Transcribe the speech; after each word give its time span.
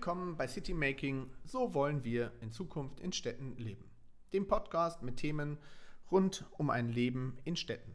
Willkommen 0.00 0.34
bei 0.34 0.48
City 0.48 0.72
Making. 0.72 1.28
So 1.44 1.74
wollen 1.74 2.04
wir 2.04 2.32
in 2.40 2.50
Zukunft 2.50 3.00
in 3.00 3.12
Städten 3.12 3.54
leben. 3.58 3.84
Dem 4.32 4.48
Podcast 4.48 5.02
mit 5.02 5.18
Themen 5.18 5.58
rund 6.10 6.46
um 6.52 6.70
ein 6.70 6.88
Leben 6.88 7.36
in 7.44 7.54
Städten. 7.54 7.94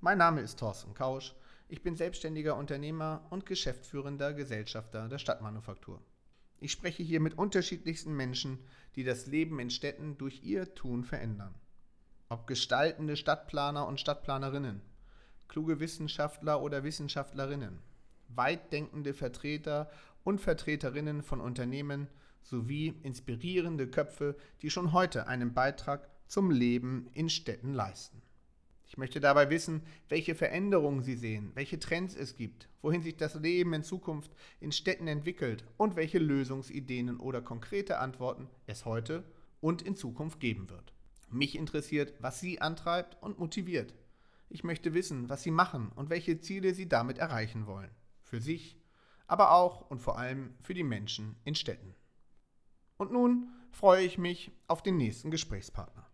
Mein 0.00 0.18
Name 0.18 0.40
ist 0.40 0.58
Thorsten 0.58 0.94
Kausch. 0.94 1.32
Ich 1.68 1.80
bin 1.80 1.94
selbstständiger 1.94 2.56
Unternehmer 2.56 3.24
und 3.30 3.46
geschäftsführender 3.46 4.32
Gesellschafter 4.32 5.08
der 5.08 5.18
Stadtmanufaktur. 5.18 6.02
Ich 6.58 6.72
spreche 6.72 7.04
hier 7.04 7.20
mit 7.20 7.38
unterschiedlichsten 7.38 8.16
Menschen, 8.16 8.58
die 8.96 9.04
das 9.04 9.26
Leben 9.26 9.60
in 9.60 9.70
Städten 9.70 10.18
durch 10.18 10.42
ihr 10.42 10.74
Tun 10.74 11.04
verändern. 11.04 11.54
Ob 12.30 12.48
gestaltende 12.48 13.16
Stadtplaner 13.16 13.86
und 13.86 14.00
Stadtplanerinnen, 14.00 14.82
kluge 15.46 15.78
Wissenschaftler 15.78 16.60
oder 16.60 16.82
Wissenschaftlerinnen, 16.82 17.78
weitdenkende 18.28 19.14
Vertreter 19.14 19.88
und 20.24 20.40
Vertreterinnen 20.40 21.22
von 21.22 21.40
Unternehmen 21.40 22.08
sowie 22.42 22.94
inspirierende 23.02 23.86
Köpfe, 23.88 24.36
die 24.62 24.70
schon 24.70 24.92
heute 24.92 25.28
einen 25.28 25.54
Beitrag 25.54 26.08
zum 26.26 26.50
Leben 26.50 27.08
in 27.12 27.28
Städten 27.28 27.72
leisten. 27.72 28.22
Ich 28.86 28.98
möchte 28.98 29.18
dabei 29.18 29.50
wissen, 29.50 29.82
welche 30.08 30.34
Veränderungen 30.34 31.02
Sie 31.02 31.16
sehen, 31.16 31.50
welche 31.54 31.78
Trends 31.78 32.14
es 32.14 32.36
gibt, 32.36 32.68
wohin 32.80 33.02
sich 33.02 33.16
das 33.16 33.34
Leben 33.34 33.72
in 33.72 33.82
Zukunft 33.82 34.30
in 34.60 34.72
Städten 34.72 35.08
entwickelt 35.08 35.64
und 35.76 35.96
welche 35.96 36.18
Lösungsideen 36.18 37.18
oder 37.18 37.42
konkrete 37.42 37.98
Antworten 37.98 38.48
es 38.66 38.84
heute 38.84 39.24
und 39.60 39.82
in 39.82 39.96
Zukunft 39.96 40.38
geben 40.38 40.70
wird. 40.70 40.92
Mich 41.30 41.56
interessiert, 41.56 42.14
was 42.20 42.38
Sie 42.38 42.60
antreibt 42.60 43.20
und 43.22 43.38
motiviert. 43.38 43.94
Ich 44.48 44.62
möchte 44.62 44.94
wissen, 44.94 45.28
was 45.28 45.42
Sie 45.42 45.50
machen 45.50 45.90
und 45.96 46.10
welche 46.10 46.38
Ziele 46.38 46.74
Sie 46.74 46.88
damit 46.88 47.18
erreichen 47.18 47.66
wollen. 47.66 47.90
Für 48.22 48.40
sich, 48.40 48.76
aber 49.26 49.52
auch 49.52 49.90
und 49.90 50.00
vor 50.00 50.18
allem 50.18 50.54
für 50.60 50.74
die 50.74 50.84
Menschen 50.84 51.36
in 51.44 51.54
Städten. 51.54 51.94
Und 52.96 53.12
nun 53.12 53.48
freue 53.70 54.04
ich 54.04 54.18
mich 54.18 54.52
auf 54.68 54.82
den 54.82 54.96
nächsten 54.96 55.30
Gesprächspartner. 55.30 56.06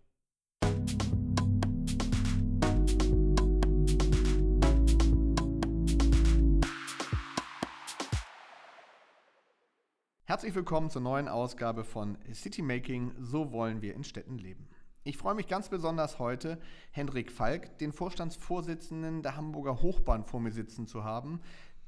Herzlich 10.25 10.55
willkommen 10.55 10.91
zur 10.91 11.03
neuen 11.03 11.27
Ausgabe 11.27 11.83
von 11.83 12.17
City 12.33 12.63
Making, 12.63 13.13
so 13.19 13.51
wollen 13.51 13.83
wir 13.83 13.95
in 13.95 14.05
Städten 14.05 14.39
leben. 14.39 14.69
Ich 15.03 15.17
freue 15.17 15.35
mich 15.35 15.49
ganz 15.49 15.71
besonders 15.71 16.19
heute, 16.19 16.61
Hendrik 16.93 17.33
Falk, 17.33 17.79
den 17.79 17.93
Vorstandsvorsitzenden 17.93 19.23
der 19.23 19.35
Hamburger 19.35 19.83
Hochbahn 19.83 20.25
vor 20.25 20.41
mir 20.41 20.53
sitzen 20.53 20.87
zu 20.87 21.05
haben, 21.05 21.41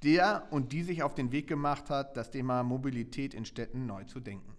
der 0.03 0.47
und 0.51 0.73
die 0.73 0.83
sich 0.83 1.03
auf 1.03 1.15
den 1.15 1.33
Weg 1.33 1.47
gemacht 1.47 1.91
hat, 1.91 2.17
das 2.17 2.31
Thema 2.31 2.63
Mobilität 2.63 3.35
in 3.35 3.45
Städten 3.45 3.87
neu 3.87 4.05
zu 4.05 4.21
denken. 4.21 4.57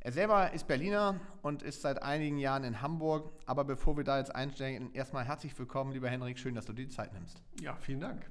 Er 0.00 0.12
selber 0.12 0.52
ist 0.52 0.68
Berliner 0.68 1.18
und 1.42 1.62
ist 1.62 1.82
seit 1.82 2.00
einigen 2.02 2.38
Jahren 2.38 2.62
in 2.62 2.80
Hamburg. 2.80 3.32
Aber 3.44 3.64
bevor 3.64 3.96
wir 3.96 4.04
da 4.04 4.18
jetzt 4.18 4.32
einsteigen, 4.32 4.94
erstmal 4.94 5.24
herzlich 5.24 5.58
willkommen, 5.58 5.90
lieber 5.90 6.08
Henrik. 6.08 6.38
Schön, 6.38 6.54
dass 6.54 6.66
du 6.66 6.72
dir 6.72 6.84
die 6.84 6.92
Zeit 6.92 7.12
nimmst. 7.12 7.42
Ja, 7.60 7.74
vielen 7.74 7.98
Dank. 7.98 8.30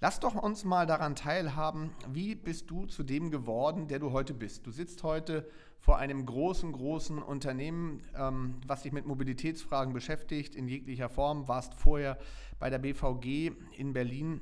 Lass 0.00 0.20
doch 0.20 0.34
uns 0.34 0.62
mal 0.62 0.86
daran 0.86 1.16
teilhaben, 1.16 1.90
wie 2.08 2.34
bist 2.34 2.70
du 2.70 2.86
zu 2.86 3.02
dem 3.02 3.30
geworden, 3.30 3.88
der 3.88 3.98
du 3.98 4.12
heute 4.12 4.34
bist? 4.34 4.66
Du 4.66 4.70
sitzt 4.70 5.02
heute 5.02 5.48
vor 5.80 5.98
einem 5.98 6.26
großen, 6.26 6.70
großen 6.70 7.20
Unternehmen, 7.22 8.02
ähm, 8.14 8.60
was 8.66 8.82
sich 8.82 8.92
mit 8.92 9.06
Mobilitätsfragen 9.06 9.92
beschäftigt, 9.92 10.54
in 10.54 10.68
jeglicher 10.68 11.08
Form, 11.08 11.48
warst 11.48 11.74
vorher 11.74 12.18
bei 12.58 12.70
der 12.70 12.78
BVG 12.78 13.52
in 13.76 13.92
Berlin. 13.92 14.40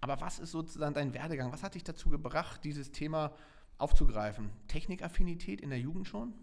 Aber 0.00 0.20
was 0.20 0.38
ist 0.38 0.52
sozusagen 0.52 0.94
dein 0.94 1.14
Werdegang? 1.14 1.52
Was 1.52 1.62
hat 1.62 1.74
dich 1.74 1.84
dazu 1.84 2.08
gebracht, 2.08 2.62
dieses 2.64 2.92
Thema 2.92 3.32
aufzugreifen? 3.78 4.50
Technikaffinität 4.68 5.60
in 5.60 5.70
der 5.70 5.80
Jugend 5.80 6.06
schon? 6.06 6.34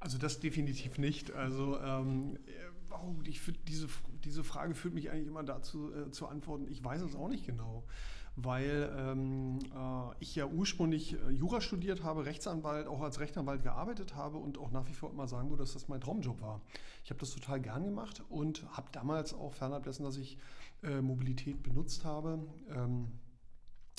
Also 0.00 0.18
das 0.18 0.40
definitiv 0.40 0.98
nicht. 0.98 1.30
Also 1.30 1.80
ähm, 1.80 2.38
oh, 2.90 3.14
ich 3.24 3.40
diese, 3.68 3.88
diese 4.24 4.44
Frage 4.44 4.74
führt 4.74 4.94
mich 4.94 5.10
eigentlich 5.10 5.28
immer 5.28 5.44
dazu 5.44 5.94
äh, 5.94 6.10
zu 6.10 6.26
antworten, 6.26 6.66
ich 6.68 6.82
weiß 6.82 7.02
es 7.02 7.14
auch 7.14 7.28
nicht 7.28 7.46
genau. 7.46 7.84
Weil 8.36 8.90
ähm, 8.96 9.58
äh, 9.74 10.14
ich 10.20 10.34
ja 10.34 10.46
ursprünglich 10.46 11.14
äh, 11.14 11.30
Jura 11.30 11.60
studiert 11.60 12.02
habe, 12.02 12.24
Rechtsanwalt, 12.24 12.86
auch 12.86 13.02
als 13.02 13.20
Rechtsanwalt 13.20 13.62
gearbeitet 13.62 14.16
habe 14.16 14.38
und 14.38 14.56
auch 14.56 14.70
nach 14.70 14.88
wie 14.88 14.94
vor 14.94 15.10
immer 15.10 15.28
sagen 15.28 15.50
würde, 15.50 15.62
dass 15.62 15.74
das 15.74 15.88
mein 15.88 16.00
Traumjob 16.00 16.40
war. 16.40 16.62
Ich 17.04 17.10
habe 17.10 17.20
das 17.20 17.30
total 17.30 17.60
gern 17.60 17.84
gemacht 17.84 18.22
und 18.30 18.64
habe 18.74 18.88
damals 18.92 19.34
auch 19.34 19.52
fernab 19.52 19.82
dessen, 19.84 20.04
dass 20.04 20.16
ich 20.16 20.38
äh, 20.82 21.02
Mobilität 21.02 21.62
benutzt 21.62 22.04
habe, 22.04 22.40
ähm, 22.70 23.08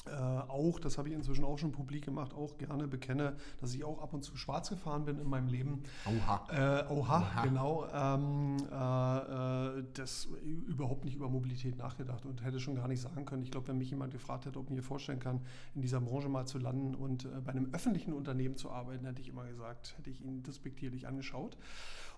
äh, 0.06 0.12
auch, 0.12 0.80
das 0.80 0.98
habe 0.98 1.08
ich 1.08 1.16
inzwischen 1.16 1.46
auch 1.46 1.58
schon 1.58 1.72
publik 1.72 2.04
gemacht, 2.04 2.34
auch 2.34 2.58
gerne 2.58 2.88
bekenne, 2.88 3.36
dass 3.62 3.74
ich 3.74 3.86
auch 3.86 4.02
ab 4.02 4.14
und 4.14 4.24
zu 4.24 4.36
schwarz 4.36 4.70
gefahren 4.70 5.06
bin 5.06 5.18
in 5.18 5.30
meinem 5.30 5.48
Leben. 5.48 5.84
Oha. 6.06 6.48
Äh, 6.52 6.92
oha, 6.92 7.20
oha, 7.20 7.44
genau. 7.44 7.88
Ähm, 7.94 8.58
äh, 8.70 9.80
äh, 9.80 9.84
das 9.94 10.28
überhaupt 10.44 11.06
nicht 11.06 11.16
über 11.16 11.30
Mobilität 11.30 11.78
nachgedacht 11.78 12.26
und 12.26 12.44
hätte 12.44 12.60
schon 12.60 12.76
gar 12.76 12.90
nicht 12.90 13.02
sagen 13.02 13.26
können. 13.26 13.44
Ich 13.44 13.52
glaube, 13.52 13.70
wenn 13.70 13.78
mich 13.78 13.90
jemand 13.90 14.12
gefragt 14.12 14.46
hätte, 14.46 14.60
ob 14.60 14.66
ich 14.66 14.76
mir 14.76 14.84
vorstellen 14.84 15.20
kann, 15.20 15.40
in 15.74 15.82
dieser 15.82 16.02
Branche 16.02 16.28
mal 16.28 16.46
zu 16.46 16.58
landen 16.58 16.96
und 16.96 17.26
äh, 17.26 17.30
bei 17.44 17.52
einem 17.52 17.74
öffentlichen 17.74 18.12
Unternehmen 18.12 18.58
zu 18.58 18.72
arbeiten, 18.72 19.06
hätte 19.06 19.22
ich 19.22 19.30
immer 19.30 19.46
gesagt, 19.46 19.96
hätte 19.98 20.10
ich 20.10 20.22
ihn 20.22 20.44
despektierlich 20.44 21.08
angeschaut. 21.08 21.58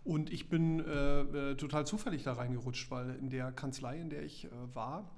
Und 0.04 0.32
ich 0.32 0.50
bin 0.50 0.80
äh, 0.80 1.56
total 1.56 1.86
zufällig 1.86 2.24
da 2.24 2.34
reingerutscht, 2.34 2.90
weil 2.92 3.16
in 3.16 3.30
der 3.30 3.52
Kanzlei, 3.52 4.00
in 4.00 4.10
der 4.10 4.24
ich 4.24 4.48
war, 4.74 5.10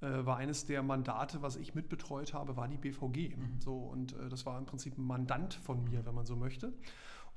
äh, 0.00 0.26
war 0.26 0.36
eines 0.36 0.64
der 0.66 0.82
Mandate, 0.82 1.42
was 1.42 1.56
ich 1.56 1.74
mitbetreut 1.74 2.34
habe, 2.34 2.56
war 2.56 2.68
die 2.68 2.76
BVG. 2.76 3.36
Mhm. 3.36 3.60
So, 3.60 3.76
und 3.76 4.12
äh, 4.14 4.28
das 4.28 4.46
war 4.46 4.58
im 4.58 4.66
Prinzip 4.66 4.96
ein 4.98 5.06
Mandant 5.06 5.54
von 5.54 5.82
mir, 5.84 6.06
wenn 6.06 6.14
man 6.14 6.26
so 6.26 6.36
möchte. 6.36 6.72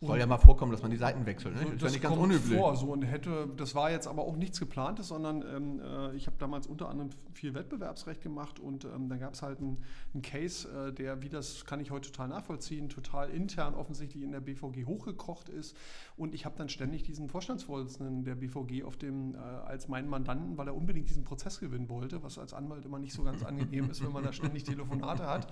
Soll 0.04 0.18
ja 0.18 0.26
mal 0.26 0.40
vorkommen, 0.40 0.72
dass 0.72 0.82
man 0.82 0.90
die 0.90 0.98
Seiten 0.98 1.28
wechselt. 1.28 1.54
Ne? 1.54 1.62
Das, 1.62 1.70
das 1.70 1.76
ist 1.76 1.84
ja 1.84 1.90
nicht 1.92 2.02
ganz 2.02 2.18
unüblich. 2.18 2.58
Vor, 2.58 2.76
so 2.76 2.88
und 2.88 3.04
hätte, 3.04 3.48
das 3.56 3.76
war 3.76 3.92
jetzt 3.92 4.08
aber 4.08 4.24
auch 4.24 4.36
nichts 4.36 4.60
geplantes, 4.60 5.10
sondern 5.10 5.44
ähm, 5.44 5.80
äh, 5.80 6.16
ich 6.16 6.26
habe 6.26 6.38
damals 6.40 6.66
unter 6.66 6.90
anderem 6.90 7.12
viel 7.34 7.54
Wettbewerbsrecht 7.54 8.20
gemacht 8.20 8.60
und 8.60 8.86
ähm, 8.86 9.10
dann 9.10 9.20
gab 9.20 9.36
es 9.36 9.44
halt 9.44 9.60
einen, 9.60 9.78
einen 10.16 10.24
Case, 10.24 10.68
äh, 10.68 10.92
der, 10.92 11.22
wie 11.22 11.30
das 11.30 11.66
kann 11.66 11.80
ich 11.80 11.92
heute 11.92 12.12
total 12.12 12.30
nachvollziehen, 12.30 12.90
total 12.90 13.30
intern 13.30 13.76
offensichtlich 13.76 14.24
in 14.24 14.32
der 14.32 14.40
BVG 14.40 14.86
hochgekocht 14.88 15.50
ist. 15.50 15.78
Und 16.18 16.34
ich 16.34 16.46
habe 16.46 16.56
dann 16.58 16.70
ständig 16.70 17.04
diesen 17.04 17.30
Vorstandsvorsitzenden 17.30 18.24
der 18.24 18.36
BVG 18.36 18.84
auf 18.84 18.98
dem, 18.98 19.36
äh, 19.36 19.38
als 19.38 19.88
meinen 19.88 20.10
Mandanten, 20.10 20.58
weil 20.58 20.68
er 20.68 20.76
unbedingt 20.76 21.10
diesen 21.10 21.26
Prozess 21.26 21.60
gewinnen 21.60 21.90
wollte, 21.90 22.24
was 22.24 22.40
als 22.40 22.56
Anwalt 22.56 22.86
immer 22.86 22.98
nicht 22.98 23.14
so 23.14 23.24
ganz 23.24 23.44
angenehm 23.44 23.92
ist, 23.92 24.04
wenn 24.04 24.12
man 24.12 24.24
da 24.24 24.34
ständig 24.34 24.64
Telefonate 24.64 25.28
hat. 25.28 25.48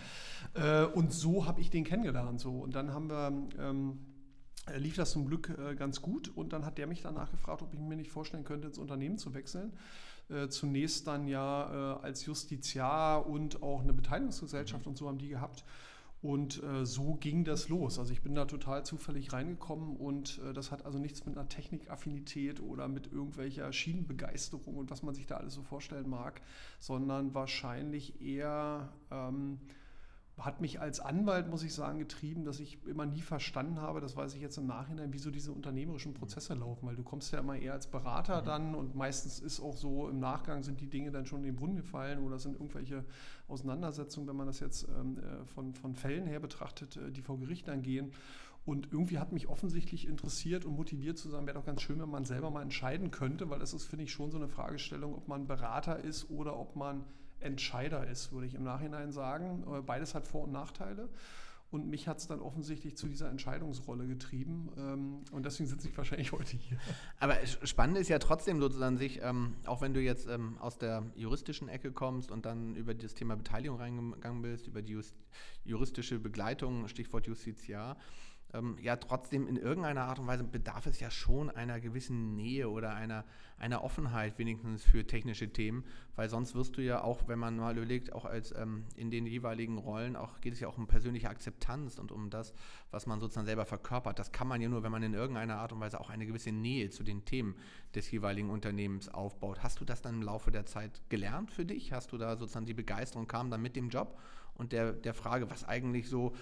Äh, 0.55 0.85
und 0.85 1.13
so 1.13 1.45
habe 1.45 1.61
ich 1.61 1.69
den 1.69 1.83
kennengelernt. 1.83 2.39
So. 2.39 2.49
Und 2.49 2.73
dann 2.73 2.95
haben 2.95 3.11
wir. 3.11 3.27
Ähm, 3.59 3.99
äh, 3.99 4.08
lief 4.77 4.95
das 4.95 5.11
zum 5.11 5.25
Glück 5.25 5.49
äh, 5.57 5.75
ganz 5.75 6.01
gut 6.01 6.29
und 6.35 6.53
dann 6.53 6.65
hat 6.65 6.77
der 6.77 6.87
mich 6.87 7.01
danach 7.01 7.31
gefragt, 7.31 7.61
ob 7.61 7.73
ich 7.73 7.79
mir 7.79 7.95
nicht 7.95 8.11
vorstellen 8.11 8.43
könnte, 8.43 8.67
ins 8.67 8.77
Unternehmen 8.77 9.17
zu 9.17 9.33
wechseln. 9.33 9.73
Äh, 10.29 10.49
zunächst 10.49 11.07
dann 11.07 11.27
ja 11.27 11.97
äh, 11.97 12.03
als 12.03 12.25
Justiziar 12.25 13.25
und 13.25 13.63
auch 13.63 13.81
eine 13.81 13.93
Beteiligungsgesellschaft 13.93 14.85
und 14.85 14.97
so 14.97 15.07
haben 15.07 15.17
die 15.17 15.29
gehabt. 15.29 15.63
Und 16.21 16.61
äh, 16.63 16.85
so 16.85 17.15
ging 17.15 17.45
das 17.45 17.69
los. 17.69 17.97
Also 17.97 18.11
ich 18.11 18.21
bin 18.21 18.35
da 18.35 18.43
total 18.45 18.85
zufällig 18.85 19.31
reingekommen 19.31 19.95
und 19.95 20.39
äh, 20.43 20.53
das 20.53 20.69
hat 20.71 20.85
also 20.85 20.99
nichts 20.99 21.25
mit 21.25 21.37
einer 21.37 21.47
Technikaffinität 21.47 22.61
oder 22.61 22.89
mit 22.89 23.11
irgendwelcher 23.11 23.71
Schienenbegeisterung 23.71 24.75
und 24.75 24.91
was 24.91 25.01
man 25.01 25.15
sich 25.15 25.27
da 25.27 25.37
alles 25.37 25.53
so 25.53 25.63
vorstellen 25.63 26.09
mag, 26.09 26.41
sondern 26.79 27.33
wahrscheinlich 27.33 28.21
eher... 28.21 28.89
Ähm, 29.11 29.59
hat 30.39 30.61
mich 30.61 30.79
als 30.79 30.99
Anwalt, 30.99 31.49
muss 31.49 31.63
ich 31.63 31.73
sagen, 31.73 31.99
getrieben, 31.99 32.45
dass 32.45 32.59
ich 32.59 32.85
immer 32.85 33.05
nie 33.05 33.21
verstanden 33.21 33.81
habe, 33.81 33.99
das 33.99 34.15
weiß 34.15 34.33
ich 34.35 34.41
jetzt 34.41 34.57
im 34.57 34.67
Nachhinein, 34.67 35.13
wieso 35.13 35.31
diese 35.31 35.51
unternehmerischen 35.51 36.13
Prozesse 36.13 36.53
laufen, 36.53 36.87
weil 36.87 36.95
du 36.95 37.03
kommst 37.03 37.31
ja 37.33 37.39
immer 37.39 37.57
eher 37.57 37.73
als 37.73 37.87
Berater 37.87 38.41
mhm. 38.41 38.45
dann 38.45 38.75
und 38.75 38.95
meistens 38.95 39.39
ist 39.39 39.59
auch 39.59 39.75
so, 39.75 40.07
im 40.09 40.19
Nachgang 40.19 40.63
sind 40.63 40.81
die 40.81 40.89
Dinge 40.89 41.11
dann 41.11 41.25
schon 41.25 41.39
in 41.39 41.45
den 41.45 41.55
Brunnen 41.55 41.75
gefallen 41.75 42.19
oder 42.19 42.39
sind 42.39 42.53
irgendwelche 42.53 43.05
Auseinandersetzungen, 43.47 44.27
wenn 44.27 44.35
man 44.35 44.47
das 44.47 44.59
jetzt 44.59 44.87
ähm, 44.87 45.17
äh, 45.17 45.45
von, 45.45 45.73
von 45.73 45.95
Fällen 45.95 46.25
her 46.25 46.39
betrachtet, 46.39 46.97
äh, 46.97 47.11
die 47.11 47.21
vor 47.21 47.39
Gericht 47.39 47.67
dann 47.67 47.81
gehen. 47.81 48.11
Und 48.65 48.89
irgendwie 48.91 49.17
hat 49.17 49.31
mich 49.31 49.47
offensichtlich 49.47 50.07
interessiert 50.07 50.63
und 50.63 50.75
motiviert 50.75 51.17
zu 51.17 51.29
sagen, 51.29 51.47
wäre 51.47 51.57
doch 51.57 51.65
ganz 51.65 51.81
schön, 51.81 51.99
wenn 51.99 52.09
man 52.09 52.25
selber 52.25 52.51
mal 52.51 52.61
entscheiden 52.61 53.09
könnte, 53.09 53.49
weil 53.49 53.59
das 53.59 53.73
ist, 53.73 53.85
finde 53.85 54.03
ich, 54.03 54.11
schon 54.11 54.31
so 54.31 54.37
eine 54.37 54.47
Fragestellung, 54.47 55.15
ob 55.15 55.27
man 55.27 55.47
Berater 55.47 55.99
ist 55.99 56.29
oder 56.29 56.59
ob 56.59 56.75
man 56.75 57.03
Entscheider 57.41 58.07
ist, 58.07 58.31
würde 58.31 58.47
ich 58.47 58.55
im 58.55 58.63
Nachhinein 58.63 59.11
sagen. 59.11 59.63
Äh, 59.71 59.81
beides 59.81 60.15
hat 60.15 60.27
Vor- 60.27 60.43
und 60.43 60.51
Nachteile. 60.51 61.09
Und 61.71 61.87
mich 61.87 62.07
hat 62.07 62.17
es 62.17 62.27
dann 62.27 62.39
offensichtlich 62.39 62.97
zu 62.97 63.07
dieser 63.07 63.29
Entscheidungsrolle 63.29 64.07
getrieben. 64.07 64.71
Ähm, 64.75 65.23
und 65.31 65.45
deswegen 65.45 65.69
sitze 65.69 65.87
ich 65.87 65.97
wahrscheinlich 65.97 66.31
heute 66.31 66.57
hier. 66.57 66.79
Aber 67.19 67.37
spannend 67.45 67.97
ist 67.99 68.09
ja 68.09 68.17
trotzdem 68.17 68.59
sozusagen 68.59 68.97
sich, 68.97 69.19
ähm, 69.21 69.55
auch 69.65 69.81
wenn 69.81 69.93
du 69.93 70.01
jetzt 70.01 70.27
ähm, 70.27 70.57
aus 70.59 70.79
der 70.79 71.03
juristischen 71.15 71.69
Ecke 71.69 71.91
kommst 71.91 72.31
und 72.31 72.45
dann 72.45 72.75
über 72.75 72.95
das 72.95 73.13
Thema 73.13 73.35
Beteiligung 73.35 73.77
reingegangen 73.77 74.41
bist, 74.41 74.65
über 74.67 74.81
die 74.81 74.99
juristische 75.63 76.17
Begleitung, 76.17 76.87
Stichwort 76.87 77.27
Justiziar, 77.27 77.97
ähm, 78.53 78.77
ja 78.81 78.95
trotzdem 78.95 79.47
in 79.47 79.57
irgendeiner 79.57 80.05
Art 80.05 80.19
und 80.19 80.27
Weise 80.27 80.43
bedarf 80.43 80.85
es 80.87 80.99
ja 80.99 81.11
schon 81.11 81.49
einer 81.49 81.79
gewissen 81.79 82.35
Nähe 82.35 82.69
oder 82.69 82.95
einer, 82.95 83.25
einer 83.57 83.83
Offenheit 83.83 84.39
wenigstens 84.39 84.83
für 84.83 85.05
technische 85.05 85.51
Themen, 85.51 85.83
weil 86.15 86.29
sonst 86.29 86.55
wirst 86.55 86.77
du 86.77 86.81
ja 86.81 87.03
auch, 87.03 87.27
wenn 87.27 87.39
man 87.39 87.57
mal 87.57 87.77
überlegt, 87.77 88.13
auch 88.13 88.25
als 88.25 88.53
ähm, 88.55 88.85
in 88.95 89.11
den 89.11 89.25
jeweiligen 89.27 89.77
Rollen, 89.77 90.15
auch 90.15 90.41
geht 90.41 90.53
es 90.53 90.59
ja 90.59 90.67
auch 90.67 90.77
um 90.77 90.87
persönliche 90.87 91.29
Akzeptanz 91.29 91.99
und 91.99 92.11
um 92.11 92.29
das, 92.29 92.53
was 92.91 93.05
man 93.05 93.19
sozusagen 93.19 93.45
selber 93.45 93.65
verkörpert. 93.65 94.17
Das 94.17 94.31
kann 94.31 94.47
man 94.47 94.61
ja 94.61 94.69
nur, 94.69 94.83
wenn 94.83 94.91
man 94.91 95.03
in 95.03 95.13
irgendeiner 95.13 95.57
Art 95.57 95.71
und 95.71 95.79
Weise 95.79 95.99
auch 95.99 96.09
eine 96.09 96.25
gewisse 96.25 96.51
Nähe 96.51 96.89
zu 96.89 97.03
den 97.03 97.25
Themen 97.25 97.55
des 97.93 98.09
jeweiligen 98.09 98.49
Unternehmens 98.49 99.09
aufbaut. 99.09 99.61
Hast 99.61 99.79
du 99.79 99.85
das 99.85 100.01
dann 100.01 100.15
im 100.15 100.21
Laufe 100.23 100.51
der 100.51 100.65
Zeit 100.65 101.01
gelernt 101.09 101.51
für 101.51 101.65
dich? 101.65 101.93
Hast 101.93 102.11
du 102.11 102.17
da 102.17 102.35
sozusagen 102.37 102.65
die 102.65 102.73
Begeisterung 102.73 103.27
kam 103.27 103.51
dann 103.51 103.61
mit 103.61 103.75
dem 103.75 103.89
Job 103.89 104.17
und 104.55 104.73
der, 104.73 104.91
der 104.91 105.13
Frage, 105.13 105.49
was 105.49 105.63
eigentlich 105.63 106.09
so 106.09 106.35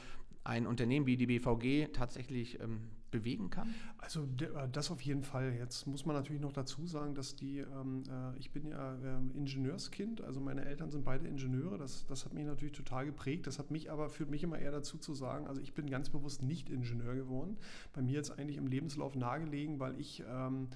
ein 0.47 0.65
Unternehmen 0.65 1.05
wie 1.05 1.17
die 1.17 1.27
BVG 1.27 1.91
tatsächlich 1.91 2.59
ähm, 2.61 2.79
bewegen 3.11 3.49
kann? 3.49 3.73
Also 3.97 4.23
äh, 4.23 4.67
das 4.71 4.91
auf 4.91 5.01
jeden 5.01 5.23
Fall. 5.23 5.53
Jetzt 5.53 5.87
muss 5.87 6.05
man 6.05 6.15
natürlich 6.15 6.41
noch 6.41 6.53
dazu 6.53 6.85
sagen, 6.85 7.15
dass 7.15 7.35
die, 7.35 7.59
ähm, 7.59 8.03
äh, 8.09 8.37
ich 8.39 8.51
bin 8.51 8.67
ja 8.67 8.95
ähm, 9.03 9.31
Ingenieurskind, 9.33 10.21
also 10.21 10.39
meine 10.39 10.65
Eltern 10.65 10.89
sind 10.89 11.03
beide 11.03 11.27
Ingenieure. 11.27 11.77
Das, 11.77 12.05
das 12.07 12.25
hat 12.25 12.33
mich 12.33 12.45
natürlich 12.45 12.73
total 12.73 13.05
geprägt. 13.05 13.45
Das 13.45 13.59
hat 13.59 13.71
mich 13.71 13.91
aber, 13.91 14.09
führt 14.09 14.29
mich 14.29 14.43
immer 14.43 14.57
eher 14.57 14.71
dazu 14.71 14.97
zu 14.97 15.13
sagen, 15.13 15.47
also 15.47 15.61
ich 15.61 15.73
bin 15.73 15.89
ganz 15.89 16.09
bewusst 16.09 16.41
nicht 16.41 16.69
Ingenieur 16.69 17.15
geworden. 17.15 17.57
Bei 17.93 18.01
mir 18.01 18.13
jetzt 18.13 18.31
eigentlich 18.37 18.57
im 18.57 18.67
Lebenslauf 18.67 19.15
nahegelegen, 19.15 19.79
weil 19.79 19.99
ich 19.99 20.23
ähm, 20.29 20.69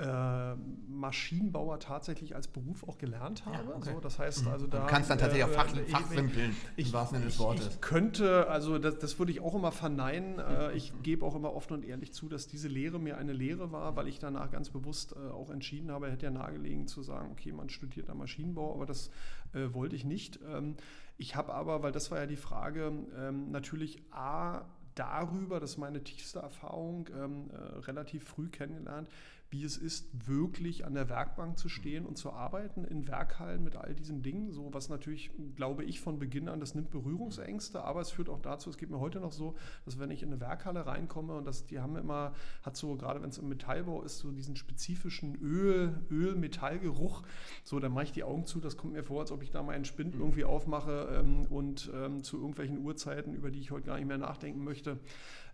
äh, 0.00 0.56
Maschinenbauer 0.88 1.78
tatsächlich 1.78 2.34
als 2.34 2.48
Beruf 2.48 2.86
auch 2.88 2.98
gelernt 2.98 3.44
habe. 3.46 3.70
Ja, 3.70 3.76
okay. 3.76 3.92
so, 3.94 4.00
das 4.00 4.18
heißt 4.18 4.46
also 4.46 4.66
da. 4.66 4.80
Du 4.80 4.86
kannst 4.86 5.10
dann 5.10 5.18
tatsächlich 5.18 5.46
äh, 5.46 5.58
auch 5.58 5.64
Fach, 5.64 5.76
fachsimpeln, 5.88 6.56
im 6.76 6.92
wahrsten 6.92 7.18
Sinne 7.18 7.30
des 7.30 7.38
Wortes. 7.38 7.66
Ich 7.68 7.80
könnte, 7.80 8.48
also 8.48 8.78
das, 8.78 8.98
das 8.98 9.18
würde 9.18 9.32
ich 9.32 9.40
auch 9.40 9.54
immer 9.54 9.72
verneinen. 9.72 10.38
Äh, 10.38 10.72
ich 10.72 10.92
gebe 11.02 11.24
auch 11.24 11.34
immer 11.34 11.54
offen 11.54 11.74
und 11.74 11.84
ehrlich 11.84 12.12
zu, 12.12 12.28
dass 12.28 12.46
diese 12.46 12.68
Lehre 12.68 12.98
mir 12.98 13.18
eine 13.18 13.32
Lehre 13.32 13.72
war, 13.72 13.96
weil 13.96 14.08
ich 14.08 14.18
danach 14.18 14.50
ganz 14.50 14.70
bewusst 14.70 15.14
äh, 15.14 15.30
auch 15.30 15.50
entschieden 15.50 15.90
habe, 15.90 16.10
hätte 16.10 16.26
ja 16.26 16.30
nahegelegen 16.32 16.86
zu 16.86 17.02
sagen, 17.02 17.30
okay, 17.32 17.52
man 17.52 17.68
studiert 17.68 18.08
da 18.08 18.14
Maschinenbau, 18.14 18.74
aber 18.74 18.86
das 18.86 19.10
äh, 19.52 19.72
wollte 19.72 19.96
ich 19.96 20.04
nicht. 20.04 20.40
Ähm, 20.48 20.76
ich 21.16 21.36
habe 21.36 21.52
aber, 21.54 21.82
weil 21.82 21.92
das 21.92 22.10
war 22.10 22.18
ja 22.18 22.26
die 22.26 22.36
Frage, 22.36 22.92
ähm, 23.16 23.50
natürlich 23.50 24.02
A, 24.10 24.64
darüber, 24.94 25.60
das 25.60 25.72
ist 25.72 25.78
meine 25.78 26.02
tiefste 26.02 26.40
Erfahrung, 26.40 27.08
ähm, 27.14 27.50
äh, 27.50 27.78
relativ 27.80 28.24
früh 28.24 28.48
kennengelernt, 28.48 29.08
wie 29.50 29.64
es 29.64 29.76
ist, 29.76 30.08
wirklich 30.28 30.84
an 30.84 30.94
der 30.94 31.08
Werkbank 31.08 31.58
zu 31.58 31.68
stehen 31.68 32.06
und 32.06 32.16
zu 32.16 32.32
arbeiten 32.32 32.84
in 32.84 33.08
Werkhallen 33.08 33.64
mit 33.64 33.74
all 33.74 33.94
diesen 33.94 34.22
Dingen. 34.22 34.52
So 34.52 34.72
was 34.72 34.88
natürlich, 34.88 35.32
glaube 35.56 35.84
ich, 35.84 36.00
von 36.00 36.20
Beginn 36.20 36.48
an, 36.48 36.60
das 36.60 36.76
nimmt 36.76 36.90
Berührungsängste, 36.90 37.82
aber 37.82 38.00
es 38.00 38.10
führt 38.10 38.28
auch 38.28 38.38
dazu, 38.38 38.70
es 38.70 38.78
geht 38.78 38.90
mir 38.90 39.00
heute 39.00 39.18
noch 39.18 39.32
so, 39.32 39.56
dass 39.84 39.98
wenn 39.98 40.12
ich 40.12 40.22
in 40.22 40.30
eine 40.30 40.40
Werkhalle 40.40 40.86
reinkomme 40.86 41.34
und 41.34 41.44
das, 41.44 41.66
die 41.66 41.80
haben 41.80 41.96
immer, 41.96 42.32
hat 42.62 42.76
so, 42.76 42.94
gerade 42.94 43.22
wenn 43.22 43.30
es 43.30 43.38
im 43.38 43.48
Metallbau 43.48 44.02
ist, 44.02 44.18
so 44.18 44.30
diesen 44.30 44.54
spezifischen 44.54 45.34
Öl, 45.42 46.00
Öl-Metallgeruch, 46.10 47.22
so, 47.64 47.80
dann 47.80 47.92
mache 47.92 48.04
ich 48.04 48.12
die 48.12 48.22
Augen 48.22 48.46
zu, 48.46 48.60
das 48.60 48.76
kommt 48.76 48.92
mir 48.92 49.02
vor, 49.02 49.20
als 49.20 49.32
ob 49.32 49.42
ich 49.42 49.50
da 49.50 49.64
mal 49.64 49.72
einen 49.72 49.84
Spind 49.84 50.14
mhm. 50.14 50.20
irgendwie 50.20 50.44
aufmache 50.44 51.08
ähm, 51.12 51.46
und 51.50 51.90
ähm, 51.92 52.22
zu 52.22 52.36
irgendwelchen 52.36 52.78
Uhrzeiten, 52.78 53.34
über 53.34 53.50
die 53.50 53.58
ich 53.58 53.72
heute 53.72 53.86
gar 53.86 53.96
nicht 53.96 54.06
mehr 54.06 54.18
nachdenken 54.18 54.62
möchte, 54.62 55.00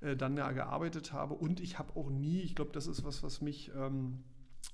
äh, 0.00 0.16
dann 0.16 0.36
ja 0.36 0.50
gearbeitet 0.52 1.12
habe. 1.12 1.34
Und 1.34 1.60
ich 1.60 1.78
habe 1.78 1.96
auch 1.96 2.10
nie, 2.10 2.40
ich 2.40 2.54
glaube, 2.54 2.72
das 2.72 2.86
ist 2.86 3.04
was, 3.04 3.22
was 3.22 3.40
mich 3.40 3.70
ähm, 3.76 4.24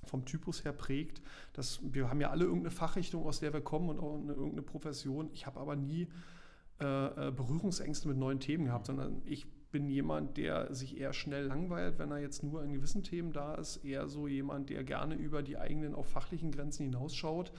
vom 0.05 0.25
Typus 0.25 0.63
her 0.63 0.73
prägt, 0.73 1.21
dass 1.53 1.79
wir 1.83 2.09
haben 2.09 2.21
ja 2.21 2.29
alle 2.29 2.45
irgendeine 2.45 2.71
Fachrichtung, 2.71 3.25
aus 3.25 3.39
der 3.39 3.53
wir 3.53 3.61
kommen 3.61 3.89
und 3.89 3.99
auch 3.99 4.15
eine, 4.15 4.33
irgendeine 4.33 4.63
Profession. 4.63 5.29
Ich 5.33 5.45
habe 5.45 5.59
aber 5.59 5.75
nie 5.75 6.07
äh, 6.81 7.27
äh, 7.27 7.31
Berührungsängste 7.31 8.07
mit 8.07 8.17
neuen 8.17 8.39
Themen 8.39 8.65
gehabt, 8.65 8.87
sondern 8.87 9.21
ich 9.25 9.47
bin 9.71 9.89
jemand, 9.89 10.37
der 10.37 10.73
sich 10.73 10.99
eher 10.99 11.13
schnell 11.13 11.45
langweilt, 11.45 11.97
wenn 11.97 12.11
er 12.11 12.19
jetzt 12.19 12.43
nur 12.43 12.63
in 12.63 12.73
gewissen 12.73 13.03
Themen 13.03 13.33
da 13.33 13.55
ist, 13.55 13.77
eher 13.77 14.07
so 14.07 14.27
jemand, 14.27 14.69
der 14.69 14.83
gerne 14.83 15.15
über 15.15 15.41
die 15.41 15.57
eigenen 15.57 15.95
auch 15.95 16.05
fachlichen 16.05 16.51
Grenzen 16.51 16.83
hinausschaut 16.83 17.51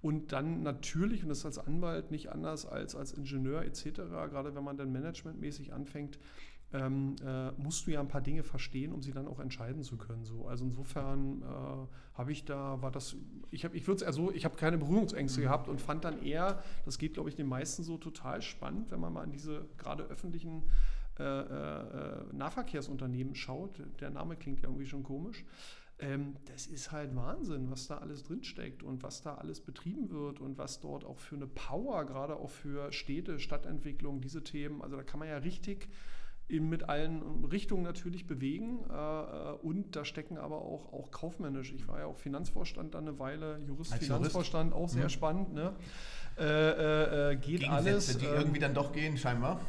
und 0.00 0.32
dann 0.32 0.62
natürlich, 0.62 1.22
und 1.22 1.28
das 1.28 1.38
ist 1.38 1.46
als 1.46 1.58
Anwalt 1.58 2.10
nicht 2.10 2.30
anders 2.30 2.66
als 2.66 2.94
als 2.94 3.12
Ingenieur 3.12 3.64
etc., 3.64 3.90
gerade 4.30 4.54
wenn 4.54 4.62
man 4.62 4.76
dann 4.76 4.92
managementmäßig 4.92 5.72
anfängt, 5.72 6.18
ähm, 6.72 7.16
äh, 7.24 7.50
musst 7.52 7.86
du 7.86 7.92
ja 7.92 8.00
ein 8.00 8.08
paar 8.08 8.20
Dinge 8.20 8.42
verstehen, 8.42 8.92
um 8.92 9.02
sie 9.02 9.12
dann 9.12 9.26
auch 9.26 9.40
entscheiden 9.40 9.82
zu 9.82 9.96
können. 9.96 10.24
So. 10.24 10.46
Also 10.46 10.64
insofern 10.64 11.42
äh, 11.42 12.18
habe 12.18 12.32
ich 12.32 12.44
da, 12.44 12.82
war 12.82 12.90
das, 12.90 13.16
ich 13.50 13.64
habe, 13.64 13.76
ich 13.76 13.86
würde 13.86 13.96
es 13.96 14.02
eher 14.02 14.12
so, 14.12 14.30
ich 14.32 14.44
habe 14.44 14.56
keine 14.56 14.76
Berührungsängste 14.76 15.40
mhm. 15.40 15.44
gehabt 15.44 15.68
und 15.68 15.80
fand 15.80 16.04
dann 16.04 16.22
eher, 16.22 16.62
das 16.84 16.98
geht 16.98 17.14
glaube 17.14 17.30
ich 17.30 17.36
den 17.36 17.46
meisten 17.46 17.82
so 17.82 17.96
total 17.96 18.42
spannend, 18.42 18.90
wenn 18.90 19.00
man 19.00 19.12
mal 19.12 19.22
an 19.22 19.30
diese 19.30 19.66
gerade 19.78 20.04
öffentlichen 20.04 20.64
äh, 21.18 21.22
äh 21.22 22.24
Nahverkehrsunternehmen 22.32 23.34
schaut. 23.34 23.82
Der 24.00 24.10
Name 24.10 24.36
klingt 24.36 24.60
ja 24.60 24.68
irgendwie 24.68 24.86
schon 24.86 25.02
komisch. 25.02 25.44
Ähm, 26.00 26.36
das 26.44 26.66
ist 26.66 26.92
halt 26.92 27.16
Wahnsinn, 27.16 27.70
was 27.70 27.88
da 27.88 27.98
alles 27.98 28.22
drinsteckt 28.22 28.82
und 28.82 29.02
was 29.02 29.22
da 29.22 29.34
alles 29.34 29.60
betrieben 29.60 30.10
wird 30.10 30.38
und 30.38 30.58
was 30.58 30.80
dort 30.80 31.04
auch 31.04 31.18
für 31.18 31.34
eine 31.34 31.48
Power, 31.48 32.04
gerade 32.04 32.36
auch 32.36 32.50
für 32.50 32.92
Städte, 32.92 33.40
Stadtentwicklung, 33.40 34.20
diese 34.20 34.44
Themen, 34.44 34.80
also 34.80 34.96
da 34.96 35.02
kann 35.02 35.18
man 35.18 35.28
ja 35.28 35.38
richtig 35.38 35.88
mit 36.48 36.88
allen 36.88 37.44
Richtungen 37.44 37.82
natürlich 37.82 38.26
bewegen. 38.26 38.80
Äh, 38.90 38.94
äh, 38.94 39.52
und 39.62 39.94
da 39.94 40.04
stecken 40.04 40.38
aber 40.38 40.62
auch, 40.62 40.92
auch 40.92 41.10
kaufmännisch. 41.10 41.72
Ich 41.72 41.86
war 41.88 41.98
ja 41.98 42.06
auch 42.06 42.16
Finanzvorstand 42.16 42.94
dann 42.94 43.06
eine 43.06 43.18
Weile, 43.18 43.60
Jurist, 43.66 43.92
Als 43.92 44.04
Finanzvorstand, 44.04 44.70
Jurist? 44.72 44.84
auch 44.84 44.94
sehr 44.94 45.04
mhm. 45.04 45.10
spannend. 45.10 45.52
Ne? 45.52 45.74
Äh, 46.38 46.44
äh, 46.44 47.32
äh 47.32 47.36
geht 47.36 47.60
Gegensätze, 47.60 47.90
alles. 47.90 48.18
die 48.18 48.26
ähm, 48.26 48.34
irgendwie 48.34 48.60
dann 48.60 48.74
doch 48.74 48.92
gehen, 48.92 49.16
scheinbar. 49.18 49.60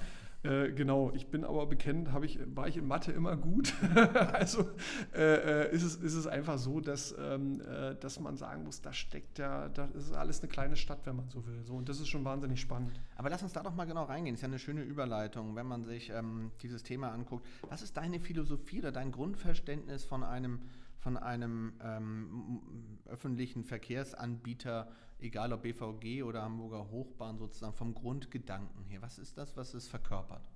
Äh, 0.41 0.71
genau, 0.71 1.11
ich 1.13 1.27
bin 1.27 1.43
aber 1.43 1.65
bekannt, 1.65 2.09
ich, 2.23 2.39
war 2.55 2.67
ich 2.67 2.77
in 2.77 2.87
Mathe 2.87 3.11
immer 3.11 3.35
gut. 3.35 3.73
also 4.33 4.69
äh, 5.13 5.65
äh, 5.65 5.75
ist, 5.75 5.83
es, 5.83 5.95
ist 5.97 6.13
es 6.13 6.27
einfach 6.27 6.57
so, 6.57 6.79
dass, 6.79 7.13
ähm, 7.19 7.59
äh, 7.61 7.95
dass 7.95 8.21
man 8.21 8.37
sagen 8.37 8.63
muss, 8.63 8.81
da 8.81 8.93
steckt 8.93 9.37
ja, 9.37 9.67
das 9.67 9.91
ist 9.91 10.13
alles 10.13 10.39
eine 10.39 10.47
kleine 10.47 10.77
Stadt, 10.77 11.05
wenn 11.05 11.17
man 11.17 11.27
so 11.27 11.45
will. 11.45 11.61
So, 11.65 11.75
und 11.75 11.89
das 11.89 11.99
ist 11.99 12.07
schon 12.07 12.23
wahnsinnig 12.23 12.61
spannend. 12.61 13.01
Aber 13.17 13.29
lass 13.29 13.43
uns 13.43 13.51
da 13.51 13.63
doch 13.63 13.75
mal 13.75 13.85
genau 13.85 14.05
reingehen. 14.05 14.33
Ist 14.33 14.41
ja 14.41 14.47
eine 14.47 14.59
schöne 14.59 14.81
Überleitung, 14.81 15.55
wenn 15.55 15.67
man 15.67 15.83
sich 15.83 16.09
ähm, 16.09 16.51
dieses 16.61 16.83
Thema 16.83 17.11
anguckt. 17.11 17.45
Was 17.67 17.81
ist 17.81 17.97
deine 17.97 18.21
Philosophie 18.21 18.79
oder 18.79 18.93
dein 18.93 19.11
Grundverständnis 19.11 20.05
von 20.05 20.23
einem, 20.23 20.61
von 20.99 21.17
einem 21.17 21.73
ähm, 21.83 22.61
öffentlichen 23.05 23.65
Verkehrsanbieter? 23.65 24.87
Egal 25.19 25.53
ob 25.53 25.63
BVG 25.63 26.23
oder 26.23 26.41
Hamburger 26.41 26.89
Hochbahn 26.89 27.37
sozusagen 27.37 27.73
vom 27.73 27.93
Grundgedanken 27.93 28.83
her? 28.85 29.01
Was 29.01 29.19
ist 29.19 29.37
das, 29.37 29.55
was 29.57 29.73
es 29.73 29.87
verkörpert? 29.87 30.49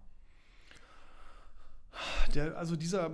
Der, 2.34 2.58
also 2.58 2.76
dieser 2.76 3.12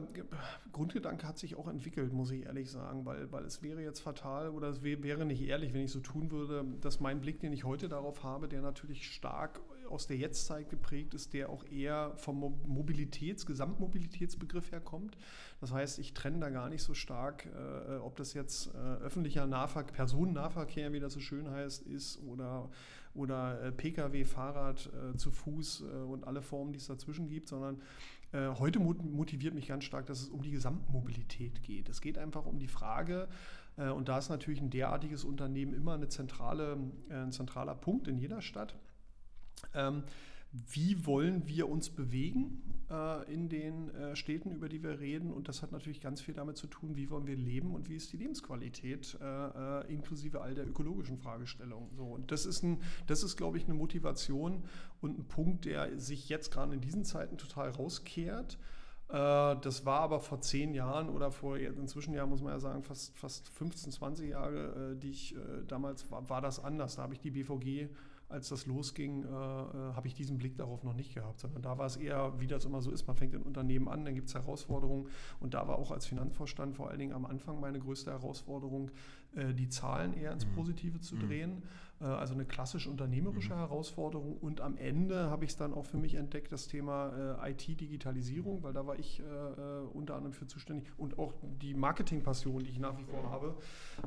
Grundgedanke 0.72 1.28
hat 1.28 1.38
sich 1.38 1.56
auch 1.56 1.68
entwickelt, 1.68 2.14
muss 2.14 2.32
ich 2.32 2.46
ehrlich 2.46 2.72
sagen, 2.72 3.06
weil, 3.06 3.30
weil 3.32 3.44
es 3.44 3.62
wäre 3.62 3.82
jetzt 3.82 4.00
fatal 4.00 4.50
oder 4.50 4.70
es 4.70 4.82
wäre 4.84 5.26
nicht 5.26 5.42
ehrlich, 5.42 5.74
wenn 5.74 5.82
ich 5.82 5.92
so 5.92 6.00
tun 6.00 6.32
würde, 6.32 6.66
dass 6.80 7.02
mein 7.02 7.20
Blick, 7.20 7.42
den 7.42 7.52
ich 7.52 7.66
heute 7.66 7.90
darauf 7.90 8.24
habe, 8.24 8.48
der 8.48 8.62
natürlich 8.62 9.14
stark 9.14 9.60
aus 9.90 10.08
der 10.08 10.18
Jetztzeit 10.18 10.70
geprägt 10.70 11.14
ist, 11.14 11.34
der 11.34 11.50
auch 11.50 11.66
eher 11.66 12.14
vom 12.16 12.60
Mobilitäts-, 12.68 13.46
Gesamtmobilitätsbegriff 13.46 14.72
herkommt. 14.72 15.18
Das 15.60 15.74
heißt, 15.74 16.00
ich 16.00 16.14
trenne 16.14 16.40
da 16.40 16.50
gar 16.50 16.70
nicht 16.70 16.84
so 16.84 16.94
stark, 16.94 17.48
äh, 17.48 17.96
ob 17.98 18.16
das 18.16 18.34
jetzt 18.34 18.74
äh, 18.74 18.78
öffentlicher 18.78 19.48
Nahverkehr, 19.48 19.94
Personennahverkehr, 19.94 20.94
wie 20.94 21.00
das 21.00 21.14
so 21.14 21.20
schön 21.20 21.50
heißt, 21.50 21.84
ist 21.84 22.22
oder, 22.24 22.70
oder 23.14 23.62
äh, 23.62 23.72
Pkw, 23.72 24.24
Fahrrad, 24.24 24.90
äh, 24.94 25.18
zu 25.18 25.32
Fuß 25.32 25.82
äh, 25.82 25.86
und 26.04 26.26
alle 26.26 26.42
Formen, 26.42 26.72
die 26.72 26.78
es 26.78 26.88
dazwischen 26.88 27.28
gibt, 27.28 27.48
sondern 27.48 27.82
äh, 28.32 28.48
heute 28.60 28.80
motiviert 28.80 29.54
mich 29.56 29.68
ganz 29.68 29.84
stark, 29.84 30.06
dass 30.06 30.22
es 30.22 30.30
um 30.30 30.42
die 30.42 30.52
Gesamtmobilität 30.52 31.64
geht. 31.64 31.90
Es 31.90 32.00
geht 32.00 32.18
einfach 32.18 32.46
um 32.46 32.60
die 32.60 32.68
Frage, 32.68 33.28
und 33.96 34.10
da 34.10 34.18
ist 34.18 34.28
natürlich 34.28 34.60
ein 34.60 34.72
derartiges 34.72 35.24
Unternehmen 35.24 35.74
immer 35.74 35.94
eine 35.94 36.10
zentrale, 36.10 36.78
ein 37.10 37.32
zentraler 37.32 37.76
Punkt 37.76 38.10
in 38.10 38.18
jeder 38.18 38.42
Stadt 38.42 38.76
ähm, 39.74 40.04
wie 40.52 41.06
wollen 41.06 41.48
wir 41.48 41.70
uns 41.70 41.92
bewegen 41.92 42.64
äh, 42.90 43.32
in 43.32 43.50
den 43.50 43.94
äh, 43.94 44.16
Städten, 44.16 44.52
über 44.52 44.68
die 44.68 44.82
wir 44.82 45.00
reden? 45.00 45.32
Und 45.32 45.48
das 45.48 45.62
hat 45.62 45.72
natürlich 45.72 46.02
ganz 46.02 46.22
viel 46.22 46.34
damit 46.34 46.58
zu 46.58 46.66
tun, 46.66 46.96
wie 46.96 47.12
wollen 47.12 47.28
wir 47.28 47.36
leben 47.36 47.76
und 47.76 47.88
wie 47.88 47.96
ist 47.96 48.12
die 48.14 48.18
Lebensqualität, 48.18 49.18
äh, 49.22 49.26
äh 49.26 49.94
inklusive 49.94 50.42
all 50.42 50.56
der 50.56 50.68
ökologischen 50.68 51.20
Fragestellungen. 51.20 51.90
So, 51.96 52.06
und 52.06 52.32
das 52.32 52.48
ist, 52.48 52.64
ein, 52.64 52.82
das 53.06 53.22
ist, 53.22 53.38
glaube 53.38 53.58
ich, 53.58 53.66
eine 53.66 53.76
Motivation 53.76 54.64
und 55.02 55.20
ein 55.20 55.28
Punkt, 55.28 55.66
der 55.66 56.00
sich 56.00 56.30
jetzt 56.30 56.52
gerade 56.52 56.74
in 56.74 56.82
diesen 56.82 57.06
Zeiten 57.06 57.38
total 57.38 57.70
rauskehrt. 57.70 58.58
Äh, 59.10 59.14
das 59.14 59.86
war 59.86 60.00
aber 60.00 60.20
vor 60.20 60.42
zehn 60.42 60.74
Jahren 60.74 61.10
oder 61.10 61.32
vor 61.32 61.58
inzwischen 61.58 62.16
ja 62.16 62.26
muss 62.26 62.42
man 62.42 62.54
ja 62.54 62.60
sagen 62.60 62.82
fast, 62.82 63.16
fast 63.16 63.50
15, 63.50 63.92
20 63.92 64.30
Jahre, 64.32 64.94
äh, 64.94 65.00
die 65.00 65.12
ich 65.12 65.36
damals 65.68 66.10
war, 66.10 66.28
war 66.28 66.42
das 66.42 66.64
anders. 66.64 66.96
Da 66.96 67.04
habe 67.04 67.14
ich 67.14 67.20
die 67.20 67.30
BVG 67.30 67.90
als 68.30 68.50
das 68.50 68.68
losging, 68.68 69.24
äh, 69.24 69.28
äh, 69.28 69.32
habe 69.32 70.08
ich 70.08 70.14
diesen 70.14 70.38
Blick 70.38 70.56
darauf 70.56 70.84
noch 70.84 70.94
nicht 70.94 71.16
gehabt, 71.16 71.40
sondern 71.40 71.64
da 71.64 71.78
war 71.78 71.88
es 71.88 71.98
eher, 71.98 72.40
wie 72.40 72.48
das 72.48 72.64
immer 72.66 72.82
so 72.82 72.92
ist, 72.92 73.08
man 73.08 73.16
fängt 73.16 73.34
in 73.34 73.42
Unternehmen 73.42 73.88
an, 73.88 74.06
dann 74.06 74.14
gibt 74.14 74.28
es 74.28 74.36
Herausforderungen 74.36 75.08
und 75.40 75.56
da 75.56 75.68
war 75.68 75.80
auch 75.80 75.92
als 75.92 76.06
Finanzvorstand 76.06 76.76
vor 76.76 76.90
allen 76.90 77.00
Dingen 77.00 77.14
am 77.14 77.26
Anfang 77.26 77.60
meine 77.60 77.80
größte 77.80 78.12
Herausforderung, 78.12 78.92
äh, 79.36 79.54
die 79.54 79.68
Zahlen 79.68 80.14
eher 80.14 80.32
ins 80.32 80.46
mhm. 80.46 80.54
Positive 80.54 81.00
zu 81.00 81.16
mhm. 81.16 81.28
drehen. 81.28 81.52
Äh, 81.58 81.89
also 82.06 82.34
eine 82.34 82.46
klassisch 82.46 82.88
unternehmerische 82.88 83.54
mhm. 83.54 83.60
Herausforderung. 83.60 84.38
Und 84.38 84.62
am 84.62 84.78
Ende 84.78 85.30
habe 85.30 85.46
ich 85.46 85.52
es 85.52 85.58
dann 85.58 85.74
auch 85.74 85.86
für 85.86 85.98
mich 85.98 86.16
entdeckt, 86.16 86.52
das 86.52 86.68
Thema 86.68 87.38
äh, 87.44 87.52
IT-Digitalisierung, 87.52 88.64
weil 88.64 88.74
da 88.74 88.86
war 88.88 88.98
ich 88.98 89.20
äh, 89.20 89.24
äh, 89.24 89.82
unter 89.94 90.16
anderem 90.16 90.34
für 90.34 90.48
zuständig. 90.48 90.88
Und 90.98 91.20
auch 91.20 91.34
die 91.62 91.74
Marketingpassion, 91.74 92.64
die 92.64 92.72
ich 92.72 92.80
nach 92.80 92.98
wie 92.98 93.04
vor 93.04 93.30
habe, 93.30 93.56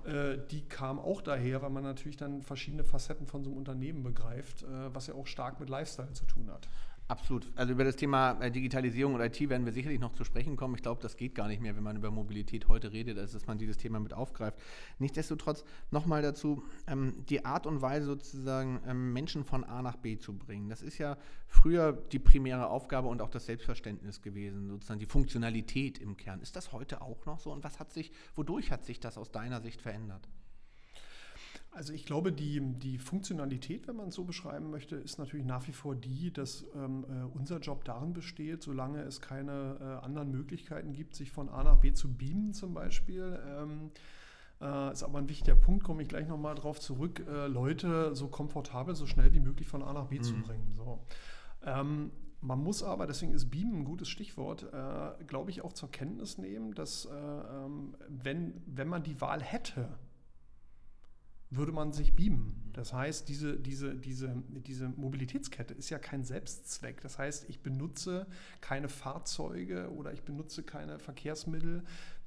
äh, 0.04 0.38
die 0.50 0.62
kam 0.62 0.99
auch 0.99 1.20
daher, 1.20 1.62
weil 1.62 1.70
man 1.70 1.84
natürlich 1.84 2.16
dann 2.16 2.42
verschiedene 2.42 2.84
Facetten 2.84 3.26
von 3.26 3.44
so 3.44 3.50
einem 3.50 3.58
Unternehmen 3.58 4.02
begreift, 4.02 4.62
äh, 4.62 4.94
was 4.94 5.06
ja 5.06 5.14
auch 5.14 5.26
stark 5.26 5.61
mit 5.61 5.68
Lifestyle 5.68 6.12
zu 6.12 6.25
tun 6.25 6.50
hat. 6.50 6.68
Absolut. 7.12 7.47
Also 7.57 7.75
über 7.75 7.85
das 7.85 7.97
Thema 7.97 8.40
äh, 8.40 8.50
Digitalisierung 8.50 9.12
und 9.12 9.21
IT 9.21 9.38
werden 9.50 9.66
wir 9.66 9.73
sicherlich 9.75 10.00
noch 10.00 10.14
zu 10.14 10.25
sprechen 10.25 10.57
kommen. 10.57 10.76
Ich 10.76 10.83
glaube, 10.83 11.02
das 11.02 11.19
geht 11.19 11.35
gar 11.35 11.47
nicht 11.47 11.61
mehr, 11.61 11.76
wenn 11.76 11.83
man 11.83 11.95
über 11.95 12.11
Mobilität 12.11 12.69
heute 12.69 12.90
redet, 12.90 13.19
als 13.19 13.33
dass 13.33 13.47
man 13.47 13.59
dieses 13.59 13.76
Thema 13.76 14.00
mit 14.00 14.14
aufgreift. 14.14 14.59
Nichtsdestotrotz 14.99 15.62
nochmal 15.90 16.23
dazu, 16.23 16.64
ähm, 16.87 17.12
die 17.28 17.45
Art 17.45 17.66
und 17.66 17.83
Weise 17.83 18.07
sozusagen 18.07 18.81
ähm, 18.87 19.12
Menschen 19.12 19.45
von 19.45 19.62
A 19.62 19.83
nach 19.83 19.97
B 19.97 20.16
zu 20.16 20.33
bringen. 20.33 20.71
Das 20.71 20.81
ist 20.81 20.97
ja 20.97 21.19
früher 21.49 21.92
die 21.92 22.19
primäre 22.19 22.69
Aufgabe 22.69 23.09
und 23.09 23.21
auch 23.21 23.28
das 23.28 23.45
Selbstverständnis 23.45 24.23
gewesen, 24.23 24.71
sozusagen 24.71 25.00
die 25.00 25.04
Funktionalität 25.04 25.99
im 25.99 26.16
Kern. 26.16 26.40
Ist 26.40 26.57
das 26.57 26.73
heute 26.73 27.02
auch 27.02 27.26
noch 27.26 27.40
so 27.40 27.52
und 27.52 27.62
was 27.62 27.78
hat 27.78 27.92
sich, 27.92 28.11
wodurch 28.37 28.71
hat 28.71 28.87
sich 28.87 29.00
das 29.00 29.19
aus 29.19 29.31
deiner 29.31 29.61
Sicht 29.61 29.83
verändert? 29.83 30.26
Also 31.75 31.95
ich 31.95 32.05
glaube, 32.05 32.33
die, 32.33 32.61
die 32.61 32.99
Funktionalität, 32.99 33.88
wenn 33.88 33.97
man 33.97 34.09
es 34.09 34.14
so 34.14 34.25
beschreiben 34.25 34.71
möchte, 34.71 34.97
ist 34.97 35.19
natürlich 35.19 35.47
nach 35.47 35.67
wie 35.67 35.73
vor 35.73 35.95
die, 35.95 36.31
dass 36.31 36.67
ähm, 36.75 37.07
äh, 37.09 37.25
unser 37.35 37.61
Job 37.61 37.85
darin 37.85 38.12
besteht, 38.12 38.62
solange 38.62 39.00
es 39.00 39.23
keine 39.23 39.79
äh, 39.81 40.05
anderen 40.05 40.31
Möglichkeiten 40.31 40.93
gibt, 40.93 41.14
sich 41.14 41.33
von 41.33 41.49
A 41.49 41.64
nach 41.64 41.79
B 41.79 41.95
zu 41.95 42.12
beamen 42.12 42.52
zum 42.52 42.75
Beispiel. 42.75 43.41
Ähm, 43.49 43.91
äh, 44.61 44.93
ist 44.93 45.02
aber 45.02 45.19
ein 45.19 45.31
wichtiger 45.31 45.55
Punkt, 45.55 45.83
komme 45.83 46.02
ich 46.02 46.09
gleich 46.09 46.29
nochmal 46.29 46.55
drauf 46.57 46.79
zurück, 46.79 47.25
äh, 47.26 47.47
Leute 47.47 48.14
so 48.14 48.29
komfortabel, 48.29 48.95
so 48.95 49.07
schnell 49.07 49.33
wie 49.33 49.41
möglich 49.41 49.67
von 49.67 49.83
A 49.83 49.95
nach 49.95 50.09
B 50.09 50.19
mhm. 50.19 50.23
zu 50.25 50.35
bringen. 50.35 50.75
So. 50.76 51.00
Ähm, 51.64 52.11
man 52.43 52.62
muss 52.62 52.83
aber, 52.83 53.07
deswegen 53.07 53.33
ist 53.33 53.50
Beamen 53.50 53.81
ein 53.81 53.85
gutes 53.85 54.09
Stichwort, 54.09 54.64
äh, 54.75 55.25
glaube 55.25 55.50
ich, 55.50 55.62
auch 55.62 55.73
zur 55.73 55.91
Kenntnis 55.91 56.37
nehmen, 56.37 56.75
dass 56.75 57.07
äh, 57.07 57.11
ähm, 57.11 57.97
wenn, 58.09 58.61
wenn 58.67 58.88
man 58.88 59.02
die 59.02 59.21
Wahl 59.23 59.41
hätte, 59.41 59.88
würde 61.56 61.73
man 61.73 61.92
sich 61.92 62.14
beamen. 62.14 62.62
Das 62.73 62.93
heißt, 62.93 63.29
diese, 63.29 63.59
diese, 63.59 63.95
diese, 63.95 64.35
diese 64.67 64.88
Mobilitätskette 64.88 65.75
ist 65.75 65.91
ja 65.91 65.99
kein 65.99 66.25
Selbstzweck. 66.25 67.00
Das 67.00 67.19
heißt, 67.19 67.49
ich 67.49 67.61
benutze 67.61 68.26
keine 68.61 68.88
Fahrzeuge 68.88 69.91
oder 69.93 70.12
ich 70.12 70.23
benutze 70.23 70.62
keine 70.62 70.99
Verkehrsmittel, 70.99 71.83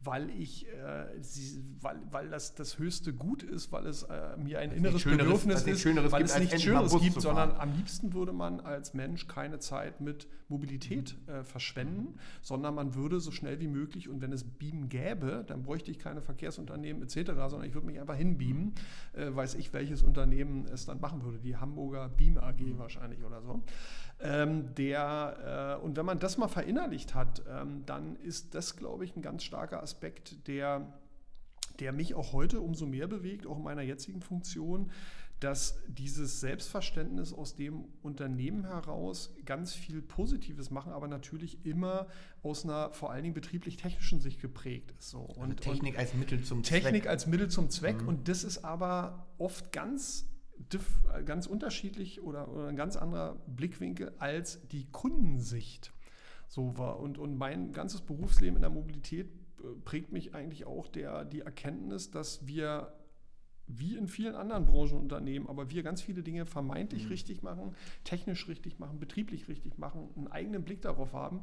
weil 0.06 0.30
ich, 0.30 0.68
äh, 0.68 1.08
sie, 1.22 1.64
weil, 1.82 2.00
weil 2.12 2.30
das 2.30 2.56
das 2.56 2.78
höchste 2.78 3.14
Gut 3.14 3.44
ist, 3.44 3.72
weil 3.72 3.88
es 3.88 4.04
äh, 4.04 4.38
mir 4.38 4.60
ein 4.60 4.72
inneres 4.72 5.04
Bedürfnis 5.04 5.64
ist, 5.64 5.86
weil 6.12 6.24
es 6.24 6.38
nichts 6.38 6.62
Schöneres 6.62 7.00
gibt, 7.00 7.22
sondern 7.22 7.52
am 7.52 7.74
liebsten 7.76 8.14
würde 8.14 8.32
man 8.32 8.60
als 8.60 8.94
Mensch 8.94 9.28
keine 9.28 9.60
Zeit 9.60 10.02
mit 10.02 10.28
Mobilität 10.48 11.16
äh, 11.28 11.44
verschwenden, 11.44 12.20
sondern 12.42 12.76
man 12.76 12.94
würde 12.94 13.20
so 13.20 13.32
schnell 13.32 13.60
wie 13.60 13.68
möglich 13.68 14.10
und 14.10 14.22
wenn 14.22 14.32
es 14.32 14.44
Beamen 14.44 14.90
gäbe, 14.90 15.44
dann 15.48 15.64
bräuchte 15.64 15.90
ich 15.90 15.98
keine 15.98 16.22
Verkehrsunternehmen 16.22 17.02
etc., 17.02 17.32
sondern 17.48 17.64
ich 17.64 17.74
würde 17.74 17.88
mich 17.88 18.00
einfach 18.00 18.16
hinbeamen, 18.16 18.74
äh, 19.14 19.34
weiß 19.34 19.56
ich, 19.56 19.74
welches 19.74 20.04
Unternehmen 20.04 20.35
es 20.42 20.86
dann 20.86 21.00
machen 21.00 21.24
würde, 21.24 21.40
die 21.40 21.58
Hamburger 21.58 22.10
Beam 22.10 22.38
AG 22.38 22.78
wahrscheinlich 22.78 23.24
oder 23.24 23.42
so. 23.42 23.64
Ähm, 24.22 24.74
der, 24.76 25.78
äh, 25.80 25.84
und 25.84 25.98
wenn 25.98 26.06
man 26.06 26.20
das 26.20 26.38
mal 26.38 26.48
verinnerlicht 26.48 27.16
hat, 27.16 27.44
ähm, 27.50 27.84
dann 27.86 28.16
ist 28.18 28.56
das, 28.56 28.78
glaube 28.78 29.06
ich, 29.06 29.16
ein 29.16 29.22
ganz 29.22 29.44
starker 29.44 29.84
Aspekt, 29.84 30.48
der, 30.48 30.88
der 31.80 31.92
mich 31.92 32.16
auch 32.16 32.32
heute 32.32 32.62
umso 32.62 32.86
mehr 32.86 33.08
bewegt, 33.08 33.46
auch 33.46 33.58
in 33.58 33.64
meiner 33.64 33.82
jetzigen 33.82 34.22
Funktion, 34.22 34.92
dass 35.40 35.82
dieses 35.88 36.40
Selbstverständnis 36.40 37.34
aus 37.34 37.56
dem 37.56 37.86
Unternehmen 38.02 38.66
heraus 38.66 39.36
ganz 39.46 39.74
viel 39.74 40.02
Positives 40.02 40.72
machen, 40.72 40.94
aber 40.94 41.08
natürlich 41.08 41.66
immer 41.66 42.08
aus 42.42 42.64
einer 42.64 42.92
vor 42.92 43.12
allen 43.12 43.24
Dingen 43.24 43.36
betrieblich-technischen 43.36 44.22
Sicht 44.22 44.42
geprägt 44.42 44.94
ist. 44.98 45.10
So. 45.10 45.20
Und, 45.20 45.60
also 45.60 45.72
Technik 45.72 45.96
und 45.96 46.00
als 46.00 46.14
Mittel 46.14 46.44
zum 46.44 46.64
Technik 46.64 46.68
Zweck. 46.68 46.84
Technik 46.84 47.08
als 47.08 47.28
Mittel 47.28 47.50
zum 47.50 47.70
Zweck. 47.70 48.02
Mhm. 48.02 48.08
Und 48.08 48.28
das 48.30 48.44
ist 48.44 48.64
aber 48.64 49.28
oft 49.38 49.72
ganz 49.72 50.26
ganz 51.26 51.48
unterschiedlich 51.48 52.22
oder, 52.22 52.48
oder, 52.48 52.68
ein 52.68 52.78
ganz 52.78 52.96
anderer 52.96 53.36
Blickwinkel 53.46 54.14
als 54.20 54.66
die 54.70 54.86
Kundensicht 54.90 55.94
so 56.48 56.78
war. 56.78 57.00
Und, 57.00 57.18
und 57.18 57.38
mein 57.38 57.72
ganzes 57.72 58.02
Berufsleben 58.02 58.56
in 58.56 58.62
der 58.62 58.70
Mobilität 58.70 59.28
äh, 59.60 59.68
prägt 59.84 60.12
mich 60.12 60.34
eigentlich 60.34 60.66
auch 60.66 60.88
der, 60.88 61.26
die 61.26 61.42
Erkenntnis, 61.42 62.12
dass 62.12 62.48
wir 62.48 62.94
wie 63.68 63.96
in 63.96 64.08
vielen 64.08 64.36
anderen 64.36 64.66
Branchenunternehmen, 64.66 65.50
aber 65.50 65.70
wir 65.70 65.84
ganz 65.84 66.02
viele 66.02 66.22
Dinge 66.22 66.46
vermeintlich 66.46 67.06
mhm. 67.06 67.10
richtig 67.10 67.44
machen, 67.44 67.76
technisch 68.04 68.48
richtig 68.48 68.80
machen, 68.80 69.00
betrieblich 69.00 69.48
richtig 69.48 69.78
machen, 69.78 70.10
einen 70.16 70.28
eigenen 70.28 70.64
Blick 70.64 70.82
darauf 70.82 71.14
haben 71.14 71.42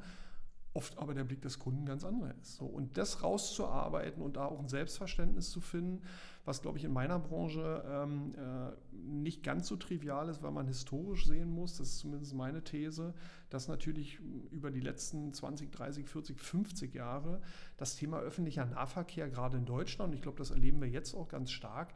oft 0.75 0.99
aber 0.99 1.15
der 1.15 1.25
Blick 1.25 1.43
des 1.43 1.59
Kunden 1.59 1.85
ganz 1.85 2.05
anderer 2.05 2.35
ist. 2.41 2.57
So, 2.57 2.65
und 2.65 2.97
das 2.97 3.23
rauszuarbeiten 3.23 4.23
und 4.23 4.37
da 4.37 4.47
auch 4.47 4.59
ein 4.59 4.69
Selbstverständnis 4.69 5.51
zu 5.51 5.61
finden, 5.61 6.03
was, 6.45 6.63
glaube 6.63 6.79
ich, 6.79 6.85
in 6.85 6.93
meiner 6.93 7.19
Branche 7.19 7.85
ähm, 7.87 8.35
äh, 8.35 8.73
nicht 8.93 9.43
ganz 9.43 9.69
so 9.69 9.77
trivial 9.77 10.29
ist, 10.29 10.43
weil 10.43 10.51
man 10.51 10.67
historisch 10.67 11.27
sehen 11.27 11.51
muss, 11.51 11.77
das 11.77 11.89
ist 11.89 11.99
zumindest 11.99 12.35
meine 12.35 12.65
These, 12.65 13.15
dass 13.51 13.69
natürlich 13.69 14.19
über 14.51 14.71
die 14.71 14.81
letzten 14.81 15.33
20, 15.33 15.71
30, 15.71 16.09
40, 16.09 16.41
50 16.41 16.95
Jahre 16.95 17.41
das 17.77 17.97
Thema 17.97 18.19
öffentlicher 18.19 18.65
Nahverkehr, 18.65 19.29
gerade 19.29 19.59
in 19.59 19.67
Deutschland, 19.67 20.11
und 20.11 20.17
ich 20.17 20.23
glaube, 20.23 20.39
das 20.39 20.51
erleben 20.51 20.81
wir 20.81 20.89
jetzt 20.89 21.15
auch 21.15 21.29
ganz 21.29 21.51
stark, 21.51 21.95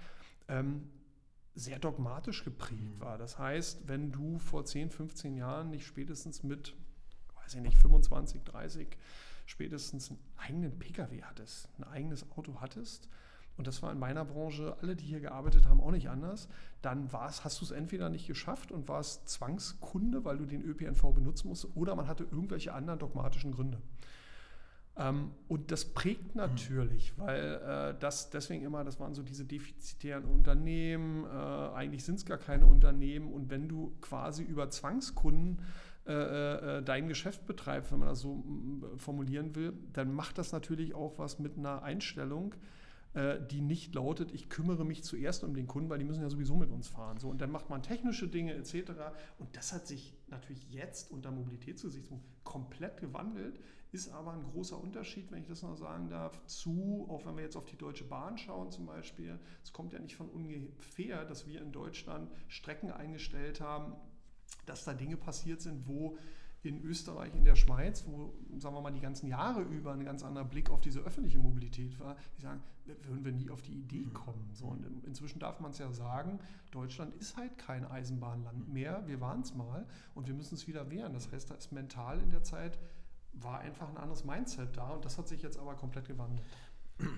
ähm, 0.49 0.90
sehr 1.54 1.78
dogmatisch 1.78 2.45
geprägt 2.45 2.99
mhm. 2.99 3.00
war. 3.00 3.18
Das 3.18 3.38
heißt, 3.38 3.88
wenn 3.88 4.12
du 4.12 4.38
vor 4.38 4.64
10, 4.64 4.90
15 4.90 5.37
Jahren 5.37 5.71
nicht 5.71 5.87
spätestens 5.87 6.42
mit 6.42 6.76
weiß 7.47 7.55
ich 7.55 7.62
nicht, 7.62 7.79
25, 7.79 8.43
30 8.43 8.88
spätestens 9.47 10.11
einen 10.11 10.19
eigenen 10.37 10.79
Pkw 10.79 11.23
hattest, 11.23 11.69
ein 11.79 11.85
eigenes 11.85 12.31
Auto 12.33 12.61
hattest, 12.61 13.09
und 13.57 13.67
das 13.67 13.83
war 13.83 13.91
in 13.91 13.99
meiner 13.99 14.25
Branche, 14.25 14.76
alle, 14.83 14.97
die 14.97 15.07
hier 15.07 15.21
gearbeitet 15.21 15.67
haben, 15.67 15.81
auch 15.81 15.91
nicht 15.91 16.11
anders, 16.11 16.49
dann 16.83 17.11
war's, 17.12 17.43
hast 17.45 17.61
du 17.61 17.65
es 17.65 17.71
entweder 17.71 18.11
nicht 18.11 18.26
geschafft 18.26 18.71
und 18.71 18.87
warst 18.88 19.29
Zwangskunde, 19.29 20.25
weil 20.25 20.37
du 20.37 20.45
den 20.45 20.62
ÖPNV 20.62 21.15
benutzen 21.15 21.49
musst, 21.49 21.75
oder 21.75 21.95
man 21.97 22.07
hatte 22.07 22.25
irgendwelche 22.25 22.75
anderen 22.75 22.99
dogmatischen 22.99 23.53
Gründe. 23.53 23.81
Ähm, 24.99 25.31
und 25.49 25.71
das 25.73 25.87
prägt 25.87 26.35
mhm. 26.35 26.43
natürlich, 26.43 27.19
weil 27.19 27.55
äh, 27.55 27.99
das 27.99 28.31
deswegen 28.31 28.65
immer, 28.65 28.85
das 28.85 29.00
waren 29.00 29.15
so 29.15 29.23
diese 29.23 29.45
defizitären 29.45 30.25
Unternehmen, 30.25 31.25
äh, 31.25 31.29
eigentlich 31.29 32.05
sind 32.05 32.17
es 32.17 32.26
gar 32.26 32.38
keine 32.38 32.67
Unternehmen 32.67 33.33
und 33.33 33.50
wenn 33.50 33.69
du 33.69 33.97
quasi 34.00 34.43
über 34.43 34.71
Zwangskunden 34.71 35.62
äh, 36.07 36.79
äh, 36.79 36.83
dein 36.83 37.09
Geschäft 37.09 37.47
betreibst, 37.47 37.91
wenn 37.91 37.99
man 37.99 38.09
das 38.09 38.21
so 38.21 38.45
formulieren 38.97 39.57
will, 39.57 39.73
dann 39.93 40.15
macht 40.15 40.39
das 40.39 40.53
natürlich 40.53 40.95
auch 40.95 41.19
was 41.19 41.39
mit 41.41 41.59
einer 41.59 41.83
Einstellung, 41.83 42.55
äh, 43.15 43.41
die 43.51 43.61
nicht 43.61 43.95
lautet, 43.95 44.31
ich 44.33 44.49
kümmere 44.49 44.85
mich 44.85 45.03
zuerst 45.03 45.43
um 45.43 45.55
den 45.55 45.67
Kunden, 45.67 45.89
weil 45.89 45.99
die 45.99 46.05
müssen 46.05 46.23
ja 46.23 46.31
sowieso 46.31 46.55
mit 46.55 46.71
uns 46.71 46.87
fahren. 46.87 47.19
So, 47.19 47.29
und 47.29 47.41
dann 47.41 47.51
macht 47.51 47.71
man 47.71 47.83
technische 47.83 48.29
Dinge 48.29 48.55
etc. 48.55 48.93
Und 49.39 49.57
das 49.57 49.73
hat 49.73 49.87
sich 49.87 50.15
natürlich 50.29 50.71
jetzt 50.71 51.11
unter 51.11 51.33
Mobilitätsgesichtspunkt 51.33 52.25
komplett 52.45 53.01
gewandelt, 53.01 53.59
ist 53.91 54.13
aber 54.13 54.33
ein 54.33 54.45
großer 54.45 54.79
Unterschied, 54.79 55.33
wenn 55.33 55.41
ich 55.41 55.49
das 55.49 55.63
noch 55.63 55.77
sagen 55.77 56.09
darf, 56.09 56.45
zu, 56.47 57.07
auch 57.09 57.27
wenn 57.27 57.37
wir 57.37 57.43
jetzt 57.43 57.57
auf 57.57 57.65
die 57.65 57.79
Deutsche 57.79 58.05
Bahn 58.05 58.39
schauen 58.39 58.71
zum 58.71 58.87
Beispiel, 58.87 59.41
es 59.65 59.73
kommt 59.73 59.93
ja 59.93 59.99
nicht 59.99 60.15
von 60.15 60.29
ungefähr, 60.29 61.25
dass 61.25 61.49
wir 61.49 61.63
in 61.63 61.73
Deutschland 61.73 62.31
Strecken 62.49 62.91
eingestellt 62.91 63.61
haben, 63.61 63.95
dass 64.67 64.85
da 64.85 64.95
Dinge 64.95 65.17
passiert 65.17 65.61
sind, 65.61 65.87
wo 65.87 66.17
in 66.62 66.83
Österreich, 66.83 67.35
in 67.35 67.45
der 67.45 67.55
Schweiz, 67.55 68.05
wo, 68.07 68.35
sagen 68.59 68.75
wir 68.75 68.81
mal, 68.81 68.93
die 68.93 69.00
ganzen 69.00 69.29
Jahre 69.29 69.62
über 69.62 69.93
ein 69.93 70.05
ganz 70.05 70.23
anderer 70.23 70.45
Blick 70.45 70.71
auf 70.71 70.81
diese 70.81 71.00
öffentliche 71.00 71.38
Mobilität 71.38 71.99
war, 72.00 72.17
die 72.37 72.43
sagen, 72.43 72.61
würden 72.85 73.25
wir 73.25 73.33
nie 73.33 73.50
auf 73.50 73.62
die 73.62 73.75
Idee 73.75 74.07
mhm. 74.07 74.15
kommen. 74.15 74.50
So, 74.53 74.67
und 74.67 74.85
inzwischen 75.05 75.38
darf 75.38 75.61
man 75.61 75.71
es 75.71 75.79
ja 75.79 75.91
sagen, 75.93 76.41
Deutschland 76.71 77.15
ist 77.15 77.37
halt 77.37 77.57
kein 77.59 77.85
Eisenbahnland 77.85 78.73
mehr. 78.73 79.03
Wir 79.07 79.21
waren 79.21 79.41
es 79.41 79.55
mal 79.55 79.87
und 80.15 80.26
wir 80.26 80.35
müssen 80.35 80.55
es 80.55 80.67
wieder 80.67 80.91
wehren. 80.91 81.12
Das 81.12 81.31
heißt, 81.31 81.50
da 81.50 81.55
ist 81.55 81.73
mental 81.73 82.21
in 82.21 82.31
der 82.31 82.43
Zeit, 82.43 82.79
war 83.33 83.61
einfach 83.61 83.88
ein 83.88 83.97
anderes 83.99 84.25
Mindset 84.25 84.76
da 84.76 84.91
und 84.91 85.05
das 85.05 85.19
hat 85.19 85.29
sich 85.29 85.43
jetzt 85.43 85.59
aber 85.59 85.75
komplett 85.75 86.07
gewandelt. 86.07 86.43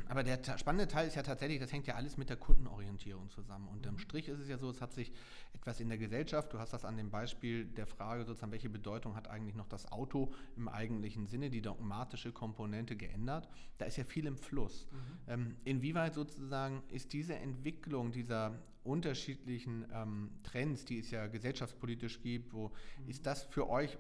Aber 0.08 0.25
der 0.25 0.40
spannende 0.58 0.88
Teil 0.88 1.06
ist 1.06 1.14
ja 1.14 1.23
tatsächlich, 1.23 1.61
das 1.61 1.73
hängt 1.73 1.87
ja 1.87 1.94
alles 1.94 2.16
mit 2.16 2.28
der 2.28 2.37
Kundenorientierung 2.37 3.30
zusammen. 3.30 3.68
Unterm 3.68 3.94
mhm. 3.94 3.99
Strich 3.99 4.28
ist 4.28 4.40
es 4.40 4.49
ja 4.49 4.58
so, 4.58 4.70
es 4.70 4.80
hat 4.80 4.92
sich 4.92 5.12
etwas 5.54 5.80
in 5.80 5.88
der 5.88 5.99
Gesellschaft, 5.99 6.52
du 6.52 6.58
hast 6.58 6.73
das 6.73 6.85
an 6.85 6.97
dem 6.97 7.11
Beispiel 7.11 7.64
der 7.64 7.87
Frage 7.87 8.25
sozusagen, 8.25 8.52
welche 8.52 8.68
Bedeutung 8.68 9.14
hat 9.14 9.28
eigentlich 9.28 9.54
noch 9.54 9.68
das 9.68 9.90
Auto 9.92 10.32
im 10.56 10.68
eigentlichen 10.68 11.26
Sinne, 11.26 11.50
die 11.50 11.62
dogmatische 11.62 12.32
Komponente 12.32 12.97
geändert. 12.97 13.49
Da 13.78 13.85
ist 13.85 13.97
ja 13.97 14.04
viel 14.04 14.26
im 14.26 14.37
Fluss. 14.37 14.88
Mhm. 14.90 15.32
Ähm, 15.32 15.56
inwieweit 15.64 16.14
sozusagen 16.14 16.82
ist 16.88 17.12
diese 17.12 17.37
Entwicklung 17.37 18.11
dieser 18.11 18.58
unterschiedlichen 18.85 19.87
ähm, 19.92 20.30
Trends, 20.42 20.85
die 20.85 20.99
es 20.99 21.11
ja 21.11 21.26
gesellschaftspolitisch 21.26 22.20
gibt, 22.23 22.52
wo 22.52 22.68
mhm. 22.68 23.08
ist 23.08 23.26
das 23.26 23.44
für 23.44 23.68
euch 23.68 23.99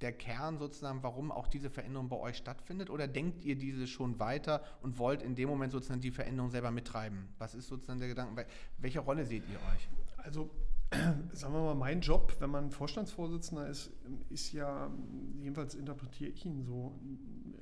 der 0.00 0.12
Kern 0.12 0.58
sozusagen, 0.58 1.02
warum 1.02 1.30
auch 1.30 1.46
diese 1.46 1.70
Veränderung 1.70 2.08
bei 2.08 2.16
euch 2.16 2.36
stattfindet? 2.36 2.90
Oder 2.90 3.08
denkt 3.08 3.44
ihr 3.44 3.56
diese 3.56 3.86
schon 3.86 4.18
weiter 4.18 4.62
und 4.82 4.98
wollt 4.98 5.22
in 5.22 5.34
dem 5.34 5.48
Moment 5.48 5.72
sozusagen 5.72 6.00
die 6.00 6.10
Veränderung 6.10 6.50
selber 6.50 6.70
mittreiben? 6.70 7.28
Was 7.38 7.54
ist 7.54 7.68
sozusagen 7.68 8.00
der 8.00 8.08
Gedanke? 8.08 8.46
Welche 8.78 9.00
Rolle 9.00 9.24
seht 9.24 9.44
ihr 9.48 9.56
euch? 9.74 9.88
Also 10.18 10.50
sagen 11.32 11.54
wir 11.54 11.60
mal, 11.60 11.74
mein 11.74 12.00
Job, 12.00 12.34
wenn 12.40 12.50
man 12.50 12.70
Vorstandsvorsitzender 12.70 13.68
ist, 13.68 13.92
ist 14.28 14.52
ja, 14.52 14.90
jedenfalls 15.40 15.74
interpretiere 15.74 16.30
ich 16.30 16.44
ihn 16.44 16.64
so, 16.64 16.98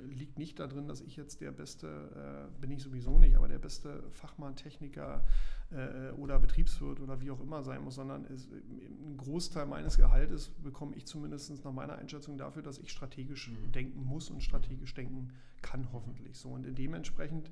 liegt 0.07 0.39
nicht 0.39 0.59
darin, 0.59 0.87
dass 0.87 1.01
ich 1.01 1.15
jetzt 1.15 1.41
der 1.41 1.51
beste, 1.51 2.49
äh, 2.49 2.61
bin 2.61 2.71
ich 2.71 2.81
sowieso 2.81 3.19
nicht, 3.19 3.35
aber 3.35 3.47
der 3.47 3.59
beste 3.59 4.03
Fachmann, 4.11 4.55
Techniker 4.55 5.23
äh, 5.71 6.09
oder 6.13 6.39
Betriebswirt 6.39 6.99
oder 6.99 7.21
wie 7.21 7.29
auch 7.29 7.39
immer 7.39 7.61
sein 7.61 7.83
muss, 7.83 7.95
sondern 7.95 8.25
ist, 8.25 8.49
ein 8.51 9.17
Großteil 9.17 9.67
meines 9.67 9.97
Gehaltes 9.97 10.49
bekomme 10.63 10.95
ich 10.95 11.05
zumindest 11.05 11.63
nach 11.63 11.71
meiner 11.71 11.97
Einschätzung 11.97 12.37
dafür, 12.37 12.63
dass 12.63 12.79
ich 12.79 12.89
strategisch 12.89 13.49
mhm. 13.49 13.71
denken 13.71 14.03
muss 14.03 14.31
und 14.31 14.41
strategisch 14.41 14.95
denken 14.95 15.29
kann, 15.61 15.87
hoffentlich. 15.93 16.37
So 16.37 16.49
und 16.49 16.65
dementsprechend 16.77 17.51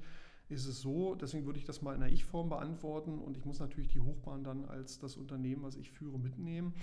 ist 0.50 0.66
es 0.66 0.82
so, 0.82 1.16
deswegen 1.16 1.46
würde 1.46 1.60
ich 1.60 1.66
das 1.66 1.82
mal 1.82 1.94
in 1.94 2.02
der 2.02 2.12
Ich-Form 2.12 2.50
beantworten 2.50 3.20
und 3.20 3.38
ich 3.38 3.46
muss 3.46 3.60
natürlich 3.60 3.90
die 3.90 4.00
Hochbahn 4.00 4.44
dann 4.44 4.66
als 4.66 5.00
das 5.00 5.18
Unternehmen, 5.18 5.64
was 5.64 5.76
ich 5.76 5.92
führe, 5.92 6.18
mitnehmen 6.18 6.74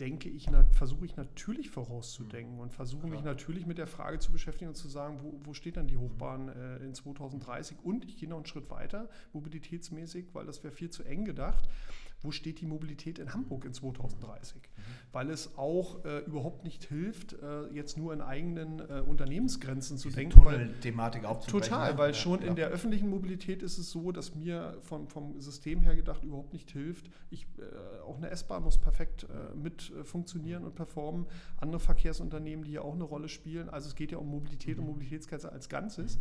denke 0.00 0.28
ich, 0.28 0.46
versuche 0.70 1.04
ich 1.04 1.16
natürlich 1.16 1.70
vorauszudenken 1.70 2.54
mhm. 2.54 2.60
und 2.60 2.72
versuche 2.72 3.06
mich 3.08 3.22
natürlich 3.22 3.66
mit 3.66 3.78
der 3.78 3.86
Frage 3.86 4.18
zu 4.18 4.30
beschäftigen 4.30 4.68
und 4.68 4.76
zu 4.76 4.88
sagen, 4.88 5.18
wo, 5.22 5.40
wo 5.44 5.54
steht 5.54 5.76
dann 5.76 5.88
die 5.88 5.96
Hochbahn 5.96 6.48
äh, 6.48 6.76
in 6.78 6.94
2030? 6.94 7.78
Und 7.82 8.04
ich 8.04 8.16
gehe 8.16 8.28
noch 8.28 8.36
einen 8.36 8.46
Schritt 8.46 8.70
weiter, 8.70 9.08
mobilitätsmäßig, 9.32 10.34
weil 10.34 10.46
das 10.46 10.62
wäre 10.62 10.72
viel 10.72 10.90
zu 10.90 11.02
eng 11.02 11.24
gedacht 11.24 11.68
wo 12.20 12.32
steht 12.32 12.60
die 12.60 12.66
Mobilität 12.66 13.18
in 13.18 13.32
Hamburg 13.32 13.64
in 13.64 13.72
2030? 13.72 14.56
Mhm. 14.56 14.82
Weil 15.12 15.30
es 15.30 15.56
auch 15.56 16.04
äh, 16.04 16.18
überhaupt 16.24 16.64
nicht 16.64 16.84
hilft, 16.84 17.34
äh, 17.34 17.66
jetzt 17.72 17.96
nur 17.96 18.12
in 18.12 18.20
eigenen 18.20 18.80
äh, 18.80 19.00
Unternehmensgrenzen 19.06 19.98
zu 19.98 20.08
Diese 20.08 20.20
denken. 20.20 20.80
Thematik 20.80 21.24
aufzubrechen. 21.24 21.70
Total, 21.70 21.98
weil 21.98 22.10
ja, 22.10 22.14
schon 22.14 22.42
ja. 22.42 22.48
in 22.48 22.56
der 22.56 22.68
öffentlichen 22.68 23.08
Mobilität 23.08 23.62
ist 23.62 23.78
es 23.78 23.90
so, 23.90 24.10
dass 24.10 24.34
mir 24.34 24.78
vom, 24.82 25.06
vom 25.08 25.40
System 25.40 25.80
her 25.80 25.94
gedacht 25.94 26.24
überhaupt 26.24 26.52
nicht 26.52 26.70
hilft. 26.70 27.08
Ich, 27.30 27.46
äh, 27.58 28.00
auch 28.02 28.16
eine 28.16 28.30
S-Bahn 28.30 28.64
muss 28.64 28.78
perfekt 28.78 29.24
äh, 29.24 29.56
mit 29.56 29.92
äh, 29.92 30.04
funktionieren 30.04 30.64
und 30.64 30.74
performen. 30.74 31.26
Andere 31.58 31.80
Verkehrsunternehmen, 31.80 32.64
die 32.64 32.72
ja 32.72 32.82
auch 32.82 32.94
eine 32.94 33.04
Rolle 33.04 33.28
spielen. 33.28 33.68
Also 33.68 33.88
es 33.88 33.94
geht 33.94 34.10
ja 34.10 34.18
um 34.18 34.28
Mobilität 34.28 34.76
mhm. 34.76 34.84
und 34.84 34.88
Mobilitätskette 34.90 35.52
als 35.52 35.68
Ganzes. 35.68 36.18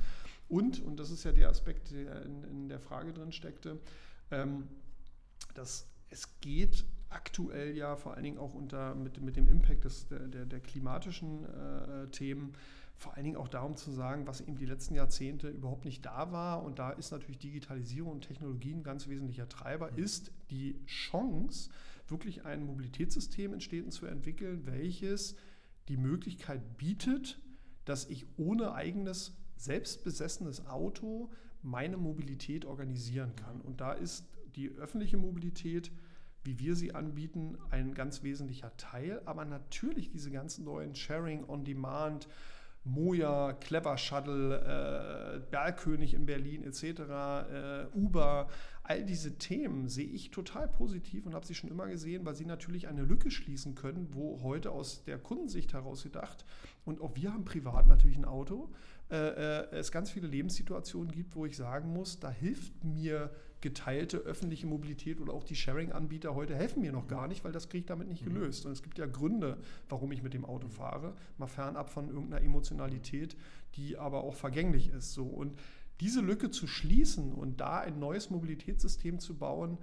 Und, 0.47 0.81
und 0.83 0.99
das 0.99 1.09
ist 1.09 1.23
ja 1.23 1.31
der 1.31 1.49
Aspekt, 1.49 1.91
der 1.91 2.23
in, 2.23 2.43
in 2.43 2.69
der 2.69 2.79
Frage 2.79 3.11
drin 3.13 3.31
steckte, 3.31 3.79
ähm, 4.31 4.67
dass 5.53 5.87
es 6.09 6.39
geht 6.39 6.85
aktuell 7.09 7.75
ja 7.75 7.95
vor 7.95 8.13
allen 8.13 8.23
Dingen 8.23 8.37
auch 8.37 8.53
unter, 8.53 8.95
mit, 8.95 9.21
mit 9.21 9.35
dem 9.35 9.47
Impact 9.47 9.85
des, 9.85 10.07
der, 10.07 10.27
der, 10.27 10.45
der 10.45 10.59
klimatischen 10.59 11.45
äh, 11.45 12.07
Themen 12.09 12.53
vor 12.97 13.13
allen 13.13 13.25
Dingen 13.25 13.37
auch 13.37 13.47
darum 13.47 13.75
zu 13.75 13.91
sagen, 13.91 14.25
was 14.25 14.41
eben 14.41 14.57
die 14.57 14.65
letzten 14.65 14.95
Jahrzehnte 14.95 15.49
überhaupt 15.49 15.85
nicht 15.85 16.03
da 16.03 16.31
war. 16.31 16.63
Und 16.63 16.79
da 16.79 16.89
ist 16.89 17.11
natürlich 17.11 17.37
Digitalisierung 17.37 18.13
und 18.13 18.21
Technologie 18.21 18.73
ein 18.73 18.83
ganz 18.83 19.07
wesentlicher 19.07 19.47
Treiber, 19.47 19.91
mhm. 19.91 20.03
ist 20.03 20.31
die 20.49 20.83
Chance, 20.85 21.69
wirklich 22.07 22.45
ein 22.45 22.65
Mobilitätssystem 22.65 23.53
in 23.53 23.61
Städten 23.61 23.91
zu 23.91 24.05
entwickeln, 24.05 24.65
welches 24.65 25.35
die 25.89 25.97
Möglichkeit 25.97 26.77
bietet, 26.77 27.39
dass 27.85 28.05
ich 28.05 28.25
ohne 28.37 28.73
eigenes 28.73 29.35
selbstbesessenes 29.57 30.65
Auto 30.67 31.29
meine 31.61 31.97
Mobilität 31.97 32.65
organisieren 32.65 33.35
kann. 33.35 33.61
Und 33.61 33.81
da 33.81 33.91
ist 33.93 34.25
die 34.57 34.71
öffentliche 34.71 35.17
Mobilität, 35.17 35.91
wie 36.43 36.59
wir 36.59 36.75
sie 36.75 36.93
anbieten, 36.95 37.57
ein 37.69 37.93
ganz 37.93 38.23
wesentlicher 38.23 38.75
Teil. 38.77 39.21
Aber 39.25 39.45
natürlich 39.45 40.09
diese 40.09 40.31
ganzen 40.31 40.65
neuen 40.65 40.95
Sharing 40.95 41.45
on 41.47 41.63
Demand, 41.63 42.27
Moja, 42.83 43.53
Clever 43.53 43.97
Shuttle, 43.97 44.61
äh, 44.61 45.39
Bergkönig 45.51 46.13
in 46.13 46.25
Berlin 46.25 46.63
etc., 46.63 46.83
äh, 46.83 47.85
Uber, 47.93 48.47
all 48.83 49.03
diese 49.03 49.37
Themen 49.37 49.89
sehe 49.89 50.07
ich 50.07 50.31
total 50.31 50.69
positiv 50.69 51.25
und 51.25 51.35
habe 51.35 51.45
sie 51.45 51.55
schon 51.55 51.69
immer 51.69 51.87
gesehen, 51.87 52.25
weil 52.25 52.35
sie 52.35 52.45
natürlich 52.45 52.87
eine 52.87 53.03
Lücke 53.03 53.29
schließen 53.29 53.75
können, 53.75 54.07
wo 54.11 54.41
heute 54.41 54.71
aus 54.71 55.03
der 55.03 55.17
Kundensicht 55.17 55.73
heraus 55.73 56.03
gedacht, 56.03 56.45
und 56.85 57.01
auch 57.01 57.15
wir 57.15 57.33
haben 57.33 57.43
privat 57.43 57.87
natürlich 57.87 58.17
ein 58.17 58.23
Auto, 58.23 58.69
es 59.09 59.91
ganz 59.91 60.11
viele 60.11 60.27
Lebenssituationen 60.27 61.11
gibt, 61.11 61.35
wo 61.35 61.45
ich 61.45 61.55
sagen 61.55 61.93
muss, 61.93 62.19
da 62.19 62.29
hilft 62.29 62.83
mir 62.83 63.31
geteilte 63.61 64.17
öffentliche 64.17 64.67
Mobilität 64.67 65.19
oder 65.19 65.33
auch 65.33 65.43
die 65.43 65.55
Sharing-Anbieter 65.55 66.35
heute 66.35 66.55
helfen 66.55 66.81
mir 66.81 66.91
noch 66.91 67.07
gar 67.07 67.27
nicht, 67.27 67.43
weil 67.43 67.51
das 67.51 67.69
kriege 67.69 67.79
ich 67.81 67.85
damit 67.85 68.07
nicht 68.07 68.23
mhm. 68.25 68.33
gelöst. 68.33 68.65
Und 68.65 68.71
es 68.71 68.83
gibt 68.83 68.99
ja 68.99 69.07
Gründe, 69.07 69.57
warum 69.89 70.11
ich 70.11 70.21
mit 70.21 70.33
dem 70.33 70.45
Auto 70.45 70.67
fahre, 70.67 71.15
mal 71.37 71.47
fernab 71.47 71.89
von 71.89 72.07
irgendeiner 72.07 72.43
Emotionalität, 72.43 73.35
die 73.75 73.97
aber 73.97 74.23
auch 74.23 74.35
vergänglich 74.35 74.89
ist. 74.89 75.13
So. 75.13 75.25
Und 75.25 75.57
diese 76.01 76.21
Lücke 76.21 76.51
zu 76.51 76.67
schließen 76.67 77.33
und 77.33 77.59
da 77.59 77.79
ein 77.79 77.97
neues 77.97 78.29
Mobilitätssystem 78.29 79.19
zu 79.19 79.35
bauen, 79.35 79.79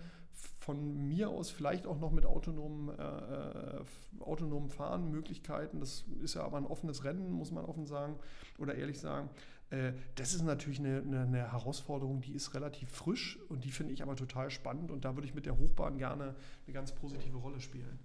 von 0.59 1.09
mir 1.09 1.29
aus 1.29 1.51
vielleicht 1.51 1.87
auch 1.87 1.99
noch 1.99 2.11
mit 2.11 2.27
autonomen, 2.27 2.89
äh, 2.99 3.03
äh 3.03 3.85
autonomen 4.21 4.71
Fahrenmöglichkeiten. 4.71 5.81
Das 5.81 6.05
ist 6.23 6.35
ja 6.35 6.45
aber 6.45 6.57
ein 6.57 6.67
offenes 6.67 7.05
Rennen, 7.05 7.31
muss 7.31 7.51
man 7.51 7.65
offen 7.65 7.87
sagen 7.87 8.17
oder 8.59 8.75
ehrlich 8.75 9.01
sagen. 9.01 9.29
Äh, 9.71 9.93
das 10.15 10.35
ist 10.35 10.43
natürlich 10.43 10.79
eine, 10.79 11.03
eine, 11.03 11.21
eine, 11.23 11.53
Herausforderung, 11.53 12.21
die 12.21 12.33
ist 12.33 12.55
relativ 12.55 12.91
frisch 12.91 13.39
und 13.49 13.65
die 13.65 13.71
finde 13.71 13.93
ich 13.93 14.03
aber 14.03 14.17
total 14.17 14.51
spannend 14.51 14.91
und 14.91 15.05
da 15.05 15.17
würde 15.17 15.27
ich 15.27 15.35
mit 15.35 15.47
der 15.47 15.59
Hochbahn 15.59 15.99
gerne 15.99 16.35
eine 16.67 16.73
ganz 16.73 16.93
positive 16.93 17.37
Rolle 17.37 17.61
spielen. 17.61 17.99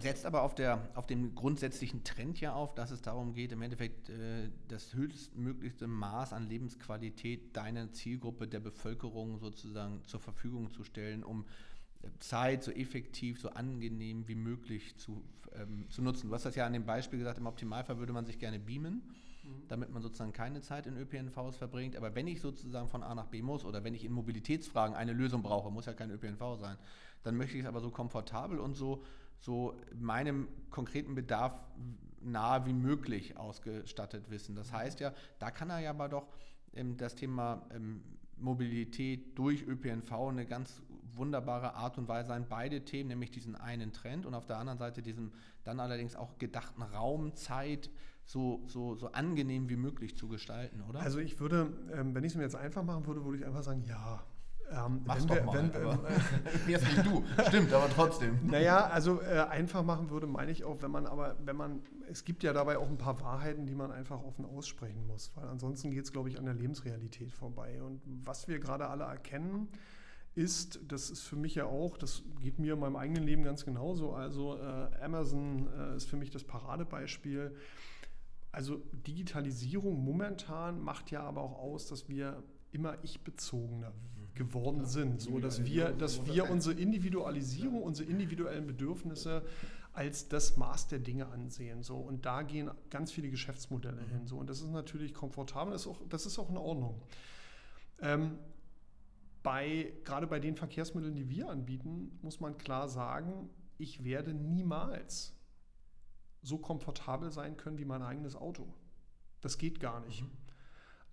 Setzt 0.00 0.26
aber 0.26 0.42
auf, 0.42 0.54
der, 0.54 0.88
auf 0.94 1.06
dem 1.06 1.34
grundsätzlichen 1.34 2.04
Trend 2.04 2.40
ja 2.40 2.52
auf, 2.54 2.74
dass 2.74 2.90
es 2.90 3.02
darum 3.02 3.34
geht, 3.34 3.52
im 3.52 3.62
Endeffekt 3.62 4.08
äh, 4.08 4.50
das 4.68 4.94
höchstmöglichste 4.94 5.86
Maß 5.86 6.32
an 6.32 6.48
Lebensqualität 6.48 7.56
deiner 7.56 7.92
Zielgruppe 7.92 8.46
der 8.48 8.60
Bevölkerung 8.60 9.38
sozusagen 9.38 10.02
zur 10.06 10.20
Verfügung 10.20 10.72
zu 10.72 10.84
stellen, 10.84 11.22
um 11.22 11.44
äh, 12.02 12.08
Zeit 12.18 12.62
so 12.62 12.70
effektiv, 12.70 13.40
so 13.40 13.50
angenehm 13.50 14.28
wie 14.28 14.34
möglich 14.34 14.96
zu, 14.96 15.22
ähm, 15.54 15.86
zu 15.90 16.02
nutzen. 16.02 16.28
Du 16.28 16.34
hast 16.34 16.44
das 16.44 16.56
ja 16.56 16.66
an 16.66 16.72
dem 16.72 16.86
Beispiel 16.86 17.18
gesagt, 17.18 17.38
im 17.38 17.46
Optimalfall 17.46 17.98
würde 17.98 18.12
man 18.12 18.26
sich 18.26 18.38
gerne 18.38 18.58
beamen 18.58 19.02
Mhm. 19.44 19.68
damit 19.68 19.90
man 19.90 20.02
sozusagen 20.02 20.32
keine 20.32 20.60
Zeit 20.60 20.86
in 20.86 20.96
ÖPNVs 20.96 21.56
verbringt. 21.56 21.96
Aber 21.96 22.14
wenn 22.14 22.26
ich 22.26 22.40
sozusagen 22.40 22.88
von 22.88 23.02
A 23.02 23.14
nach 23.14 23.26
B 23.26 23.42
muss 23.42 23.64
oder 23.64 23.84
wenn 23.84 23.94
ich 23.94 24.04
in 24.04 24.12
Mobilitätsfragen 24.12 24.96
eine 24.96 25.12
Lösung 25.12 25.42
brauche, 25.42 25.70
muss 25.70 25.86
ja 25.86 25.92
kein 25.92 26.10
ÖPNV 26.10 26.58
sein, 26.58 26.78
dann 27.22 27.36
möchte 27.36 27.56
ich 27.56 27.62
es 27.62 27.68
aber 27.68 27.80
so 27.80 27.90
komfortabel 27.90 28.58
und 28.58 28.74
so, 28.74 29.04
so 29.38 29.74
meinem 29.98 30.48
konkreten 30.70 31.14
Bedarf 31.14 31.54
nahe 32.20 32.66
wie 32.66 32.72
möglich 32.72 33.36
ausgestattet 33.36 34.30
wissen. 34.30 34.54
Das 34.54 34.72
heißt 34.72 35.00
ja, 35.00 35.12
da 35.38 35.50
kann 35.50 35.70
er 35.70 35.80
ja 35.80 35.90
aber 35.90 36.08
doch 36.08 36.26
ähm, 36.72 36.96
das 36.96 37.14
Thema 37.14 37.66
ähm, 37.70 38.02
Mobilität 38.36 39.38
durch 39.38 39.66
ÖPNV 39.66 40.12
eine 40.12 40.46
ganz 40.46 40.82
wunderbare 41.12 41.74
Art 41.74 41.98
und 41.98 42.08
Weise 42.08 42.28
sein. 42.28 42.46
Beide 42.48 42.84
Themen, 42.84 43.08
nämlich 43.08 43.30
diesen 43.30 43.54
einen 43.54 43.92
Trend 43.92 44.26
und 44.26 44.34
auf 44.34 44.46
der 44.46 44.58
anderen 44.58 44.78
Seite 44.78 45.02
diesen 45.02 45.32
dann 45.62 45.80
allerdings 45.80 46.16
auch 46.16 46.38
gedachten 46.38 46.82
Raum, 46.82 47.34
Zeit, 47.34 47.90
so, 48.24 48.62
so, 48.66 48.96
so 48.96 49.12
angenehm 49.12 49.68
wie 49.68 49.76
möglich 49.76 50.16
zu 50.16 50.28
gestalten, 50.28 50.82
oder? 50.88 51.00
Also 51.00 51.18
ich 51.18 51.38
würde, 51.40 51.72
ähm, 51.92 52.14
wenn 52.14 52.24
ich 52.24 52.32
es 52.32 52.36
mir 52.36 52.42
jetzt 52.42 52.56
einfach 52.56 52.82
machen 52.82 53.06
würde, 53.06 53.24
würde 53.24 53.38
ich 53.38 53.46
einfach 53.46 53.62
sagen, 53.62 53.84
ja. 53.86 54.24
Ähm, 54.70 55.02
Mach's 55.04 55.26
doch 55.26 55.36
wir, 55.36 55.44
mal. 55.44 55.54
Wenn, 55.54 55.82
aber, 55.82 56.08
äh, 56.08 56.66
nicht 56.66 57.06
du. 57.06 57.24
Stimmt, 57.48 57.72
aber 57.72 57.88
trotzdem. 57.90 58.38
Naja, 58.44 58.86
also 58.86 59.20
äh, 59.20 59.40
einfach 59.50 59.82
machen 59.82 60.10
würde, 60.10 60.26
meine 60.26 60.50
ich 60.50 60.64
auch, 60.64 60.82
wenn 60.82 60.90
man 60.90 61.06
aber, 61.06 61.36
wenn 61.44 61.56
man, 61.56 61.80
es 62.10 62.24
gibt 62.24 62.42
ja 62.42 62.52
dabei 62.52 62.78
auch 62.78 62.88
ein 62.88 62.98
paar 62.98 63.20
Wahrheiten, 63.20 63.66
die 63.66 63.74
man 63.74 63.92
einfach 63.92 64.22
offen 64.22 64.44
aussprechen 64.44 65.06
muss, 65.06 65.32
weil 65.36 65.48
ansonsten 65.48 65.90
geht 65.90 66.04
es, 66.04 66.12
glaube 66.12 66.28
ich, 66.28 66.38
an 66.38 66.44
der 66.44 66.54
Lebensrealität 66.54 67.32
vorbei. 67.32 67.82
Und 67.82 68.00
was 68.24 68.48
wir 68.48 68.58
gerade 68.58 68.88
alle 68.88 69.04
erkennen, 69.04 69.68
ist, 70.34 70.80
das 70.88 71.10
ist 71.10 71.22
für 71.22 71.36
mich 71.36 71.54
ja 71.54 71.66
auch, 71.66 71.96
das 71.96 72.22
geht 72.40 72.58
mir 72.58 72.74
in 72.74 72.80
meinem 72.80 72.96
eigenen 72.96 73.22
Leben 73.22 73.44
ganz 73.44 73.64
genauso. 73.64 74.12
Also 74.12 74.56
äh, 74.56 74.88
Amazon 75.00 75.68
äh, 75.78 75.96
ist 75.96 76.08
für 76.08 76.16
mich 76.16 76.30
das 76.30 76.42
Paradebeispiel 76.42 77.54
also 78.54 78.76
Digitalisierung 79.06 80.04
momentan 80.04 80.80
macht 80.80 81.10
ja 81.10 81.24
aber 81.24 81.42
auch 81.42 81.58
aus, 81.58 81.88
dass 81.88 82.08
wir 82.08 82.42
immer 82.70 82.96
ich-bezogener 83.02 83.92
geworden 84.34 84.84
sind, 84.84 85.20
so 85.20 85.38
dass 85.38 85.64
wir, 85.64 85.90
dass 85.90 86.26
wir 86.26 86.50
unsere 86.50 86.78
Individualisierung, 86.78 87.82
unsere 87.82 88.10
individuellen 88.10 88.66
Bedürfnisse 88.66 89.42
als 89.92 90.28
das 90.28 90.56
Maß 90.56 90.88
der 90.88 90.98
Dinge 90.98 91.28
ansehen. 91.28 91.82
So. 91.82 91.96
Und 91.96 92.26
da 92.26 92.42
gehen 92.42 92.70
ganz 92.90 93.12
viele 93.12 93.30
Geschäftsmodelle 93.30 94.02
mhm. 94.02 94.10
hin. 94.10 94.26
So. 94.26 94.36
Und 94.38 94.50
das 94.50 94.60
ist 94.60 94.70
natürlich 94.70 95.14
komfortabel, 95.14 95.72
das 95.72 95.82
ist 95.82 95.86
auch, 95.86 96.00
das 96.08 96.26
ist 96.26 96.38
auch 96.38 96.50
in 96.50 96.56
Ordnung. 96.56 97.00
Ähm, 98.00 98.38
bei, 99.42 99.92
gerade 100.04 100.26
bei 100.26 100.40
den 100.40 100.56
Verkehrsmitteln, 100.56 101.14
die 101.14 101.28
wir 101.28 101.48
anbieten, 101.48 102.18
muss 102.22 102.40
man 102.40 102.58
klar 102.58 102.88
sagen, 102.88 103.50
ich 103.78 104.02
werde 104.02 104.34
niemals 104.34 105.36
so 106.42 106.58
komfortabel 106.58 107.30
sein 107.30 107.56
können 107.56 107.78
wie 107.78 107.84
mein 107.84 108.02
eigenes 108.02 108.34
Auto. 108.36 108.66
Das 109.42 109.58
geht 109.58 109.78
gar 109.78 110.00
nicht. 110.00 110.22
Mhm. 110.22 110.30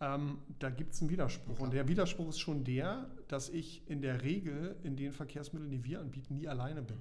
Ähm, 0.02 0.40
da 0.60 0.70
gibt 0.70 0.94
es 0.94 1.02
einen 1.02 1.10
Widerspruch. 1.12 1.60
Ja, 1.60 1.64
und 1.64 1.74
der 1.74 1.88
Widerspruch 1.88 2.28
ist 2.30 2.40
schon 2.40 2.64
der, 2.66 3.10
dass 3.30 3.50
ich 3.50 3.88
in 3.88 4.02
der 4.02 4.24
Regel 4.24 4.76
in 4.84 4.98
den 4.98 5.14
Verkehrsmitteln, 5.14 5.70
die 5.70 5.84
wir 5.86 6.02
anbieten, 6.02 6.36
nie 6.36 6.48
alleine 6.50 6.82
bin. 6.82 6.98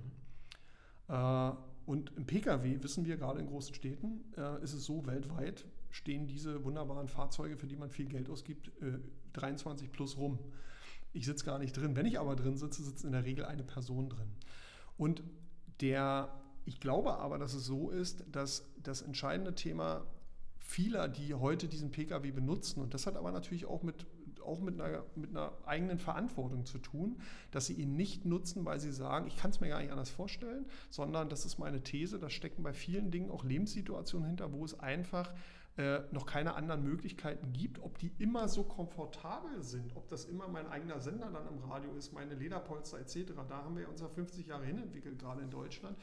Äh, 1.08 1.52
Und 1.86 2.12
im 2.16 2.26
Pkw, 2.26 2.82
wissen 2.82 3.04
wir 3.04 3.16
gerade 3.16 3.40
in 3.40 3.46
großen 3.46 3.74
Städten, 3.74 4.32
äh, 4.36 4.62
ist 4.62 4.74
es 4.74 4.84
so, 4.84 5.06
weltweit 5.06 5.66
stehen 5.90 6.28
diese 6.28 6.62
wunderbaren 6.62 7.08
Fahrzeuge, 7.08 7.56
für 7.56 7.66
die 7.66 7.74
man 7.76 7.90
viel 7.90 8.06
Geld 8.06 8.30
ausgibt, 8.30 8.68
äh, 8.80 9.00
23 9.32 9.90
plus 9.90 10.16
rum. 10.18 10.38
Ich 11.12 11.26
sitze 11.26 11.44
gar 11.44 11.58
nicht 11.58 11.72
drin. 11.76 11.96
Wenn 11.96 12.06
ich 12.06 12.20
aber 12.20 12.36
drin 12.36 12.56
sitze, 12.56 12.84
sitzt 12.84 13.04
in 13.04 13.12
der 13.12 13.24
Regel 13.24 13.44
eine 13.44 13.64
Person 13.64 14.08
drin. 14.08 14.30
Und 14.96 15.24
der, 15.80 16.28
ich 16.64 16.78
glaube 16.78 17.18
aber, 17.18 17.38
dass 17.38 17.54
es 17.54 17.64
so 17.64 17.90
ist, 17.90 18.24
dass 18.30 18.72
das 18.82 19.02
entscheidende 19.02 19.54
Thema 19.54 20.06
vieler, 20.70 21.08
die 21.08 21.34
heute 21.34 21.68
diesen 21.68 21.90
Pkw 21.90 22.30
benutzen, 22.30 22.80
und 22.80 22.94
das 22.94 23.06
hat 23.06 23.16
aber 23.16 23.32
natürlich 23.32 23.66
auch 23.66 23.82
mit 23.82 24.06
auch 24.42 24.60
mit 24.60 24.80
einer, 24.80 25.04
mit 25.16 25.30
einer 25.30 25.52
eigenen 25.66 25.98
Verantwortung 25.98 26.64
zu 26.64 26.78
tun, 26.78 27.20
dass 27.50 27.66
sie 27.66 27.74
ihn 27.74 27.94
nicht 27.94 28.24
nutzen, 28.24 28.64
weil 28.64 28.80
sie 28.80 28.90
sagen, 28.90 29.26
ich 29.26 29.36
kann 29.36 29.50
es 29.50 29.60
mir 29.60 29.68
gar 29.68 29.80
nicht 29.80 29.92
anders 29.92 30.08
vorstellen, 30.08 30.64
sondern 30.88 31.28
das 31.28 31.44
ist 31.44 31.58
meine 31.58 31.82
These, 31.82 32.18
da 32.18 32.30
stecken 32.30 32.62
bei 32.62 32.72
vielen 32.72 33.10
Dingen 33.10 33.30
auch 33.30 33.44
Lebenssituationen 33.44 34.26
hinter, 34.26 34.50
wo 34.52 34.64
es 34.64 34.80
einfach 34.80 35.34
äh, 35.76 36.00
noch 36.10 36.26
keine 36.26 36.54
anderen 36.54 36.82
Möglichkeiten 36.82 37.52
gibt, 37.52 37.78
ob 37.80 37.98
die 37.98 38.12
immer 38.18 38.48
so 38.48 38.64
komfortabel 38.64 39.62
sind, 39.62 39.94
ob 39.94 40.08
das 40.08 40.24
immer 40.24 40.48
mein 40.48 40.66
eigener 40.66 41.00
Sender 41.00 41.30
dann 41.30 41.46
im 41.46 41.58
Radio 41.70 41.94
ist, 41.94 42.12
meine 42.12 42.34
Lederpolster 42.34 42.98
etc. 42.98 43.32
Da 43.48 43.62
haben 43.64 43.76
wir 43.76 43.88
uns 43.88 44.00
ja 44.00 44.08
50 44.08 44.48
Jahre 44.48 44.64
hin 44.64 44.78
entwickelt, 44.78 45.18
gerade 45.18 45.42
in 45.42 45.50
Deutschland. 45.50 45.96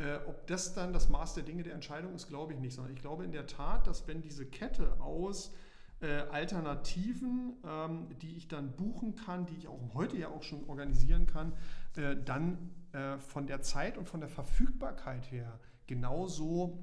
Äh, 0.00 0.18
ob 0.26 0.46
das 0.46 0.72
dann 0.72 0.94
das 0.94 1.10
Maß 1.10 1.34
der 1.34 1.42
Dinge 1.42 1.62
der 1.62 1.74
Entscheidung 1.74 2.14
ist, 2.14 2.28
glaube 2.28 2.54
ich 2.54 2.58
nicht, 2.58 2.74
sondern 2.74 2.94
ich 2.94 3.00
glaube 3.02 3.24
in 3.24 3.32
der 3.32 3.46
Tat, 3.46 3.86
dass 3.86 4.08
wenn 4.08 4.22
diese 4.22 4.46
Kette 4.46 4.98
aus 4.98 5.52
äh, 6.00 6.20
Alternativen, 6.30 7.58
ähm, 7.66 8.06
die 8.22 8.34
ich 8.36 8.48
dann 8.48 8.72
buchen 8.72 9.14
kann, 9.14 9.44
die 9.44 9.56
ich 9.56 9.68
auch 9.68 9.78
heute 9.92 10.16
ja 10.16 10.28
auch 10.28 10.42
schon 10.42 10.64
organisieren 10.64 11.26
kann, 11.26 11.52
äh, 11.96 12.16
dann 12.16 12.70
äh, 12.92 13.18
von 13.18 13.46
der 13.46 13.60
Zeit 13.60 13.98
und 13.98 14.08
von 14.08 14.20
der 14.20 14.30
Verfügbarkeit 14.30 15.30
her 15.30 15.60
genauso 15.86 16.78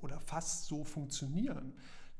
oder 0.00 0.20
fast 0.20 0.66
so 0.66 0.84
funktionieren. 0.84 1.72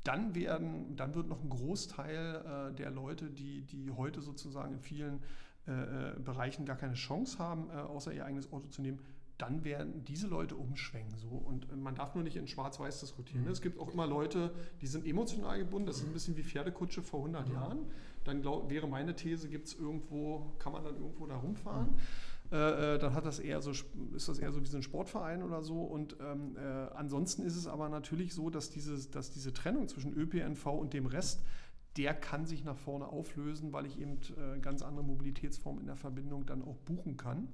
Dann, 0.03 0.35
werden, 0.35 0.97
dann 0.97 1.15
wird 1.15 1.29
noch 1.29 1.41
ein 1.41 1.49
Großteil 1.49 2.71
äh, 2.71 2.75
der 2.75 2.91
Leute, 2.91 3.29
die, 3.29 3.61
die 3.61 3.91
heute 3.91 4.21
sozusagen 4.21 4.73
in 4.73 4.79
vielen 4.81 5.23
äh, 5.67 5.71
äh, 5.71 6.19
Bereichen 6.19 6.65
gar 6.65 6.75
keine 6.75 6.95
Chance 6.95 7.39
haben, 7.39 7.71
außer 7.71 8.13
ihr 8.13 8.25
eigenes 8.25 8.51
Auto 8.51 8.67
zu 8.67 8.81
nehmen, 8.81 8.99
dann 9.37 9.63
werden 9.63 10.03
diese 10.03 10.27
Leute 10.27 10.55
umschwenken. 10.55 11.17
So. 11.17 11.29
Und 11.29 11.75
man 11.81 11.95
darf 11.95 12.15
nur 12.15 12.23
nicht 12.23 12.35
in 12.37 12.47
Schwarz-Weiß 12.47 12.99
diskutieren. 12.99 13.45
Mhm. 13.45 13.51
Es 13.51 13.61
gibt 13.61 13.79
auch 13.79 13.93
immer 13.93 14.07
Leute, 14.07 14.51
die 14.81 14.87
sind 14.87 15.05
emotional 15.05 15.59
gebunden. 15.59 15.85
Das 15.87 15.97
ist 15.97 16.07
ein 16.07 16.13
bisschen 16.13 16.37
wie 16.37 16.43
Pferdekutsche 16.43 17.03
vor 17.03 17.19
100 17.19 17.47
mhm. 17.47 17.53
Jahren. 17.53 17.79
Dann 18.23 18.41
glaub, 18.41 18.69
wäre 18.69 18.87
meine 18.87 19.15
These, 19.15 19.47
gibt 19.47 19.67
es 19.67 19.73
irgendwo, 19.75 20.53
kann 20.59 20.73
man 20.73 20.83
dann 20.83 20.95
irgendwo 20.95 21.27
da 21.27 21.37
rumfahren. 21.37 21.91
Mhm. 21.91 21.97
Äh, 22.51 22.95
äh, 22.95 22.97
dann 22.97 23.13
hat 23.13 23.25
das 23.25 23.39
eher 23.39 23.61
so, 23.61 23.71
ist 23.71 24.29
das 24.29 24.39
eher 24.39 24.51
so 24.51 24.61
wie 24.61 24.67
so 24.67 24.77
ein 24.77 24.83
Sportverein 24.83 25.43
oder 25.43 25.61
so. 25.61 25.81
Und 25.81 26.15
ähm, 26.21 26.55
äh, 26.55 26.59
ansonsten 26.95 27.43
ist 27.43 27.57
es 27.57 27.67
aber 27.67 27.89
natürlich 27.89 28.33
so, 28.33 28.49
dass, 28.49 28.69
dieses, 28.69 29.11
dass 29.11 29.31
diese 29.31 29.53
Trennung 29.53 29.87
zwischen 29.87 30.13
ÖPNV 30.13 30.65
und 30.67 30.93
dem 30.93 31.05
Rest, 31.05 31.43
der 31.97 32.13
kann 32.13 32.45
sich 32.45 32.63
nach 32.63 32.77
vorne 32.77 33.07
auflösen, 33.07 33.73
weil 33.73 33.85
ich 33.85 33.99
eben 33.99 34.19
äh, 34.37 34.59
ganz 34.59 34.81
andere 34.81 35.03
Mobilitätsformen 35.03 35.81
in 35.81 35.87
der 35.87 35.95
Verbindung 35.95 36.45
dann 36.45 36.63
auch 36.63 36.77
buchen 36.77 37.17
kann. 37.17 37.49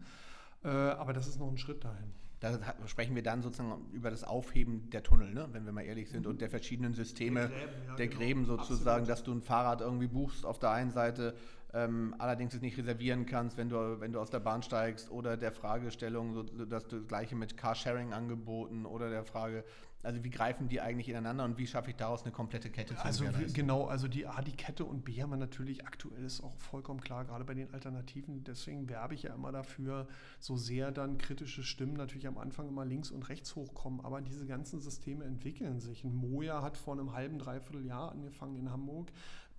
Äh, 0.63 0.67
aber 0.69 1.13
das 1.13 1.27
ist 1.27 1.39
noch 1.39 1.49
ein 1.49 1.57
Schritt 1.57 1.83
dahin. 1.83 2.11
Da 2.39 2.59
sprechen 2.87 3.15
wir 3.15 3.23
dann 3.23 3.41
sozusagen 3.41 3.89
über 3.93 4.09
das 4.09 4.25
Aufheben 4.25 4.89
der 4.89 5.01
Tunnel, 5.01 5.33
ne? 5.33 5.47
wenn 5.53 5.63
wir 5.63 5.71
mal 5.71 5.83
ehrlich 5.83 6.09
sind, 6.09 6.25
mhm. 6.25 6.31
und 6.31 6.41
der 6.41 6.49
verschiedenen 6.49 6.93
Systeme, 6.93 7.39
der 7.39 7.49
Gräben, 7.49 7.71
ja, 7.87 7.95
der 7.95 8.07
genau. 8.07 8.19
Gräben 8.19 8.45
sozusagen, 8.45 8.89
Absolut. 8.89 9.09
dass 9.09 9.23
du 9.23 9.31
ein 9.31 9.41
Fahrrad 9.41 9.79
irgendwie 9.79 10.07
buchst 10.07 10.45
auf 10.45 10.59
der 10.59 10.71
einen 10.71 10.91
Seite, 10.91 11.35
ähm, 11.73 12.15
allerdings 12.19 12.53
es 12.53 12.61
nicht 12.61 12.77
reservieren 12.77 13.25
kannst, 13.25 13.57
wenn 13.57 13.69
du, 13.69 13.99
wenn 13.99 14.13
du 14.13 14.19
aus 14.19 14.29
der 14.29 14.39
Bahn 14.39 14.61
steigst, 14.61 15.09
oder 15.09 15.37
der 15.37 15.51
Fragestellung, 15.51 16.33
so, 16.33 16.43
dass 16.43 16.87
du 16.87 16.99
das 16.99 17.07
gleiche 17.07 17.35
mit 17.35 17.57
Carsharing-Angeboten 17.57 18.85
oder 18.85 19.09
der 19.09 19.23
Frage, 19.23 19.63
also 20.03 20.21
wie 20.23 20.29
greifen 20.29 20.67
die 20.67 20.81
eigentlich 20.81 21.07
ineinander 21.07 21.45
und 21.45 21.57
wie 21.57 21.65
schaffe 21.65 21.89
ich 21.89 21.95
daraus 21.95 22.23
eine 22.23 22.33
komplette 22.33 22.69
Kette 22.69 22.93
zu 22.93 23.05
Also 23.05 23.25
wie, 23.39 23.53
genau, 23.53 23.85
also 23.85 24.09
die 24.09 24.27
A, 24.27 24.41
die 24.41 24.51
Kette 24.51 24.83
und 24.83 25.05
B 25.05 25.21
haben 25.21 25.29
wir 25.29 25.37
natürlich 25.37 25.87
aktuell 25.87 26.25
ist 26.25 26.43
auch 26.43 26.55
vollkommen 26.57 26.99
klar, 26.99 27.23
gerade 27.23 27.45
bei 27.45 27.53
den 27.53 27.73
Alternativen. 27.73 28.43
Deswegen 28.43 28.89
werbe 28.89 29.15
ich 29.15 29.23
ja 29.23 29.33
immer 29.33 29.53
dafür, 29.53 30.07
so 30.39 30.57
sehr 30.57 30.91
dann 30.91 31.17
kritische 31.17 31.63
Stimmen 31.63 31.93
natürlich 31.93 32.27
am 32.27 32.37
Anfang 32.37 32.67
immer 32.67 32.83
links 32.83 33.11
und 33.11 33.29
rechts 33.29 33.55
hochkommen. 33.55 34.01
Aber 34.01 34.21
diese 34.21 34.45
ganzen 34.45 34.81
Systeme 34.81 35.23
entwickeln 35.23 35.79
sich. 35.79 36.03
Ein 36.03 36.13
Moja 36.13 36.61
hat 36.61 36.77
vor 36.77 36.93
einem 36.93 37.13
halben, 37.13 37.39
dreiviertel 37.39 37.85
Jahr 37.85 38.11
angefangen 38.11 38.57
in 38.57 38.71
Hamburg. 38.71 39.09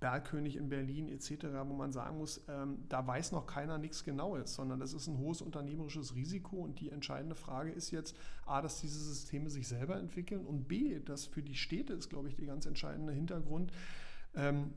Bergkönig 0.05 0.57
in 0.57 0.69
Berlin 0.69 1.09
etc., 1.09 1.47
wo 1.65 1.73
man 1.73 1.91
sagen 1.91 2.19
muss, 2.19 2.45
ähm, 2.47 2.85
da 2.91 3.07
weiß 3.07 3.33
noch 3.33 3.47
keiner 3.47 3.79
nichts 3.79 4.05
Genaues, 4.05 4.55
sondern 4.55 4.79
das 4.79 4.93
ist 4.93 5.07
ein 5.07 5.17
hohes 5.17 5.41
unternehmerisches 5.41 6.15
Risiko 6.15 6.57
und 6.57 6.79
die 6.79 6.91
entscheidende 6.91 7.35
Frage 7.35 7.73
ist 7.73 7.91
jetzt, 7.91 8.15
a, 8.45 8.61
dass 8.61 8.83
diese 8.83 8.99
Systeme 8.99 9.49
sich 9.49 9.67
selber 9.67 9.97
entwickeln 9.97 10.45
und 10.45 10.69
b, 10.69 11.01
dass 11.01 11.25
für 11.25 11.43
die 11.43 11.55
Städte 11.55 11.95
ist, 11.95 12.11
glaube 12.11 12.29
ich, 12.29 12.37
der 12.37 12.45
ganz 12.45 12.67
entscheidende 12.67 13.15
Hintergrund, 13.15 13.73
ähm, 14.35 14.75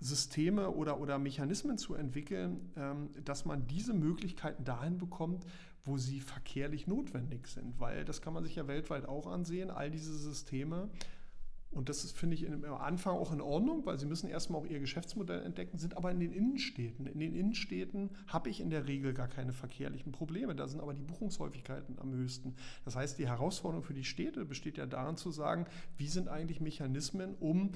Systeme 0.00 0.72
oder, 0.72 1.00
oder 1.00 1.20
Mechanismen 1.20 1.78
zu 1.78 1.94
entwickeln, 1.94 2.72
ähm, 2.76 3.10
dass 3.24 3.44
man 3.44 3.68
diese 3.68 3.94
Möglichkeiten 3.94 4.64
dahin 4.64 4.98
bekommt, 4.98 5.46
wo 5.84 5.96
sie 5.96 6.18
verkehrlich 6.18 6.88
notwendig 6.88 7.46
sind. 7.46 7.78
Weil 7.78 8.04
das 8.04 8.20
kann 8.20 8.34
man 8.34 8.42
sich 8.42 8.56
ja 8.56 8.66
weltweit 8.66 9.06
auch 9.06 9.28
ansehen, 9.28 9.70
all 9.70 9.92
diese 9.92 10.18
Systeme 10.18 10.90
und 11.76 11.90
das 11.90 12.10
finde 12.12 12.36
ich 12.36 12.50
am 12.50 12.64
Anfang 12.64 13.16
auch 13.16 13.32
in 13.32 13.42
Ordnung, 13.42 13.84
weil 13.84 13.98
sie 13.98 14.06
müssen 14.06 14.30
erstmal 14.30 14.62
auch 14.62 14.66
ihr 14.66 14.80
Geschäftsmodell 14.80 15.42
entdecken, 15.42 15.76
sind 15.76 15.94
aber 15.96 16.10
in 16.10 16.20
den 16.20 16.32
Innenstädten. 16.32 17.06
In 17.06 17.20
den 17.20 17.34
Innenstädten 17.34 18.10
habe 18.28 18.48
ich 18.48 18.60
in 18.60 18.70
der 18.70 18.88
Regel 18.88 19.12
gar 19.12 19.28
keine 19.28 19.52
verkehrlichen 19.52 20.10
Probleme. 20.10 20.54
Da 20.54 20.68
sind 20.68 20.80
aber 20.80 20.94
die 20.94 21.02
Buchungshäufigkeiten 21.02 21.98
am 21.98 22.14
höchsten. 22.14 22.54
Das 22.86 22.96
heißt, 22.96 23.18
die 23.18 23.28
Herausforderung 23.28 23.84
für 23.84 23.92
die 23.92 24.04
Städte 24.04 24.46
besteht 24.46 24.78
ja 24.78 24.86
darin 24.86 25.18
zu 25.18 25.30
sagen, 25.30 25.66
wie 25.98 26.08
sind 26.08 26.28
eigentlich 26.28 26.62
Mechanismen, 26.62 27.34
um 27.34 27.72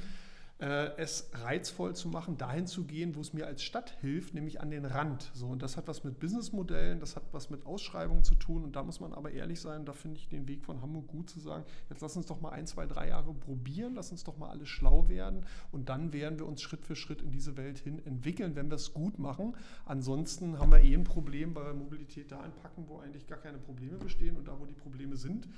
äh, 0.60 0.96
es 0.96 1.30
reizvoll 1.32 1.94
zu 1.94 2.08
machen, 2.08 2.36
dahin 2.36 2.66
zu 2.66 2.84
gehen, 2.84 3.14
wo 3.14 3.20
es 3.20 3.32
mir 3.32 3.46
als 3.46 3.62
Stadt 3.62 3.96
hilft, 4.00 4.34
nämlich 4.34 4.60
an 4.60 4.70
den 4.70 4.84
Rand. 4.84 5.30
So, 5.34 5.46
und 5.48 5.62
das 5.62 5.76
hat 5.76 5.88
was 5.88 6.04
mit 6.04 6.20
Businessmodellen, 6.20 7.00
das 7.00 7.16
hat 7.16 7.24
was 7.32 7.50
mit 7.50 7.66
Ausschreibungen 7.66 8.24
zu 8.24 8.34
tun. 8.34 8.64
Und 8.64 8.76
da 8.76 8.82
muss 8.82 9.00
man 9.00 9.12
aber 9.12 9.30
ehrlich 9.30 9.60
sein, 9.60 9.84
da 9.84 9.92
finde 9.92 10.18
ich 10.18 10.28
den 10.28 10.48
Weg 10.48 10.64
von 10.64 10.82
Hamburg 10.82 11.08
gut 11.08 11.30
zu 11.30 11.40
sagen, 11.40 11.64
jetzt 11.88 12.02
lass 12.02 12.16
uns 12.16 12.26
doch 12.26 12.40
mal 12.40 12.50
ein, 12.50 12.66
zwei, 12.66 12.86
drei 12.86 13.08
Jahre 13.08 13.32
probieren, 13.32 13.94
lass 13.94 14.10
uns 14.10 14.24
doch 14.24 14.36
mal 14.36 14.50
alle 14.50 14.66
schlau 14.66 15.08
werden 15.08 15.46
und 15.72 15.88
dann 15.88 16.12
werden 16.12 16.38
wir 16.38 16.46
uns 16.46 16.60
Schritt 16.60 16.84
für 16.84 16.96
Schritt 16.96 17.22
in 17.22 17.30
diese 17.30 17.56
Welt 17.56 17.78
hin 17.78 18.04
entwickeln, 18.04 18.54
wenn 18.54 18.68
wir 18.68 18.76
es 18.76 18.92
gut 18.92 19.18
machen. 19.18 19.56
Ansonsten 19.86 20.58
haben 20.58 20.72
wir 20.72 20.80
eh 20.80 20.94
ein 20.94 21.04
Problem, 21.04 21.54
weil 21.54 21.66
wir 21.66 21.74
Mobilität 21.74 22.30
da 22.32 22.40
anpacken, 22.40 22.84
wo 22.88 22.98
eigentlich 22.98 23.26
gar 23.26 23.38
keine 23.38 23.58
Probleme 23.58 23.96
bestehen 23.96 24.36
und 24.36 24.46
da, 24.46 24.58
wo 24.58 24.66
die 24.66 24.74
Probleme 24.74 25.16
sind, 25.16 25.48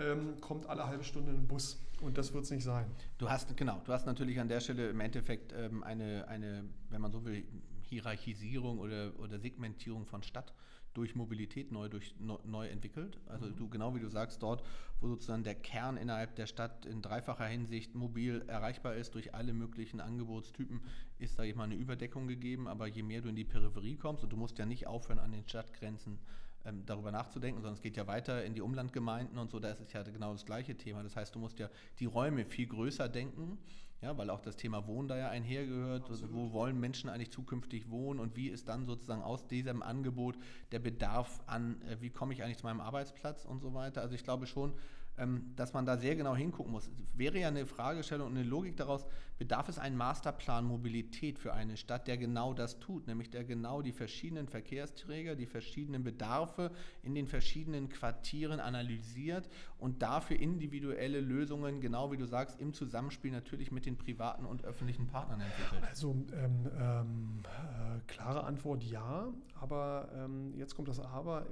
ähm, 0.00 0.40
kommt 0.40 0.66
alle 0.66 0.86
halbe 0.86 1.04
Stunde 1.04 1.30
ein 1.32 1.46
Bus. 1.46 1.78
Und 2.00 2.16
das 2.16 2.32
wird 2.32 2.44
es 2.44 2.50
nicht 2.50 2.64
sein. 2.64 2.86
Du 3.18 3.28
hast, 3.28 3.54
genau, 3.56 3.80
du 3.84 3.92
hast 3.92 4.06
natürlich 4.06 4.40
an 4.40 4.48
der 4.48 4.60
Stelle 4.60 4.88
im 4.88 5.00
Endeffekt 5.00 5.52
ähm, 5.52 5.84
eine, 5.84 6.26
eine, 6.28 6.64
wenn 6.88 7.00
man 7.00 7.12
so 7.12 7.24
will, 7.24 7.44
Hierarchisierung 7.82 8.78
oder, 8.78 9.12
oder 9.18 9.38
Segmentierung 9.38 10.06
von 10.06 10.22
Stadt 10.22 10.54
durch 10.94 11.14
Mobilität 11.14 11.70
neu, 11.70 11.88
durch, 11.88 12.14
neu 12.18 12.68
entwickelt. 12.68 13.20
Also 13.26 13.46
mhm. 13.46 13.56
du, 13.56 13.68
genau 13.68 13.94
wie 13.94 14.00
du 14.00 14.08
sagst, 14.08 14.42
dort, 14.42 14.64
wo 15.00 15.08
sozusagen 15.08 15.44
der 15.44 15.54
Kern 15.54 15.96
innerhalb 15.96 16.34
der 16.36 16.46
Stadt 16.46 16.86
in 16.86 17.02
dreifacher 17.02 17.46
Hinsicht 17.46 17.94
mobil 17.94 18.44
erreichbar 18.48 18.94
ist 18.94 19.14
durch 19.14 19.34
alle 19.34 19.52
möglichen 19.52 20.00
Angebotstypen, 20.00 20.80
ist 21.18 21.38
da 21.38 21.44
immer 21.44 21.64
eine 21.64 21.76
Überdeckung 21.76 22.26
gegeben. 22.26 22.66
Aber 22.66 22.86
je 22.86 23.02
mehr 23.02 23.20
du 23.20 23.28
in 23.28 23.36
die 23.36 23.44
Peripherie 23.44 23.96
kommst, 23.96 24.24
und 24.24 24.32
du 24.32 24.36
musst 24.36 24.58
ja 24.58 24.66
nicht 24.66 24.86
aufhören, 24.86 25.18
an 25.18 25.32
den 25.32 25.46
Stadtgrenzen 25.46 26.18
ähm, 26.64 26.84
darüber 26.86 27.10
nachzudenken, 27.10 27.60
sondern 27.60 27.74
es 27.74 27.82
geht 27.82 27.96
ja 27.96 28.06
weiter 28.06 28.44
in 28.44 28.54
die 28.54 28.60
Umlandgemeinden 28.60 29.38
und 29.38 29.50
so, 29.50 29.58
da 29.58 29.70
ist 29.70 29.80
es 29.80 29.92
ja 29.92 30.02
genau 30.02 30.32
das 30.32 30.44
gleiche 30.44 30.76
Thema. 30.76 31.02
Das 31.02 31.16
heißt, 31.16 31.34
du 31.34 31.38
musst 31.38 31.58
ja 31.58 31.68
die 31.98 32.06
Räume 32.06 32.44
viel 32.44 32.66
größer 32.66 33.08
denken, 33.08 33.58
ja, 34.02 34.16
weil 34.16 34.30
auch 34.30 34.40
das 34.40 34.56
Thema 34.56 34.86
Wohnen 34.86 35.08
da 35.08 35.18
ja 35.18 35.28
einhergehört. 35.28 36.08
Absolut. 36.08 36.34
Wo 36.34 36.52
wollen 36.52 36.80
Menschen 36.80 37.10
eigentlich 37.10 37.30
zukünftig 37.30 37.90
wohnen 37.90 38.18
und 38.18 38.34
wie 38.34 38.48
ist 38.48 38.68
dann 38.68 38.86
sozusagen 38.86 39.22
aus 39.22 39.46
diesem 39.46 39.82
Angebot 39.82 40.38
der 40.72 40.78
Bedarf 40.78 41.42
an, 41.46 41.82
äh, 41.82 42.00
wie 42.00 42.10
komme 42.10 42.32
ich 42.32 42.42
eigentlich 42.42 42.58
zu 42.58 42.66
meinem 42.66 42.80
Arbeitsplatz 42.80 43.44
und 43.44 43.60
so 43.60 43.74
weiter. 43.74 44.00
Also 44.00 44.14
ich 44.14 44.24
glaube 44.24 44.46
schon, 44.46 44.72
ähm, 45.20 45.52
dass 45.54 45.72
man 45.74 45.84
da 45.86 45.98
sehr 45.98 46.16
genau 46.16 46.34
hingucken 46.34 46.72
muss. 46.72 46.90
Wäre 47.14 47.38
ja 47.38 47.48
eine 47.48 47.66
Fragestellung 47.66 48.28
und 48.28 48.36
eine 48.36 48.48
Logik 48.48 48.76
daraus, 48.76 49.06
bedarf 49.38 49.68
es 49.68 49.78
einen 49.78 49.96
Masterplan 49.96 50.66
Mobilität 50.66 51.38
für 51.38 51.54
eine 51.54 51.76
Stadt, 51.76 52.06
der 52.08 52.18
genau 52.18 52.52
das 52.52 52.78
tut, 52.78 53.06
nämlich 53.06 53.30
der 53.30 53.44
genau 53.44 53.80
die 53.80 53.92
verschiedenen 53.92 54.48
Verkehrsträger, 54.48 55.34
die 55.34 55.46
verschiedenen 55.46 56.04
Bedarfe 56.04 56.70
in 57.02 57.14
den 57.14 57.26
verschiedenen 57.26 57.88
Quartieren 57.88 58.60
analysiert 58.60 59.48
und 59.78 60.02
dafür 60.02 60.38
individuelle 60.38 61.20
Lösungen, 61.20 61.80
genau 61.80 62.12
wie 62.12 62.18
du 62.18 62.26
sagst, 62.26 62.60
im 62.60 62.74
Zusammenspiel 62.74 63.30
natürlich 63.30 63.72
mit 63.72 63.86
den 63.86 63.96
privaten 63.96 64.44
und 64.44 64.64
öffentlichen 64.64 65.06
Partnern 65.06 65.40
entwickelt. 65.40 65.82
Also 65.88 66.10
ähm, 66.10 66.68
ähm, 66.78 67.42
äh, 67.44 68.00
klare 68.06 68.44
Antwort 68.44 68.84
ja, 68.84 69.28
aber 69.58 70.10
ähm, 70.14 70.54
jetzt 70.56 70.74
kommt 70.74 70.88
das 70.88 71.00
Aber. 71.00 71.46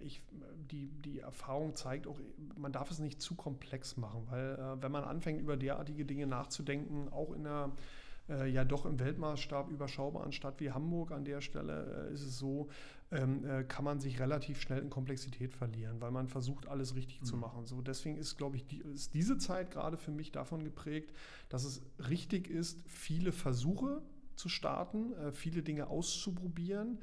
Ich, 0.00 0.22
die, 0.70 0.88
die 0.88 1.20
Erfahrung 1.20 1.74
zeigt 1.74 2.06
auch, 2.06 2.18
man 2.56 2.72
darf 2.72 2.90
es 2.90 2.98
nicht 2.98 3.09
nicht 3.10 3.20
zu 3.20 3.34
komplex 3.34 3.96
machen, 3.96 4.26
weil 4.30 4.54
äh, 4.54 4.82
wenn 4.82 4.92
man 4.92 5.04
anfängt, 5.04 5.40
über 5.40 5.56
derartige 5.56 6.04
Dinge 6.04 6.26
nachzudenken, 6.26 7.08
auch 7.12 7.32
in 7.32 7.46
einer 7.46 7.72
äh, 8.28 8.48
ja 8.48 8.64
doch 8.64 8.86
im 8.86 9.00
Weltmaßstab 9.00 9.68
überschaubaren 9.68 10.32
Stadt 10.32 10.60
wie 10.60 10.70
Hamburg 10.70 11.10
an 11.10 11.24
der 11.24 11.40
Stelle 11.40 12.08
äh, 12.08 12.14
ist 12.14 12.22
es 12.22 12.38
so, 12.38 12.68
ähm, 13.10 13.44
äh, 13.44 13.64
kann 13.64 13.84
man 13.84 13.98
sich 13.98 14.20
relativ 14.20 14.60
schnell 14.60 14.78
in 14.78 14.90
Komplexität 14.90 15.52
verlieren, 15.52 16.00
weil 16.00 16.12
man 16.12 16.28
versucht, 16.28 16.68
alles 16.68 16.94
richtig 16.94 17.22
mhm. 17.22 17.24
zu 17.24 17.36
machen. 17.36 17.66
So, 17.66 17.82
deswegen 17.82 18.16
ist, 18.16 18.38
glaube 18.38 18.56
ich, 18.56 18.66
die, 18.66 18.78
ist 18.94 19.14
diese 19.14 19.36
Zeit 19.38 19.72
gerade 19.72 19.96
für 19.96 20.12
mich 20.12 20.30
davon 20.30 20.62
geprägt, 20.62 21.12
dass 21.48 21.64
es 21.64 21.82
richtig 22.08 22.48
ist, 22.48 22.78
viele 22.86 23.32
Versuche 23.32 24.02
zu 24.36 24.48
starten, 24.48 25.12
äh, 25.14 25.32
viele 25.32 25.62
Dinge 25.62 25.88
auszuprobieren, 25.88 27.00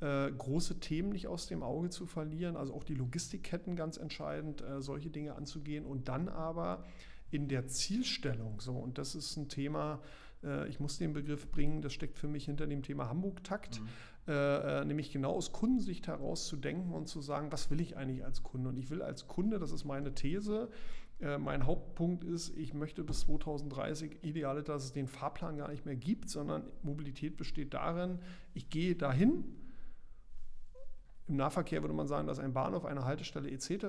äh, 0.00 0.30
große 0.30 0.80
Themen 0.80 1.10
nicht 1.10 1.26
aus 1.26 1.46
dem 1.46 1.62
Auge 1.62 1.90
zu 1.90 2.06
verlieren, 2.06 2.56
also 2.56 2.74
auch 2.74 2.84
die 2.84 2.94
Logistikketten 2.94 3.76
ganz 3.76 3.96
entscheidend, 3.96 4.62
äh, 4.62 4.80
solche 4.80 5.10
Dinge 5.10 5.34
anzugehen 5.34 5.84
und 5.84 6.08
dann 6.08 6.28
aber 6.28 6.84
in 7.30 7.48
der 7.48 7.66
Zielstellung, 7.66 8.60
so, 8.60 8.72
und 8.72 8.98
das 8.98 9.14
ist 9.14 9.36
ein 9.36 9.48
Thema, 9.48 10.00
äh, 10.42 10.68
ich 10.68 10.80
muss 10.80 10.98
den 10.98 11.12
Begriff 11.12 11.50
bringen, 11.50 11.82
das 11.82 11.92
steckt 11.92 12.18
für 12.18 12.28
mich 12.28 12.46
hinter 12.46 12.66
dem 12.66 12.82
Thema 12.82 13.08
Hamburg-Takt. 13.08 13.80
Mhm. 13.80 13.88
Äh, 14.28 14.80
äh, 14.80 14.84
nämlich 14.84 15.10
genau 15.10 15.32
aus 15.32 15.50
Kundensicht 15.50 16.06
heraus 16.06 16.46
zu 16.46 16.56
denken 16.56 16.92
und 16.92 17.08
zu 17.08 17.20
sagen, 17.20 17.50
was 17.50 17.70
will 17.70 17.80
ich 17.80 17.96
eigentlich 17.96 18.24
als 18.24 18.42
Kunde? 18.42 18.68
Und 18.68 18.76
ich 18.76 18.90
will 18.90 19.02
als 19.02 19.26
Kunde, 19.26 19.58
das 19.58 19.72
ist 19.72 19.84
meine 19.84 20.14
These, 20.14 20.68
äh, 21.20 21.38
mein 21.38 21.66
Hauptpunkt 21.66 22.22
ist, 22.24 22.56
ich 22.56 22.74
möchte 22.74 23.02
bis 23.02 23.20
2030 23.20 24.22
ideale, 24.22 24.62
dass 24.62 24.84
es 24.84 24.92
den 24.92 25.08
Fahrplan 25.08 25.56
gar 25.56 25.68
nicht 25.68 25.84
mehr 25.84 25.96
gibt, 25.96 26.28
sondern 26.28 26.62
Mobilität 26.82 27.36
besteht 27.36 27.74
darin, 27.74 28.18
ich 28.54 28.68
gehe 28.68 28.94
dahin. 28.94 29.44
Im 31.30 31.36
Nahverkehr 31.36 31.80
würde 31.80 31.94
man 31.94 32.08
sagen, 32.08 32.26
dass 32.26 32.40
ein 32.40 32.52
Bahnhof, 32.52 32.84
eine 32.84 33.04
Haltestelle 33.04 33.48
etc. 33.48 33.86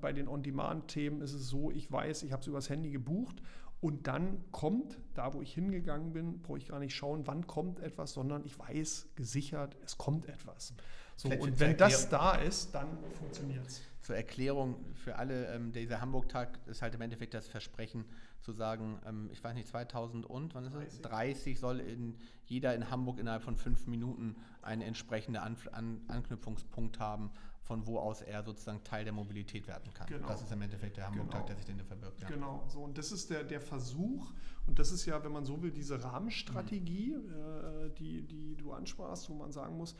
Bei 0.00 0.12
den 0.12 0.28
On-Demand-Themen 0.28 1.20
ist 1.20 1.32
es 1.32 1.48
so, 1.48 1.72
ich 1.72 1.90
weiß, 1.90 2.22
ich 2.22 2.30
habe 2.30 2.42
es 2.42 2.46
übers 2.46 2.70
Handy 2.70 2.90
gebucht 2.90 3.42
und 3.80 4.06
dann 4.06 4.44
kommt, 4.52 4.96
da 5.12 5.34
wo 5.34 5.42
ich 5.42 5.52
hingegangen 5.52 6.12
bin, 6.12 6.42
brauche 6.42 6.58
ich 6.58 6.68
gar 6.68 6.78
nicht 6.78 6.94
schauen, 6.94 7.26
wann 7.26 7.44
kommt 7.48 7.80
etwas, 7.80 8.12
sondern 8.12 8.44
ich 8.44 8.56
weiß 8.56 9.08
gesichert, 9.16 9.76
es 9.84 9.98
kommt 9.98 10.28
etwas. 10.28 10.74
So, 11.16 11.28
und 11.28 11.58
wenn 11.58 11.76
das 11.76 12.08
da 12.08 12.36
ist, 12.36 12.72
dann 12.72 12.86
funktioniert 13.18 13.66
es. 13.66 13.82
Zur 14.02 14.14
Erklärung 14.14 14.76
für 14.94 15.16
alle, 15.16 15.52
ähm, 15.54 15.72
dieser 15.72 16.00
Hamburg-Tag 16.00 16.60
ist 16.66 16.82
halt 16.82 16.94
im 16.94 17.00
Endeffekt 17.00 17.34
das 17.34 17.48
Versprechen 17.48 18.04
zu 18.46 18.52
sagen, 18.52 18.98
ähm, 19.04 19.28
ich 19.32 19.42
weiß 19.42 19.54
nicht, 19.54 19.68
2000 19.68 20.24
und, 20.24 20.54
wann 20.54 20.64
ist 20.64 20.74
es? 20.74 21.00
30, 21.02 21.02
30 21.02 21.60
soll 21.60 21.80
in, 21.80 22.16
jeder 22.46 22.74
in 22.74 22.90
Hamburg 22.90 23.18
innerhalb 23.18 23.42
von 23.42 23.56
fünf 23.56 23.86
Minuten 23.86 24.36
einen 24.62 24.82
entsprechenden 24.82 25.42
An 25.42 25.56
An 25.72 26.00
Anknüpfungspunkt 26.06 27.00
haben, 27.00 27.30
von 27.60 27.86
wo 27.88 27.98
aus 27.98 28.22
er 28.22 28.44
sozusagen 28.44 28.84
Teil 28.84 29.02
der 29.02 29.12
Mobilität 29.12 29.66
werden 29.66 29.92
kann. 29.92 30.06
Genau. 30.06 30.28
Das 30.28 30.40
ist 30.40 30.52
im 30.52 30.62
Endeffekt 30.62 30.96
der 30.96 31.06
Hamburg-Tag, 31.06 31.40
genau. 31.40 31.46
der 31.46 31.56
sich 31.56 31.66
denn 31.66 31.84
verbirgt. 31.84 32.20
Ja. 32.22 32.28
Genau, 32.28 32.64
so 32.68 32.80
und 32.82 32.96
das 32.96 33.10
ist 33.10 33.28
der, 33.28 33.42
der 33.42 33.60
Versuch, 33.60 34.32
und 34.68 34.78
das 34.78 34.92
ist 34.92 35.04
ja, 35.06 35.22
wenn 35.24 35.32
man 35.32 35.44
so 35.44 35.60
will, 35.60 35.72
diese 35.72 36.02
Rahmenstrategie, 36.02 37.16
mhm. 37.16 37.86
äh, 37.86 37.90
die, 37.98 38.22
die 38.22 38.56
du 38.56 38.72
ansprachst, 38.72 39.28
wo 39.28 39.34
man 39.34 39.50
sagen 39.50 39.76
muss, 39.76 39.96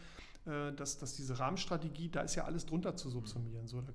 äh, 0.46 0.72
dass, 0.72 0.98
dass 0.98 1.14
diese 1.14 1.38
Rahmenstrategie, 1.38 2.08
da 2.08 2.20
ist 2.20 2.36
ja 2.36 2.44
alles 2.44 2.66
drunter 2.66 2.94
zu 2.94 3.10
subsumieren. 3.10 3.66
So, 3.66 3.80
da 3.80 3.92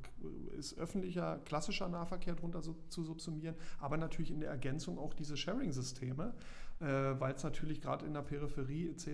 ist 0.57 0.77
öffentlicher, 0.77 1.39
klassischer 1.45 1.87
Nahverkehr 1.87 2.35
drunter 2.35 2.61
so, 2.61 2.75
zu 2.89 3.03
subsumieren, 3.03 3.55
aber 3.79 3.95
natürlich 3.95 4.31
in 4.31 4.41
der 4.41 4.49
Ergänzung 4.49 4.99
auch 4.99 5.13
diese 5.13 5.37
Sharing-Systeme, 5.37 6.33
äh, 6.81 6.85
weil 6.85 7.35
es 7.35 7.43
natürlich 7.43 7.79
gerade 7.79 8.05
in 8.05 8.13
der 8.13 8.21
Peripherie 8.21 8.89
etc., 8.89 9.07
äh, 9.07 9.11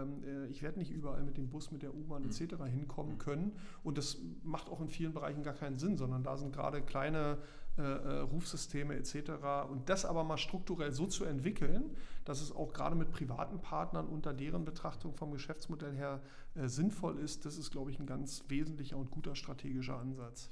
ähm, 0.00 0.24
äh, 0.24 0.46
ich 0.46 0.62
werde 0.62 0.78
nicht 0.78 0.90
überall 0.90 1.22
mit 1.22 1.36
dem 1.36 1.50
Bus, 1.50 1.70
mit 1.70 1.82
der 1.82 1.94
U-Bahn 1.94 2.24
etc. 2.24 2.54
hinkommen 2.64 3.18
können 3.18 3.52
und 3.82 3.98
das 3.98 4.16
macht 4.42 4.70
auch 4.70 4.80
in 4.80 4.88
vielen 4.88 5.12
Bereichen 5.12 5.42
gar 5.42 5.54
keinen 5.54 5.78
Sinn, 5.78 5.96
sondern 5.98 6.22
da 6.22 6.36
sind 6.36 6.54
gerade 6.54 6.80
kleine 6.80 7.38
äh, 7.78 7.82
äh, 7.82 8.20
Rufsysteme 8.20 8.94
etc. 8.96 9.30
Und 9.70 9.88
das 9.88 10.04
aber 10.04 10.24
mal 10.24 10.36
strukturell 10.36 10.92
so 10.92 11.06
zu 11.06 11.24
entwickeln, 11.24 11.96
dass 12.26 12.42
es 12.42 12.52
auch 12.52 12.74
gerade 12.74 12.94
mit 12.94 13.12
privaten 13.12 13.60
Partnern 13.60 14.08
unter 14.08 14.34
deren 14.34 14.66
Betrachtung 14.66 15.14
vom 15.14 15.32
Geschäftsmodell 15.32 15.94
her 15.94 16.20
äh, 16.54 16.68
sinnvoll 16.68 17.18
ist, 17.18 17.46
das 17.46 17.56
ist, 17.56 17.70
glaube 17.70 17.90
ich, 17.90 17.98
ein 17.98 18.04
ganz 18.04 18.44
wesentlicher 18.48 18.98
und 18.98 19.10
guter 19.10 19.34
strategischer 19.34 19.98
Ansatz. 19.98 20.50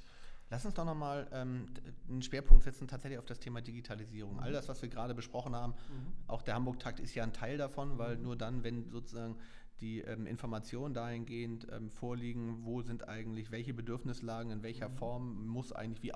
Lass 0.48 0.64
uns 0.64 0.74
doch 0.74 0.87
nochmal 0.87 1.28
ähm, 1.33 1.66
einen 2.09 2.22
Schwerpunkt 2.22 2.64
setzen, 2.64 2.88
tatsächlich 2.88 3.18
auf 3.18 3.26
das 3.26 3.38
Thema 3.38 3.61
Digitalisierung. 3.61 4.35
Mhm. 4.35 4.40
All 4.40 4.52
das, 4.52 4.68
was 4.68 4.80
wir 4.80 4.88
gerade 4.88 5.14
besprochen 5.14 5.54
haben, 5.54 5.72
mhm. 5.72 6.12
auch 6.26 6.40
der 6.40 6.54
Hamburg-Takt 6.54 7.00
ist 7.00 7.14
ja 7.14 7.22
ein 7.22 7.35
Teil 7.35 7.59
davon, 7.59 7.98
weil 7.98 8.16
mhm. 8.16 8.22
nur 8.22 8.37
dann, 8.37 8.64
wenn 8.64 8.90
sozusagen 8.90 9.37
die 9.80 10.00
ähm, 10.00 10.26
Informationen 10.26 10.92
dahingehend 10.92 11.66
ähm, 11.70 11.90
vorliegen, 11.90 12.64
wo 12.64 12.83
sind 12.83 13.09
eigentlich 13.09 13.50
welche 13.50 13.72
Bedürfnislagen, 13.72 14.50
in 14.50 14.62
welcher 14.62 14.88
mhm. 14.88 14.96
Form 14.96 15.46
muss 15.46 15.72
eigentlich 15.72 16.02
wie 16.02 16.14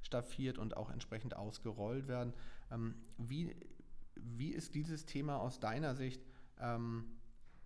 ausstaffiert 0.00 0.58
und 0.58 0.76
auch 0.76 0.90
entsprechend 0.90 1.36
ausgerollt 1.36 2.08
werden. 2.08 2.32
Ähm, 2.70 2.94
wie, 3.18 3.54
wie 4.16 4.50
ist 4.50 4.74
dieses 4.74 5.06
Thema 5.06 5.38
aus 5.38 5.60
deiner 5.60 5.94
Sicht 5.94 6.22
ähm, 6.58 7.04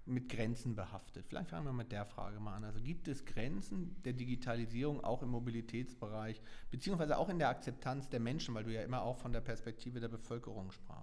mit 0.04 0.28
Grenzen 0.28 0.74
behaftet? 0.74 1.26
Vielleicht 1.26 1.50
fangen 1.50 1.66
wir 1.66 1.72
mit 1.72 1.92
der 1.92 2.04
Frage 2.04 2.40
mal 2.40 2.54
an. 2.54 2.64
Also 2.64 2.80
gibt 2.80 3.08
es 3.08 3.24
Grenzen 3.24 4.02
der 4.02 4.12
Digitalisierung 4.12 5.02
auch 5.02 5.22
im 5.22 5.30
Mobilitätsbereich, 5.30 6.42
beziehungsweise 6.70 7.16
auch 7.18 7.28
in 7.28 7.38
der 7.38 7.48
Akzeptanz 7.48 8.08
der 8.08 8.20
Menschen, 8.20 8.54
weil 8.54 8.64
du 8.64 8.72
ja 8.72 8.82
immer 8.82 9.02
auch 9.02 9.16
von 9.18 9.32
der 9.32 9.40
Perspektive 9.40 10.00
der 10.00 10.08
Bevölkerung 10.08 10.70
sprachst? 10.72 10.93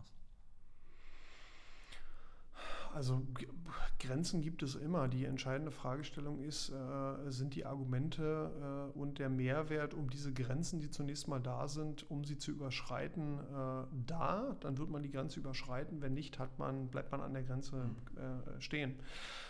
Also 2.94 3.22
Grenzen 4.00 4.42
gibt 4.42 4.64
es 4.64 4.76
immer. 4.76 5.08
Die 5.08 5.26
entscheidende 5.26 5.72
Fragestellung 5.72 6.40
ist, 6.40 6.70
äh, 6.70 7.32
sind 7.32 7.56
die 7.56 7.66
Argumente 7.66 8.90
äh, 8.96 8.98
und 8.98 9.20
der 9.20 9.30
Mehrwert, 9.30 9.94
um 9.94 10.10
diese 10.10 10.34
Grenzen, 10.34 10.80
die 10.80 10.90
zunächst 10.90 11.28
mal 11.28 11.40
da 11.40 11.68
sind, 11.68 12.10
um 12.10 12.24
sie 12.24 12.38
zu 12.38 12.52
überschreiten, 12.52 13.40
äh, 13.40 13.86
da? 14.08 14.56
Dann 14.60 14.78
wird 14.78 14.90
man 14.90 15.04
die 15.04 15.12
Grenze 15.12 15.40
überschreiten. 15.40 16.02
Wenn 16.02 16.14
nicht, 16.14 16.40
hat 16.40 16.58
man, 16.60 16.88
bleibt 16.88 17.12
man 17.12 17.22
an 17.22 17.34
der 17.34 17.44
Grenze 17.44 17.90
äh, 18.16 18.62
stehen. 18.62 18.96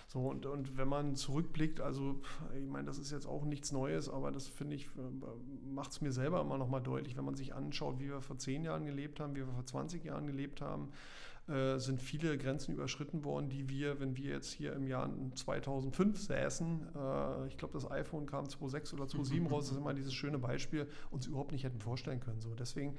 So, 0.07 0.27
und, 0.27 0.45
und 0.45 0.77
wenn 0.77 0.89
man 0.89 1.15
zurückblickt, 1.15 1.79
also 1.79 2.21
ich 2.53 2.67
meine, 2.67 2.85
das 2.85 2.97
ist 2.97 3.11
jetzt 3.11 3.25
auch 3.25 3.45
nichts 3.45 3.71
Neues, 3.71 4.09
aber 4.09 4.31
das 4.31 4.47
finde 4.47 4.75
ich, 4.75 4.87
äh, 4.87 5.69
macht 5.73 5.91
es 5.91 6.01
mir 6.01 6.11
selber 6.11 6.41
immer 6.41 6.57
noch 6.57 6.67
mal 6.67 6.81
deutlich, 6.81 7.15
wenn 7.15 7.23
man 7.23 7.35
sich 7.35 7.55
anschaut, 7.55 7.99
wie 7.99 8.09
wir 8.09 8.19
vor 8.19 8.37
zehn 8.37 8.65
Jahren 8.65 8.85
gelebt 8.85 9.21
haben, 9.21 9.35
wie 9.35 9.39
wir 9.39 9.53
vor 9.53 9.65
20 9.65 10.03
Jahren 10.03 10.27
gelebt 10.27 10.61
haben 10.61 10.89
äh, 11.47 11.77
sind 11.79 12.01
viele 12.01 12.37
Grenzen 12.37 12.73
überschritten 12.73 13.23
worden, 13.23 13.49
die 13.49 13.67
wir, 13.67 13.99
wenn 13.99 14.15
wir 14.15 14.31
jetzt 14.31 14.51
hier 14.51 14.73
im 14.73 14.87
Jahr 14.87 15.09
2005 15.35 16.19
säßen, 16.19 16.87
äh, 16.95 17.47
ich 17.47 17.57
glaube, 17.57 17.73
das 17.73 17.89
iPhone 17.89 18.25
kam 18.25 18.47
2006 18.47 18.93
oder 18.93 19.07
2007 19.07 19.47
raus, 19.47 19.65
das 19.65 19.73
ist 19.73 19.77
immer 19.79 19.93
dieses 19.93 20.13
schöne 20.13 20.37
Beispiel, 20.37 20.87
uns 21.09 21.25
überhaupt 21.25 21.51
nicht 21.51 21.63
hätten 21.63 21.79
vorstellen 21.79 22.19
können. 22.19 22.41
So, 22.41 22.53
deswegen 22.53 22.95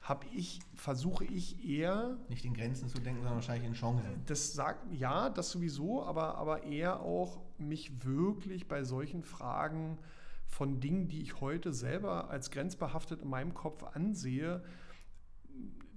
habe 0.00 0.26
ich, 0.34 0.60
versuche 0.74 1.24
ich 1.24 1.64
eher. 1.68 2.16
Nicht 2.28 2.44
in 2.44 2.54
Grenzen 2.54 2.88
zu 2.88 2.98
denken, 2.98 3.20
sondern 3.20 3.36
wahrscheinlich 3.36 3.66
in 3.66 3.74
Chancen. 3.74 4.22
Das 4.26 4.52
sagt, 4.52 4.92
ja, 4.92 5.30
das 5.30 5.50
sowieso, 5.50 6.04
aber, 6.04 6.36
aber 6.36 6.64
eher 6.64 7.00
auch 7.00 7.40
mich 7.58 8.04
wirklich 8.04 8.68
bei 8.68 8.84
solchen 8.84 9.22
Fragen 9.22 9.98
von 10.46 10.80
Dingen, 10.80 11.08
die 11.08 11.20
ich 11.22 11.40
heute 11.40 11.72
selber 11.72 12.30
als 12.30 12.50
grenzbehaftet 12.50 13.22
in 13.22 13.28
meinem 13.28 13.54
Kopf 13.54 13.82
ansehe, 13.82 14.62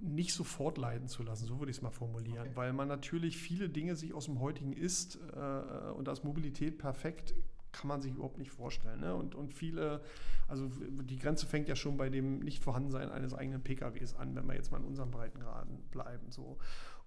nicht 0.00 0.32
sofort 0.32 0.78
leiden 0.78 1.08
zu 1.08 1.22
lassen, 1.22 1.46
so 1.46 1.58
würde 1.58 1.70
ich 1.70 1.78
es 1.78 1.82
mal 1.82 1.90
formulieren, 1.90 2.48
okay. 2.48 2.56
weil 2.56 2.72
man 2.72 2.88
natürlich 2.88 3.36
viele 3.36 3.68
Dinge 3.68 3.96
sich 3.96 4.14
aus 4.14 4.26
dem 4.26 4.40
heutigen 4.40 4.72
Ist 4.72 5.18
äh, 5.34 5.90
und 5.92 6.08
als 6.08 6.24
Mobilität 6.24 6.78
perfekt 6.78 7.34
kann 7.72 7.88
man 7.88 8.02
sich 8.02 8.12
überhaupt 8.12 8.38
nicht 8.38 8.50
vorstellen. 8.50 9.00
Ne? 9.00 9.14
Und, 9.14 9.34
und 9.34 9.54
viele, 9.54 10.02
also 10.48 10.68
die 10.68 11.18
Grenze 11.18 11.46
fängt 11.46 11.68
ja 11.68 11.76
schon 11.76 11.96
bei 11.96 12.08
dem 12.08 12.40
Nichtvorhandensein 12.40 13.10
eines 13.10 13.34
eigenen 13.34 13.62
PKWs 13.62 14.14
an, 14.14 14.34
wenn 14.34 14.46
wir 14.46 14.54
jetzt 14.54 14.72
mal 14.72 14.78
in 14.78 14.84
unseren 14.84 15.10
Breitengraden 15.10 15.82
bleiben. 15.90 16.30
So. 16.30 16.58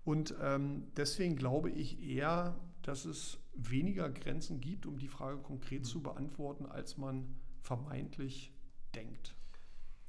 Und 0.06 0.36
ähm, 0.42 0.88
deswegen 0.96 1.36
glaube 1.36 1.70
ich 1.70 2.02
eher, 2.02 2.56
dass 2.82 3.06
es 3.06 3.40
weniger 3.56 4.10
Grenzen 4.10 4.60
gibt, 4.62 4.86
um 4.86 4.98
die 4.98 5.08
Frage 5.08 5.38
konkret 5.38 5.82
mhm. 5.82 5.86
zu 5.86 6.02
beantworten, 6.02 6.66
als 6.66 6.98
man 6.98 7.36
vermeintlich 7.62 8.54
denkt. 8.96 9.36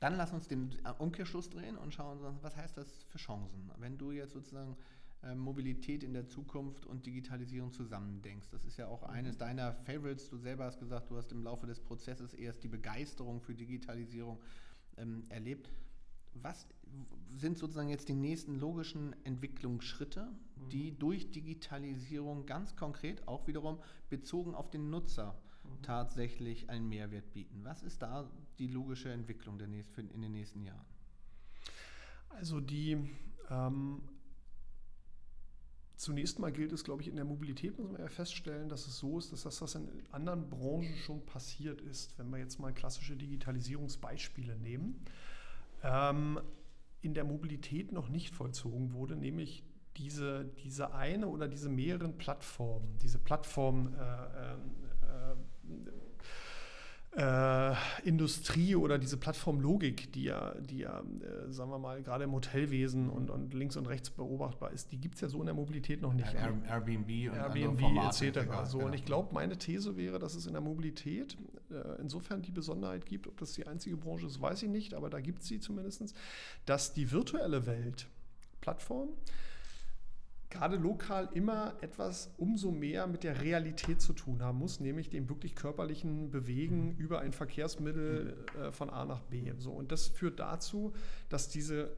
Dann 0.04 0.18
lass 0.18 0.34
uns 0.34 0.48
den 0.48 0.70
Umkehrschluss 0.98 1.48
drehen 1.48 1.78
und 1.78 1.94
schauen, 1.94 2.18
was 2.42 2.54
heißt 2.58 2.76
das 2.76 3.04
für 3.04 3.16
Chancen? 3.16 3.70
Wenn 3.78 3.96
du 3.96 4.10
jetzt 4.10 4.34
sozusagen 4.34 4.76
ähm, 5.22 5.38
Mobilität 5.38 6.02
in 6.02 6.12
der 6.12 6.26
Zukunft 6.26 6.84
und 6.84 7.06
Digitalisierung 7.06 7.72
zusammendenkst. 7.72 8.48
Das 8.50 8.66
ist 8.66 8.76
ja 8.76 8.86
auch 8.86 9.00
mhm. 9.00 9.14
eines 9.14 9.38
deiner 9.38 9.72
Favorites. 9.72 10.28
Du 10.28 10.36
selber 10.36 10.64
hast 10.64 10.78
gesagt, 10.78 11.10
du 11.10 11.16
hast 11.16 11.32
im 11.32 11.42
Laufe 11.42 11.66
des 11.66 11.80
Prozesses 11.80 12.34
erst 12.34 12.62
die 12.64 12.68
Begeisterung 12.68 13.40
für 13.40 13.54
Digitalisierung 13.54 14.42
ähm, 14.98 15.24
erlebt. 15.30 15.70
Was 16.34 16.66
sind 17.38 17.56
sozusagen 17.56 17.88
jetzt 17.88 18.10
die 18.10 18.14
nächsten 18.14 18.60
logischen 18.60 19.16
Entwicklungsschritte, 19.24 20.26
mhm. 20.26 20.68
die 20.68 20.98
durch 20.98 21.30
Digitalisierung 21.30 22.44
ganz 22.44 22.76
konkret 22.76 23.26
auch 23.26 23.46
wiederum 23.46 23.78
bezogen 24.10 24.54
auf 24.54 24.68
den 24.68 24.90
Nutzer 24.90 25.34
tatsächlich 25.82 26.70
einen 26.70 26.88
Mehrwert 26.88 27.32
bieten? 27.32 27.64
Was 27.64 27.82
ist 27.82 28.02
da 28.02 28.30
die 28.58 28.68
logische 28.68 29.10
Entwicklung 29.10 29.58
der 29.58 29.68
nächst, 29.68 29.96
in 29.98 30.20
den 30.20 30.32
nächsten 30.32 30.62
Jahren? 30.62 30.87
Also 32.30 32.60
die 32.60 32.98
ähm, 33.50 34.02
zunächst 35.96 36.38
mal 36.38 36.52
gilt 36.52 36.72
es, 36.72 36.84
glaube 36.84 37.02
ich, 37.02 37.08
in 37.08 37.16
der 37.16 37.24
Mobilität 37.24 37.78
muss 37.78 37.90
man 37.90 38.00
ja 38.00 38.08
feststellen, 38.08 38.68
dass 38.68 38.87
es 38.87 38.98
so 38.98 39.18
ist, 39.18 39.32
dass 39.32 39.42
das, 39.42 39.60
was 39.62 39.74
in 39.74 39.88
anderen 40.10 40.48
Branchen 40.48 40.96
schon 40.96 41.24
passiert 41.24 41.80
ist, 41.80 42.18
wenn 42.18 42.30
wir 42.30 42.38
jetzt 42.38 42.58
mal 42.58 42.72
klassische 42.72 43.16
Digitalisierungsbeispiele 43.16 44.56
nehmen, 44.56 45.04
ähm, 45.82 46.40
in 47.00 47.14
der 47.14 47.24
Mobilität 47.24 47.92
noch 47.92 48.08
nicht 48.08 48.34
vollzogen 48.34 48.92
wurde, 48.94 49.16
nämlich 49.16 49.64
diese, 49.96 50.46
diese 50.64 50.94
eine 50.94 51.28
oder 51.28 51.48
diese 51.48 51.68
mehreren 51.68 52.18
Plattformen, 52.18 52.98
diese 52.98 53.18
Plattform 53.18 53.94
äh, 53.94 53.98
äh, 53.98 54.56
äh, 57.16 57.74
Industrie 58.03 58.74
oder 58.74 58.98
diese 58.98 59.16
Plattformlogik, 59.16 60.12
die 60.12 60.24
ja, 60.24 60.55
die 60.61 60.79
ja 60.79 61.00
äh, 61.00 61.53
sagen 61.53 61.70
wir 61.70 61.79
mal, 61.79 62.03
gerade 62.03 62.24
im 62.24 62.33
Hotelwesen 62.33 63.09
und, 63.09 63.31
und 63.31 63.55
links 63.55 63.77
und 63.77 63.87
rechts 63.87 64.11
beobachtbar 64.11 64.72
ist, 64.72 64.90
die 64.90 64.98
gibt 64.98 65.14
es 65.14 65.20
ja 65.20 65.29
so 65.29 65.38
in 65.38 65.46
der 65.46 65.55
Mobilität 65.55 66.03
noch 66.03 66.12
nicht. 66.12 66.33
Ja, 66.35 66.53
Airbnb 66.68 67.31
und 67.31 67.37
Airbnb 67.37 67.81
Formate, 67.81 68.27
etc. 68.27 68.38
Egal, 68.38 68.66
so, 68.66 68.79
genau. 68.79 68.88
Und 68.88 68.94
ich 68.94 69.05
glaube, 69.05 69.33
meine 69.33 69.57
These 69.57 69.96
wäre, 69.96 70.18
dass 70.18 70.35
es 70.35 70.46
in 70.46 70.55
der 70.55 70.62
Mobilität 70.62 71.37
äh, 71.70 72.00
insofern 72.00 72.42
die 72.42 72.53
Besonderheit 72.53 73.07
gibt, 73.07 73.29
ob 73.29 73.38
das 73.38 73.53
die 73.53 73.66
einzige 73.66 73.96
Branche 73.96 74.27
ist, 74.27 74.40
weiß 74.40 74.64
ich 74.64 74.70
nicht, 74.70 74.94
aber 74.94 75.09
da 75.09 75.20
gibt 75.20 75.42
es 75.42 75.48
sie 75.48 75.61
zumindest, 75.61 76.14
dass 76.66 76.94
die 76.94 77.12
virtuelle 77.12 77.66
Welt, 77.66 78.09
Plattform, 78.61 79.11
gerade 80.54 80.76
lokal 80.76 81.28
immer 81.34 81.74
etwas 81.80 82.32
umso 82.38 82.70
mehr 82.70 83.06
mit 83.06 83.24
der 83.24 83.42
Realität 83.42 84.00
zu 84.00 84.12
tun 84.12 84.40
haben 84.40 84.58
muss, 84.58 84.78
nämlich 84.78 85.10
dem 85.10 85.28
wirklich 85.28 85.56
körperlichen 85.56 86.30
Bewegen 86.30 86.96
über 86.96 87.20
ein 87.20 87.32
Verkehrsmittel 87.32 88.46
äh, 88.56 88.70
von 88.70 88.88
A 88.88 89.04
nach 89.04 89.22
B. 89.22 89.52
So, 89.58 89.72
und 89.72 89.90
das 89.90 90.06
führt 90.06 90.38
dazu, 90.38 90.94
dass 91.28 91.48
diese 91.48 91.96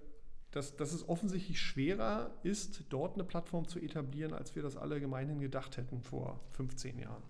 dass, 0.53 0.75
dass 0.75 0.95
es 0.95 1.07
offensichtlich 1.07 1.61
schwerer 1.61 2.31
ist, 2.43 2.85
dort 2.89 3.15
eine 3.15 3.25
Plattform 3.25 3.69
zu 3.69 3.79
etablieren, 3.79 4.33
als 4.33 4.57
wir 4.57 4.63
das 4.63 4.79
alle 4.79 5.01
gemeinhin 5.01 5.39
gedacht 5.39 5.77
hätten 5.77 6.01
vor 6.01 6.41
15 6.53 6.99
Jahren. 6.99 7.23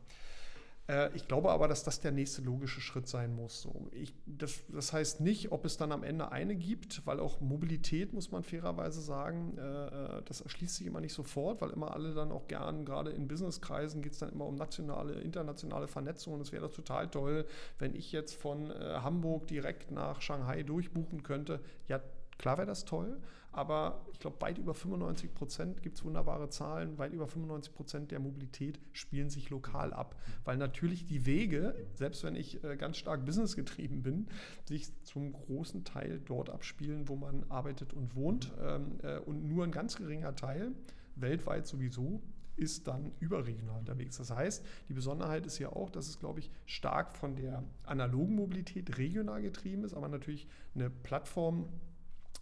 Äh, 0.89 1.11
ich 1.15 1.27
glaube 1.27 1.51
aber, 1.51 1.69
dass 1.69 1.85
das 1.85 2.01
der 2.01 2.13
nächste 2.13 2.43
logische 2.43 2.81
Schritt 2.81 3.09
sein 3.09 3.35
muss. 3.35 3.63
So, 3.63 3.89
ich, 3.93 4.15
das, 4.27 4.63
das, 4.69 4.93
heißt 4.93 5.21
nicht, 5.21 5.53
ob 5.53 5.65
es 5.65 5.77
dann 5.77 5.93
am 5.93 6.03
Ende 6.03 6.33
eine 6.33 6.57
gibt, 6.57 7.07
weil 7.07 7.21
auch 7.21 7.41
Mobilität, 7.41 8.13
muss 8.13 8.31
man 8.31 8.43
fairerweise 8.43 9.01
sagen, 9.01 9.57
äh, 9.59 9.87
äh, 10.19 10.23
das 10.25 10.41
erschließt 10.41 10.77
sich 10.77 10.87
immer 10.87 11.01
nicht 11.01 11.15
sofort, 11.15 11.61
weil 11.61 11.71
immer 11.71 11.95
alle 11.95 12.15
dann 12.15 12.33
auch 12.33 12.47
gern, 12.49 12.85
gerade 12.85 13.11
in 13.11 13.29
Businesskreisen, 13.29 14.03
geht 14.03 14.13
es 14.13 14.19
dann 14.19 14.31
immer 14.31 14.47
um 14.47 14.55
nationale, 14.55 15.21
internationale 15.21 15.89
Vernetzung. 15.89 16.35
Und 16.35 16.41
es 16.41 16.53
wäre 16.53 16.71
total 16.71 17.09
toll, 17.09 17.47
wenn 17.79 17.95
ich 17.95 18.13
jetzt 18.13 18.35
von 18.35 18.71
äh, 18.71 18.99
Hamburg 19.03 19.47
direkt 19.49 19.91
nach 19.91 20.21
Shanghai 20.21 20.63
durchbuchen 20.63 21.23
könnte. 21.23 21.61
Ja, 21.89 22.01
klar 22.39 22.59
wäre 22.59 22.67
das 22.67 22.85
toll 22.85 23.21
aber 23.57 24.05
ich 24.13 24.19
glaube, 24.19 24.39
weit 24.43 24.59
über 24.59 24.75
95 24.75 25.33
Prozent 25.33 25.83
gibt 25.83 25.97
es 25.97 26.05
wunderbare 26.05 26.51
Zahlen, 26.51 26.99
weit 26.99 27.15
über 27.15 27.27
95 27.27 27.73
Prozent 27.75 28.11
der 28.11 28.21
Mobilität 28.21 28.79
spielen 28.93 29.31
sich 29.31 29.49
lokal 29.49 29.95
ab, 29.95 30.15
weil 30.45 30.59
natürlich 30.59 31.07
die 31.07 31.25
Wege, 31.25 31.75
selbst 31.95 32.23
wenn 32.23 32.37
ich 32.37 32.63
äh, 32.63 32.77
ganz 32.77 32.99
stark 32.99 33.25
businessgetrieben 33.25 34.03
bin, 34.03 34.27
sich 34.67 34.89
zum 35.05 35.33
großen 35.33 35.85
Teil 35.85 36.21
dort 36.23 36.51
abspielen, 36.51 37.09
wo 37.09 37.17
man 37.17 37.47
arbeitet 37.49 37.95
und 37.95 38.15
wohnt 38.15 38.53
ähm, 38.61 38.99
äh, 39.03 39.19
und 39.21 39.49
nur 39.49 39.65
ein 39.65 39.73
ganz 39.73 39.97
geringer 39.97 40.37
Teil, 40.37 40.73
weltweit 41.15 41.67
sowieso, 41.67 42.21
ist 42.57 42.87
dann 42.89 43.13
überregional 43.21 43.79
unterwegs. 43.79 44.19
Das 44.19 44.31
heißt, 44.31 44.65
die 44.89 44.95
Besonderheit 44.95 45.47
ist 45.47 45.59
ja 45.59 45.71
auch, 45.71 45.89
dass 45.89 46.09
es, 46.09 46.19
glaube 46.19 46.41
ich, 46.41 46.51
stark 46.67 47.15
von 47.15 47.37
der 47.37 47.63
analogen 47.85 48.35
Mobilität 48.35 48.99
regional 48.99 49.41
getrieben 49.41 49.85
ist, 49.85 49.95
aber 49.95 50.09
natürlich 50.09 50.47
eine 50.75 50.91
Plattform 50.91 51.69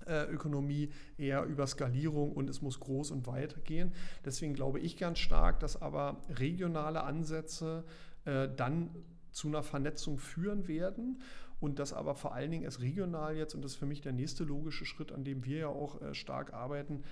Ökonomie 0.06 0.90
eher 1.16 1.44
über 1.44 1.66
Skalierung 1.66 2.32
und 2.32 2.48
es 2.50 2.62
muss 2.62 2.80
groß 2.80 3.10
und 3.10 3.26
weit 3.26 3.64
gehen. 3.64 3.92
Deswegen 4.24 4.54
glaube 4.54 4.80
ich 4.80 4.96
ganz 4.96 5.18
stark, 5.18 5.60
dass 5.60 5.80
aber 5.80 6.20
regionale 6.28 7.02
Ansätze 7.02 7.84
äh, 8.24 8.48
dann 8.56 8.90
zu 9.30 9.48
einer 9.48 9.62
Vernetzung 9.62 10.18
führen 10.18 10.68
werden 10.68 11.20
und 11.60 11.78
dass 11.78 11.92
aber 11.92 12.14
vor 12.14 12.34
allen 12.34 12.50
Dingen 12.50 12.66
es 12.66 12.80
regional 12.80 13.36
jetzt, 13.36 13.54
und 13.54 13.62
das 13.62 13.72
ist 13.72 13.78
für 13.78 13.86
mich 13.86 14.00
der 14.00 14.12
nächste 14.12 14.44
logische 14.44 14.84
Schritt, 14.84 15.12
an 15.12 15.24
dem 15.24 15.44
wir 15.44 15.58
ja 15.58 15.68
auch 15.68 16.00
äh, 16.00 16.14
stark 16.14 16.52
arbeiten, 16.52 17.02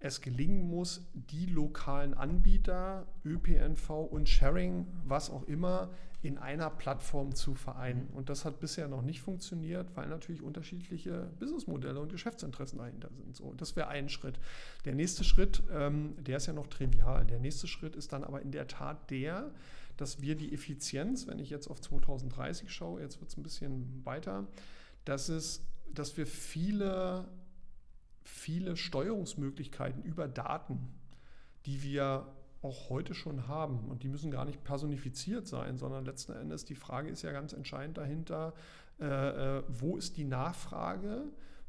es 0.00 0.22
gelingen 0.22 0.68
muss, 0.68 1.02
die 1.14 1.46
lokalen 1.46 2.14
Anbieter, 2.14 3.06
ÖPNV 3.24 3.90
und 3.90 4.28
Sharing, 4.28 4.86
was 5.04 5.30
auch 5.30 5.44
immer, 5.44 5.90
in 6.22 6.36
einer 6.36 6.68
Plattform 6.68 7.34
zu 7.34 7.54
vereinen. 7.54 8.08
Und 8.12 8.28
das 8.28 8.44
hat 8.44 8.60
bisher 8.60 8.88
noch 8.88 9.02
nicht 9.02 9.20
funktioniert, 9.20 9.88
weil 9.94 10.08
natürlich 10.08 10.42
unterschiedliche 10.42 11.30
Businessmodelle 11.38 11.98
und 11.98 12.12
Geschäftsinteressen 12.12 12.78
dahinter 12.78 13.10
sind. 13.10 13.36
So, 13.36 13.54
das 13.54 13.76
wäre 13.76 13.88
ein 13.88 14.08
Schritt. 14.08 14.38
Der 14.84 14.94
nächste 14.94 15.24
Schritt, 15.24 15.62
ähm, 15.72 16.14
der 16.18 16.38
ist 16.38 16.46
ja 16.46 16.52
noch 16.52 16.66
trivial. 16.66 17.26
Der 17.26 17.38
nächste 17.38 17.66
Schritt 17.66 17.96
ist 17.96 18.12
dann 18.12 18.24
aber 18.24 18.42
in 18.42 18.52
der 18.52 18.68
Tat 18.68 19.10
der, 19.10 19.50
dass 19.96 20.20
wir 20.20 20.34
die 20.34 20.52
Effizienz, 20.52 21.26
wenn 21.26 21.38
ich 21.38 21.50
jetzt 21.50 21.68
auf 21.68 21.80
2030 21.80 22.70
schaue, 22.72 23.00
jetzt 23.00 23.20
wird 23.20 23.30
es 23.30 23.36
ein 23.36 23.42
bisschen 23.42 24.04
weiter, 24.04 24.46
dass, 25.04 25.28
es, 25.28 25.62
dass 25.92 26.16
wir 26.16 26.26
viele, 26.26 27.28
viele 28.30 28.76
Steuerungsmöglichkeiten 28.76 30.02
über 30.02 30.28
Daten, 30.28 30.88
die 31.66 31.82
wir 31.82 32.26
auch 32.62 32.90
heute 32.90 33.14
schon 33.14 33.48
haben. 33.48 33.88
Und 33.88 34.02
die 34.02 34.08
müssen 34.08 34.30
gar 34.30 34.44
nicht 34.44 34.62
personifiziert 34.64 35.46
sein, 35.46 35.78
sondern 35.78 36.04
letzten 36.04 36.32
Endes 36.32 36.64
die 36.64 36.74
Frage 36.74 37.08
ist 37.08 37.22
ja 37.22 37.32
ganz 37.32 37.52
entscheidend 37.52 37.98
dahinter, 37.98 38.54
äh, 39.00 39.06
äh, 39.58 39.62
wo 39.68 39.96
ist 39.96 40.16
die 40.16 40.24
Nachfrage? 40.24 41.24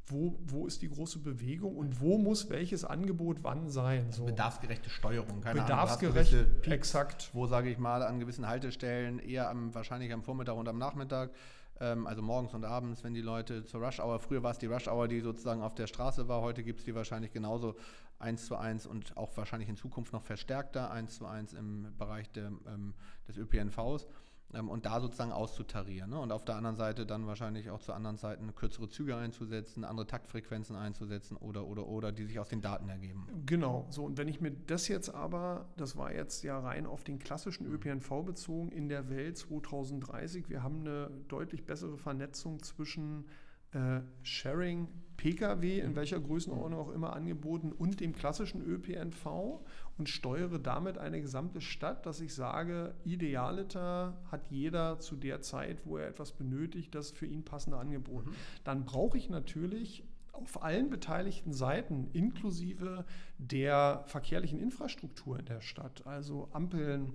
Wo, 0.06 0.36
wo 0.44 0.66
ist 0.66 0.82
die 0.82 0.88
große 0.88 1.20
Bewegung 1.20 1.76
und 1.76 2.00
wo 2.00 2.18
muss 2.18 2.50
welches 2.50 2.84
Angebot 2.84 3.38
wann 3.42 3.70
sein? 3.70 4.10
So. 4.10 4.24
Bedarfsgerechte 4.24 4.90
Steuerung, 4.90 5.40
keine 5.40 5.62
Bedarfsgerecht, 5.62 6.32
Ahnung. 6.34 6.48
Bedarfsgerecht, 6.48 6.72
exakt. 6.72 7.30
Wo, 7.32 7.46
sage 7.46 7.70
ich 7.70 7.78
mal, 7.78 8.02
an 8.02 8.18
gewissen 8.18 8.46
Haltestellen, 8.46 9.20
eher 9.20 9.48
am, 9.48 9.72
wahrscheinlich 9.74 10.12
am 10.12 10.22
Vormittag 10.22 10.56
und 10.56 10.68
am 10.68 10.76
Nachmittag, 10.76 11.30
ähm, 11.80 12.06
also 12.06 12.22
morgens 12.22 12.54
und 12.54 12.64
abends, 12.64 13.04
wenn 13.04 13.14
die 13.14 13.20
Leute 13.20 13.64
zur 13.64 13.84
Rush 13.84 14.00
Hour, 14.00 14.18
früher 14.20 14.42
war 14.42 14.52
es 14.52 14.58
die 14.58 14.66
Rush 14.66 14.88
Hour, 14.88 15.08
die 15.08 15.20
sozusagen 15.20 15.62
auf 15.62 15.74
der 15.74 15.86
Straße 15.86 16.28
war, 16.28 16.40
heute 16.40 16.62
gibt 16.62 16.80
es 16.80 16.84
die 16.84 16.94
wahrscheinlich 16.94 17.32
genauso 17.32 17.76
eins 18.18 18.46
zu 18.46 18.56
eins 18.56 18.86
und 18.86 19.16
auch 19.16 19.36
wahrscheinlich 19.36 19.68
in 19.68 19.76
Zukunft 19.76 20.12
noch 20.12 20.22
verstärkter 20.22 20.90
eins 20.90 21.16
zu 21.16 21.26
eins 21.26 21.52
im 21.52 21.92
Bereich 21.98 22.30
der, 22.30 22.52
ähm, 22.66 22.94
des 23.26 23.36
ÖPNVs 23.36 24.06
ähm, 24.54 24.68
und 24.68 24.86
da 24.86 25.00
sozusagen 25.00 25.32
auszutarieren. 25.32 26.10
Ne? 26.10 26.18
Und 26.18 26.32
auf 26.32 26.44
der 26.44 26.56
anderen 26.56 26.76
Seite 26.76 27.06
dann 27.06 27.26
wahrscheinlich 27.26 27.70
auch 27.70 27.80
zu 27.80 27.92
anderen 27.92 28.18
Zeiten 28.18 28.54
kürzere 28.54 28.88
Züge 28.88 29.16
einzusetzen, 29.16 29.84
andere 29.84 30.06
Taktfrequenzen 30.06 30.76
einzusetzen 30.76 31.36
oder, 31.36 31.66
oder, 31.66 31.86
oder, 31.86 32.12
die 32.12 32.24
sich 32.24 32.38
aus 32.38 32.48
den 32.48 32.60
Daten 32.60 32.88
ergeben. 32.88 33.26
Genau, 33.46 33.86
so 33.90 34.04
und 34.04 34.18
wenn 34.18 34.28
ich 34.28 34.40
mir 34.40 34.52
das 34.52 34.88
jetzt 34.88 35.08
aber, 35.14 35.66
das 35.76 35.96
war 35.96 36.12
jetzt 36.12 36.42
ja 36.42 36.58
rein 36.58 36.86
auf 36.86 37.04
den 37.04 37.18
klassischen. 37.18 37.66
ÖPNV 37.72 38.24
bezogen, 38.24 38.70
in 38.70 38.88
der 38.88 39.08
Welt 39.08 39.38
2030, 39.38 40.48
wir 40.48 40.62
haben 40.62 40.80
eine 40.80 41.10
deutlich 41.28 41.64
bessere 41.64 41.96
Vernetzung 41.96 42.62
zwischen 42.62 43.24
äh, 43.72 44.00
Sharing 44.22 44.88
Pkw, 45.16 45.78
in 45.78 45.94
welcher 45.94 46.18
Größenordnung 46.18 46.80
auch 46.80 46.90
immer 46.90 47.12
angeboten, 47.12 47.70
und 47.72 48.00
dem 48.00 48.12
klassischen 48.12 48.60
ÖPNV 48.60 49.60
und 49.96 50.08
steuere 50.08 50.58
damit 50.58 50.98
eine 50.98 51.20
gesamte 51.20 51.60
Stadt, 51.60 52.06
dass 52.06 52.20
ich 52.20 52.34
sage, 52.34 52.94
idealiter 53.04 54.18
hat 54.30 54.50
jeder 54.50 54.98
zu 54.98 55.16
der 55.16 55.40
Zeit, 55.40 55.86
wo 55.86 55.98
er 55.98 56.08
etwas 56.08 56.32
benötigt, 56.32 56.94
das 56.94 57.12
für 57.12 57.26
ihn 57.26 57.44
passende 57.44 57.78
Angebot. 57.78 58.26
Mhm. 58.26 58.34
Dann 58.64 58.84
brauche 58.84 59.16
ich 59.16 59.30
natürlich 59.30 60.04
auf 60.32 60.62
allen 60.62 60.90
beteiligten 60.90 61.52
Seiten, 61.52 62.08
inklusive 62.12 63.04
der 63.38 64.02
verkehrlichen 64.06 64.58
Infrastruktur 64.58 65.38
in 65.38 65.44
der 65.44 65.60
Stadt, 65.60 66.06
also 66.06 66.48
Ampeln, 66.52 67.12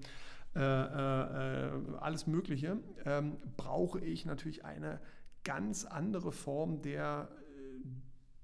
äh, 0.55 0.59
äh, 0.61 1.71
alles 1.99 2.25
Mögliche, 2.25 2.77
ähm, 3.05 3.37
brauche 3.57 3.99
ich 3.99 4.25
natürlich 4.25 4.65
eine 4.65 4.99
ganz 5.47 5.85
andere 5.85 6.33
Form 6.33 6.81
der 6.81 7.29
äh, 7.31 7.87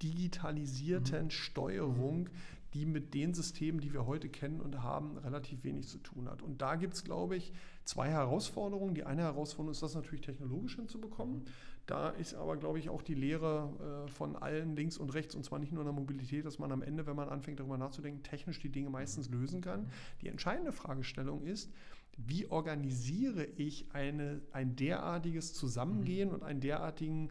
digitalisierten 0.01 1.25
mhm. 1.25 1.31
Steuerung, 1.31 2.29
die 2.73 2.85
mit 2.85 3.13
den 3.13 3.33
Systemen, 3.33 3.81
die 3.81 3.91
wir 3.91 4.05
heute 4.05 4.29
kennen 4.29 4.61
und 4.61 4.81
haben, 4.81 5.17
relativ 5.17 5.65
wenig 5.65 5.89
zu 5.89 5.97
tun 5.97 6.29
hat. 6.29 6.41
Und 6.41 6.61
da 6.61 6.75
gibt 6.75 6.93
es, 6.93 7.03
glaube 7.03 7.35
ich, 7.35 7.51
zwei 7.83 8.09
Herausforderungen. 8.09 8.95
Die 8.95 9.03
eine 9.03 9.23
Herausforderung 9.23 9.73
ist, 9.73 9.83
das 9.83 9.95
natürlich 9.95 10.21
technologisch 10.21 10.77
hinzubekommen. 10.77 11.43
Da 11.85 12.09
ist 12.09 12.33
aber, 12.33 12.55
glaube 12.55 12.79
ich, 12.79 12.89
auch 12.89 13.01
die 13.01 13.13
Lehre 13.13 14.05
äh, 14.05 14.09
von 14.09 14.37
allen 14.37 14.75
links 14.75 14.97
und 14.97 15.13
rechts, 15.13 15.35
und 15.35 15.43
zwar 15.43 15.59
nicht 15.59 15.73
nur 15.73 15.81
in 15.81 15.87
der 15.87 15.93
Mobilität, 15.93 16.45
dass 16.45 16.57
man 16.57 16.71
am 16.71 16.81
Ende, 16.81 17.05
wenn 17.05 17.15
man 17.15 17.27
anfängt 17.27 17.59
darüber 17.59 17.77
nachzudenken, 17.77 18.23
technisch 18.23 18.59
die 18.59 18.69
Dinge 18.69 18.89
meistens 18.89 19.29
lösen 19.29 19.59
kann. 19.59 19.87
Die 20.21 20.29
entscheidende 20.29 20.71
Fragestellung 20.71 21.43
ist, 21.43 21.71
wie 22.15 22.45
organisiere 22.47 23.43
ich 23.43 23.87
eine, 23.93 24.41
ein 24.51 24.75
derartiges 24.75 25.53
Zusammengehen 25.53 26.29
mhm. 26.29 26.35
und 26.35 26.43
einen 26.43 26.61
derartigen 26.61 27.29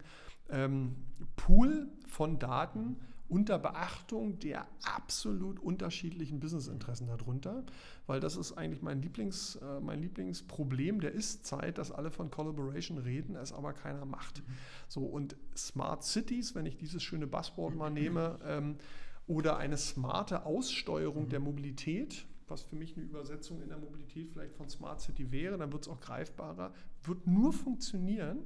ähm, 0.49 0.95
Pool 1.35 1.89
von 2.05 2.37
Daten 2.37 2.97
unter 3.29 3.57
Beachtung 3.57 4.39
der 4.39 4.67
absolut 4.83 5.59
unterschiedlichen 5.59 6.39
Businessinteressen 6.39 7.07
darunter, 7.07 7.63
weil 8.05 8.19
das 8.19 8.35
ist 8.35 8.53
eigentlich 8.53 8.81
mein, 8.81 9.01
Lieblings, 9.01 9.55
äh, 9.55 9.79
mein 9.79 10.01
Lieblingsproblem 10.01 11.01
der 11.01 11.13
Ist-Zeit, 11.13 11.77
dass 11.77 11.91
alle 11.91 12.11
von 12.11 12.29
Collaboration 12.29 12.97
reden, 12.97 13.35
es 13.35 13.53
aber 13.53 13.73
keiner 13.73 14.05
macht. 14.05 14.39
Mhm. 14.39 14.53
So 14.87 15.01
und 15.01 15.35
Smart 15.55 16.03
Cities, 16.03 16.53
wenn 16.55 16.65
ich 16.65 16.77
dieses 16.77 17.01
schöne 17.01 17.27
Buzzword 17.27 17.75
mal 17.75 17.89
nehme, 17.89 18.39
ähm, 18.45 18.77
oder 19.25 19.57
eine 19.57 19.77
smarte 19.77 20.45
Aussteuerung 20.45 21.25
mhm. 21.25 21.29
der 21.29 21.39
Mobilität, 21.39 22.25
was 22.47 22.61
für 22.63 22.75
mich 22.75 22.95
eine 22.95 23.05
Übersetzung 23.05 23.61
in 23.61 23.69
der 23.69 23.77
Mobilität 23.77 24.29
vielleicht 24.29 24.55
von 24.55 24.69
Smart 24.69 25.01
City 25.01 25.31
wäre, 25.31 25.57
dann 25.57 25.71
wird 25.71 25.83
es 25.83 25.87
auch 25.87 25.99
greifbarer, 25.99 26.73
wird 27.03 27.25
nur 27.25 27.53
funktionieren, 27.53 28.39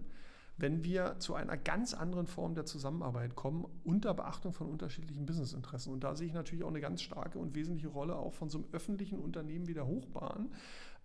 wenn 0.57 0.83
wir 0.83 1.15
zu 1.19 1.35
einer 1.35 1.55
ganz 1.55 1.93
anderen 1.93 2.27
Form 2.27 2.55
der 2.55 2.65
Zusammenarbeit 2.65 3.35
kommen, 3.35 3.65
unter 3.83 4.13
Beachtung 4.13 4.53
von 4.53 4.67
unterschiedlichen 4.67 5.25
Businessinteressen. 5.25 5.93
Und 5.93 6.03
da 6.03 6.15
sehe 6.15 6.27
ich 6.27 6.33
natürlich 6.33 6.63
auch 6.63 6.69
eine 6.69 6.81
ganz 6.81 7.01
starke 7.01 7.37
und 7.37 7.55
wesentliche 7.55 7.89
Rolle 7.89 8.15
auch 8.15 8.33
von 8.33 8.49
so 8.49 8.57
einem 8.57 8.67
öffentlichen 8.71 9.19
Unternehmen 9.19 9.67
wie 9.67 9.75
der 9.75 9.85
Hochbahn, 9.85 10.49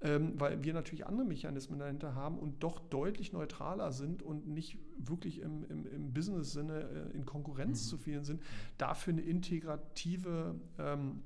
ähm, 0.00 0.40
weil 0.40 0.64
wir 0.64 0.72
natürlich 0.72 1.06
andere 1.06 1.26
Mechanismen 1.26 1.78
dahinter 1.78 2.14
haben 2.14 2.38
und 2.38 2.62
doch 2.62 2.80
deutlich 2.80 3.32
neutraler 3.32 3.92
sind 3.92 4.22
und 4.22 4.48
nicht 4.48 4.78
wirklich 4.96 5.40
im, 5.40 5.64
im, 5.68 5.86
im 5.86 6.12
Business-Sinne 6.14 7.10
äh, 7.12 7.16
in 7.16 7.26
Konkurrenz 7.26 7.84
mhm. 7.84 7.88
zu 7.90 7.98
vielen 7.98 8.24
sind, 8.24 8.42
dafür 8.78 9.12
eine 9.12 9.22
integrative 9.22 10.54
ähm, 10.78 11.22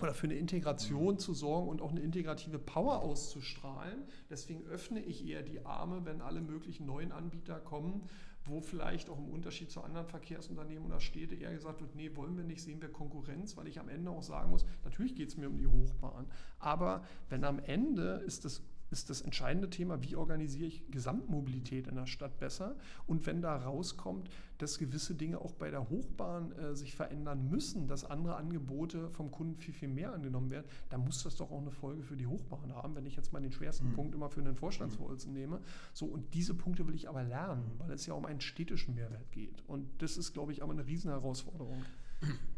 oder 0.00 0.14
für 0.14 0.26
eine 0.26 0.34
Integration 0.34 1.18
zu 1.18 1.34
sorgen 1.34 1.68
und 1.68 1.80
auch 1.80 1.90
eine 1.90 2.00
integrative 2.00 2.58
Power 2.58 3.02
auszustrahlen. 3.02 4.04
Deswegen 4.30 4.64
öffne 4.66 5.00
ich 5.00 5.26
eher 5.26 5.42
die 5.42 5.64
Arme, 5.64 6.04
wenn 6.04 6.20
alle 6.20 6.40
möglichen 6.40 6.86
neuen 6.86 7.12
Anbieter 7.12 7.60
kommen, 7.60 8.08
wo 8.44 8.60
vielleicht 8.60 9.08
auch 9.08 9.18
im 9.18 9.28
Unterschied 9.28 9.70
zu 9.70 9.82
anderen 9.82 10.06
Verkehrsunternehmen 10.06 10.84
oder 10.84 11.00
Städte 11.00 11.34
eher 11.34 11.52
gesagt 11.52 11.80
wird, 11.80 11.94
nee, 11.94 12.14
wollen 12.16 12.36
wir 12.36 12.44
nicht, 12.44 12.62
sehen 12.62 12.82
wir 12.82 12.90
Konkurrenz, 12.90 13.56
weil 13.56 13.68
ich 13.68 13.78
am 13.78 13.88
Ende 13.88 14.10
auch 14.10 14.22
sagen 14.22 14.50
muss, 14.50 14.66
natürlich 14.84 15.14
geht 15.14 15.28
es 15.28 15.36
mir 15.36 15.48
um 15.48 15.58
die 15.58 15.68
Hochbahn, 15.68 16.26
aber 16.58 17.04
wenn 17.28 17.44
am 17.44 17.60
Ende 17.60 18.22
ist 18.26 18.44
das 18.44 18.62
ist 18.92 19.10
das 19.10 19.22
entscheidende 19.22 19.70
Thema, 19.70 20.02
wie 20.02 20.16
organisiere 20.16 20.66
ich 20.66 20.90
Gesamtmobilität 20.90 21.86
in 21.86 21.96
der 21.96 22.06
Stadt 22.06 22.38
besser. 22.38 22.76
Und 23.06 23.26
wenn 23.26 23.42
da 23.42 23.56
rauskommt, 23.56 24.28
dass 24.58 24.78
gewisse 24.78 25.14
Dinge 25.14 25.40
auch 25.40 25.52
bei 25.52 25.70
der 25.70 25.88
Hochbahn 25.88 26.52
äh, 26.52 26.76
sich 26.76 26.94
verändern 26.94 27.48
müssen, 27.50 27.88
dass 27.88 28.04
andere 28.04 28.36
Angebote 28.36 29.10
vom 29.10 29.30
Kunden 29.30 29.56
viel, 29.56 29.74
viel 29.74 29.88
mehr 29.88 30.12
angenommen 30.12 30.50
werden, 30.50 30.66
dann 30.90 31.04
muss 31.04 31.22
das 31.22 31.36
doch 31.36 31.50
auch 31.50 31.60
eine 31.60 31.72
Folge 31.72 32.02
für 32.02 32.16
die 32.16 32.26
Hochbahn 32.26 32.74
haben, 32.74 32.94
wenn 32.94 33.06
ich 33.06 33.16
jetzt 33.16 33.32
mal 33.32 33.40
den 33.40 33.52
schwersten 33.52 33.88
mhm. 33.88 33.94
Punkt 33.94 34.14
immer 34.14 34.30
für 34.30 34.40
einen 34.40 34.54
Vorstandsvorsitzenden 34.54 35.40
nehme. 35.40 35.60
So, 35.92 36.06
und 36.06 36.34
diese 36.34 36.54
Punkte 36.54 36.86
will 36.86 36.94
ich 36.94 37.08
aber 37.08 37.24
lernen, 37.24 37.72
weil 37.78 37.90
es 37.90 38.06
ja 38.06 38.14
um 38.14 38.24
einen 38.24 38.40
städtischen 38.40 38.94
Mehrwert 38.94 39.32
geht. 39.32 39.62
Und 39.66 39.88
das 39.98 40.16
ist, 40.16 40.32
glaube 40.32 40.52
ich, 40.52 40.62
aber 40.62 40.72
eine 40.72 40.86
Riesenherausforderung. 40.86 41.82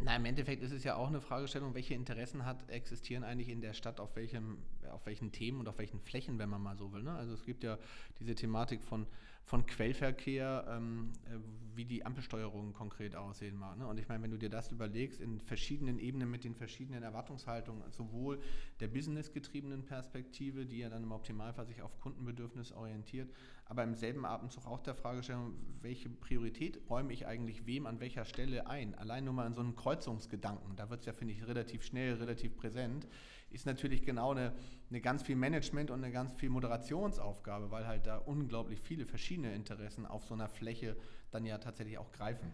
Na, 0.01 0.17
im 0.17 0.25
Endeffekt 0.25 0.63
ist 0.63 0.73
es 0.73 0.85
ja 0.85 0.97
auch 0.97 1.09
eine 1.09 1.21
Fragestellung, 1.21 1.75
welche 1.75 1.95
Interessen 1.95 2.45
hat, 2.45 2.69
existieren 2.69 3.25
eigentlich 3.25 3.49
in 3.49 3.61
der 3.61 3.73
Stadt, 3.73 4.01
auf, 4.01 4.15
welchem, 4.17 4.59
auf 4.91 5.07
welchen 5.07 5.33
Themen 5.33 5.61
und 5.61 5.69
auf 5.69 5.79
welchen 5.79 6.01
Flächen, 6.01 6.39
wenn 6.39 6.51
man 6.51 6.63
mal 6.63 6.77
so 6.77 6.93
will. 6.93 7.03
Ne? 7.03 7.13
Also 7.13 7.33
es 7.33 7.45
gibt 7.45 7.65
ja 7.65 7.79
diese 8.21 8.35
Thematik 8.35 8.83
von 8.83 9.07
von 9.45 9.67
Quellverkehr, 9.67 10.67
ähm, 10.69 11.13
äh, 11.27 11.39
wie 11.75 11.85
die 11.85 12.07
Ampelsteuerung 12.07 12.73
konkret 12.73 13.15
aussehen 13.15 13.57
mag. 13.57 13.77
Ne? 13.79 13.87
Und 13.87 13.99
ich 13.99 14.09
meine, 14.09 14.23
wenn 14.23 14.31
du 14.31 14.39
dir 14.39 14.49
das 14.49 14.71
überlegst, 14.71 15.21
in 15.21 15.41
verschiedenen 15.41 15.99
Ebenen 15.99 16.31
mit 16.31 16.45
den 16.45 16.55
verschiedenen 16.55 17.03
Erwartungshaltungen, 17.03 17.91
sowohl 17.91 18.41
der 18.81 18.89
businessgetriebenen 18.89 19.85
Perspektive, 19.85 20.67
die 20.67 20.79
ja 20.79 20.89
dann 20.89 21.03
im 21.03 21.13
Optimalfall 21.13 21.67
sich 21.67 21.83
auf 21.83 22.01
Kundenbedürfnis 22.01 22.73
orientiert, 22.73 23.31
aber 23.67 23.83
im 23.83 23.95
selben 23.95 24.25
Atemzug 24.25 24.67
auch 24.67 24.81
der 24.81 24.95
Fragestellung, 24.95 25.55
welche 25.83 26.09
Priorität 26.09 26.81
räume 26.89 27.13
ich 27.13 27.27
eigentlich 27.27 27.67
wem 27.67 27.87
an 27.87 28.01
welcher 28.01 28.25
Stelle 28.25 28.67
ein? 28.67 28.95
Allein 28.95 29.25
nur 29.25 29.35
mal 29.35 29.47
in 29.47 29.55
so 29.55 29.61
einem 29.61 29.75
Kreuzungsgedanken, 29.75 30.77
da 30.77 30.91
wird 30.91 31.01
es 31.01 31.07
ja, 31.07 31.13
finde 31.13 31.35
ich, 31.35 31.47
relativ 31.47 31.83
schnell, 31.83 32.15
relativ 32.15 32.57
präsent 32.57 33.07
ist 33.55 33.67
natürlich 33.67 34.03
genau 34.03 34.33
eine, 34.33 34.53
eine 34.91 35.01
ganz 35.01 35.23
viel 35.23 35.37
Management 35.37 35.91
und 35.91 36.03
eine 36.03 36.13
ganz 36.13 36.33
viel 36.33 36.51
Moderationsaufgabe, 36.51 37.71
weil 37.71 37.87
halt 37.87 38.07
da 38.07 38.19
unglaublich 38.19 38.81
viele 38.81 39.07
verschiedene 39.07 39.55
Interessen 39.55 40.07
auf 40.07 40.25
so 40.25 40.35
einer 40.35 40.49
Fläche 40.49 40.97
dann 41.31 41.47
ja 41.47 41.59
tatsächlich 41.59 41.99
auch 41.99 42.13
greifen. 42.13 42.53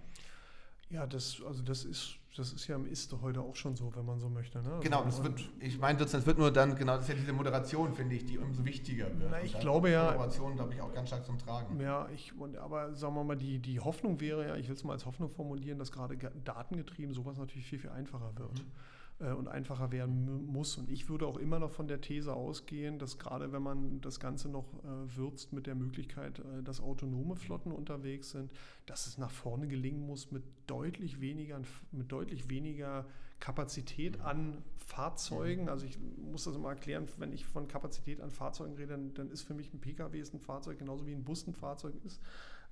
Ja, 0.90 1.06
das, 1.06 1.40
also 1.46 1.62
das 1.62 1.84
ist, 1.84 2.16
das 2.36 2.52
ist 2.52 2.66
ja 2.66 2.74
im 2.74 2.84
Ist 2.84 3.14
heute 3.22 3.40
auch 3.40 3.54
schon 3.54 3.76
so, 3.76 3.94
wenn 3.94 4.04
man 4.04 4.18
so 4.18 4.28
möchte. 4.28 4.60
Ne? 4.60 4.80
Genau, 4.82 5.04
das 5.04 5.22
wird, 5.22 5.40
ich 5.60 5.78
meine, 5.78 6.00
das 6.00 6.26
wird 6.26 6.36
nur 6.36 6.50
dann, 6.50 6.74
genau, 6.74 6.96
das 6.96 7.02
ist 7.02 7.10
ja 7.10 7.14
diese 7.14 7.32
Moderation, 7.32 7.94
finde 7.94 8.16
ich, 8.16 8.24
die 8.24 8.38
umso 8.38 8.64
wichtiger 8.64 9.06
wird. 9.20 9.30
Na, 9.30 9.40
ich 9.40 9.56
glaube 9.60 9.90
ja. 9.90 10.10
Moderation, 10.10 10.56
glaube 10.56 10.74
ich, 10.74 10.80
auch 10.80 10.92
ganz 10.92 11.08
stark 11.08 11.24
zum 11.24 11.38
Tragen. 11.38 11.80
Ja, 11.80 12.08
ich, 12.12 12.36
und, 12.36 12.56
aber 12.56 12.92
sagen 12.96 13.14
wir 13.14 13.22
mal, 13.22 13.36
die, 13.36 13.60
die 13.60 13.78
Hoffnung 13.78 14.20
wäre 14.20 14.48
ja, 14.48 14.56
ich 14.56 14.66
will 14.66 14.74
es 14.74 14.82
mal 14.82 14.94
als 14.94 15.06
Hoffnung 15.06 15.30
formulieren, 15.30 15.78
dass 15.78 15.92
gerade 15.92 16.16
datengetrieben 16.44 17.14
sowas 17.14 17.38
natürlich 17.38 17.68
viel, 17.68 17.78
viel 17.78 17.90
einfacher 17.90 18.32
wird. 18.36 18.58
Mhm. 18.58 18.72
Äh, 19.20 19.32
und 19.32 19.48
einfacher 19.48 19.92
werden 19.92 20.46
muss. 20.46 20.78
Und 20.78 20.90
ich 20.90 21.08
würde 21.08 21.26
auch 21.26 21.36
immer 21.36 21.58
noch 21.58 21.70
von 21.70 21.88
der 21.88 22.00
These 22.00 22.32
ausgehen, 22.32 22.98
dass 22.98 23.18
gerade 23.18 23.52
wenn 23.52 23.62
man 23.62 24.00
das 24.00 24.18
Ganze 24.18 24.48
noch 24.48 24.64
äh, 24.82 25.16
würzt 25.16 25.52
mit 25.52 25.66
der 25.66 25.74
Möglichkeit, 25.74 26.38
äh, 26.38 26.62
dass 26.62 26.80
autonome 26.80 27.36
Flotten 27.36 27.70
unterwegs 27.70 28.30
sind, 28.30 28.50
dass 28.86 29.06
es 29.06 29.18
nach 29.18 29.30
vorne 29.30 29.68
gelingen 29.68 30.06
muss 30.06 30.30
mit 30.30 30.42
deutlich 30.66 31.20
weniger, 31.20 31.60
mit 31.92 32.10
deutlich 32.10 32.48
weniger 32.48 33.04
Kapazität 33.40 34.18
mhm. 34.18 34.24
an 34.24 34.62
Fahrzeugen. 34.78 35.64
Mhm. 35.64 35.68
Also 35.68 35.84
ich 35.84 35.98
muss 35.98 36.44
das 36.44 36.56
mal 36.56 36.70
erklären, 36.70 37.06
wenn 37.18 37.32
ich 37.32 37.44
von 37.44 37.68
Kapazität 37.68 38.20
an 38.22 38.30
Fahrzeugen 38.30 38.74
rede, 38.76 38.92
dann, 38.92 39.12
dann 39.14 39.30
ist 39.30 39.42
für 39.42 39.54
mich 39.54 39.72
ein 39.74 39.80
Pkw 39.80 40.18
ein 40.32 40.40
Fahrzeug 40.40 40.78
genauso 40.78 41.06
wie 41.06 41.12
ein 41.12 41.24
Bus 41.24 41.46
ein 41.46 41.54
Fahrzeug 41.54 41.94
ist. 42.04 42.22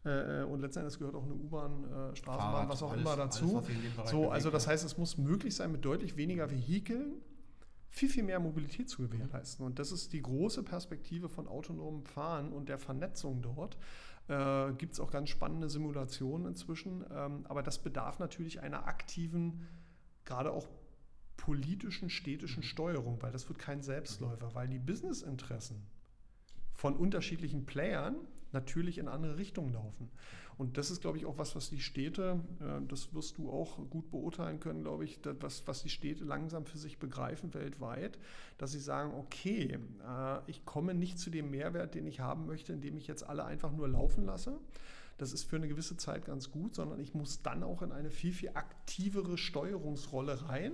Äh, 0.09 0.45
und 0.45 0.61
letztendlich 0.61 0.99
gehört 0.99 1.15
auch 1.15 1.25
eine 1.25 1.35
U-Bahn, 1.35 1.85
äh, 1.85 2.17
Straßenbahn, 2.17 2.53
Fahrrad, 2.53 2.69
was 2.69 2.83
auch 2.83 2.93
alles, 2.93 3.03
immer 3.03 3.17
dazu. 3.17 3.59
Alles, 3.97 4.11
so, 4.11 4.31
also 4.31 4.51
das 4.51 4.67
heißt, 4.67 4.85
es 4.85 4.97
muss 4.97 5.19
möglich 5.19 5.55
sein, 5.55 5.73
mit 5.73 5.85
deutlich 5.85 6.17
weniger 6.17 6.51
Vehikeln 6.51 7.15
viel, 7.91 8.09
viel 8.09 8.23
mehr 8.23 8.41
Mobilität 8.41 8.89
zu 8.89 9.03
gewährleisten. 9.03 9.65
Und 9.65 9.79
das 9.79 9.93
ist 9.93 10.13
die 10.13 10.23
große 10.23 10.63
Perspektive 10.63 11.29
von 11.29 11.49
autonomem 11.49 12.05
Fahren 12.05 12.53
und 12.53 12.69
der 12.69 12.79
Vernetzung 12.79 13.43
dort. 13.43 13.77
Äh, 14.29 14.73
Gibt 14.75 14.95
es 14.95 15.01
auch 15.01 15.11
ganz 15.11 15.31
spannende 15.31 15.69
Simulationen 15.69 16.49
inzwischen. 16.49 17.05
Ähm, 17.11 17.47
aber 17.49 17.63
das 17.63 17.83
bedarf 17.83 18.19
natürlich 18.19 18.61
einer 18.61 18.87
aktiven, 18.87 19.67
gerade 20.25 20.53
auch 20.53 20.69
politischen, 21.37 22.11
städtischen 22.11 22.63
Steuerung, 22.63 23.23
weil 23.23 23.33
das 23.33 23.49
wird 23.49 23.59
kein 23.59 23.81
Selbstläufer, 23.81 24.55
weil 24.55 24.69
die 24.69 24.79
Businessinteressen 24.79 25.87
von 26.75 26.97
unterschiedlichen 26.97 27.65
Playern 27.65 28.17
natürlich 28.53 28.99
in 28.99 29.09
andere 29.09 29.37
Richtungen 29.37 29.73
laufen. 29.73 30.11
Und 30.59 30.77
das 30.77 30.91
ist, 30.91 31.01
glaube 31.01 31.19
ich, 31.19 31.27
auch 31.27 31.39
was, 31.39 31.55
was 31.55 31.71
die 31.71 31.81
Städte, 31.81 32.41
äh, 32.61 32.85
das 32.89 33.15
wirst 33.15 33.39
du 33.39 33.49
auch 33.49 33.79
gut 33.91 34.11
beurteilen 34.11 34.59
können, 34.59 34.83
glaube 34.83 35.05
ich, 35.05 35.21
was, 35.41 35.67
was 35.67 35.83
die 35.85 35.89
Städte 35.89 36.25
langsam 36.25 36.67
für 36.67 36.79
sich 36.79 36.99
begreifen 36.99 37.55
weltweit, 37.55 38.19
dass 38.59 38.73
sie 38.73 38.81
sagen, 38.81 39.15
okay, 39.15 39.79
äh, 40.07 40.39
ich 40.49 40.65
komme 40.65 40.95
nicht 40.95 41.19
zu 41.19 41.31
dem 41.31 41.51
Mehrwert, 41.51 41.95
den 41.95 42.07
ich 42.09 42.21
haben 42.21 42.47
möchte, 42.47 42.73
indem 42.73 42.97
ich 42.97 43.07
jetzt 43.07 43.23
alle 43.23 43.45
einfach 43.45 43.71
nur 43.71 43.89
laufen 43.89 44.25
lasse. 44.25 44.59
Das 45.17 45.33
ist 45.33 45.45
für 45.45 45.57
eine 45.57 45.69
gewisse 45.69 45.97
Zeit 45.97 46.25
ganz 46.25 46.51
gut, 46.51 46.75
sondern 46.75 46.99
ich 47.01 47.15
muss 47.15 47.43
dann 47.43 47.63
auch 47.63 47.83
in 47.83 47.93
eine 47.93 48.11
viel, 48.11 48.33
viel 48.33 48.51
aktivere 48.55 49.39
Steuerungsrolle 49.39 50.49
rein 50.49 50.73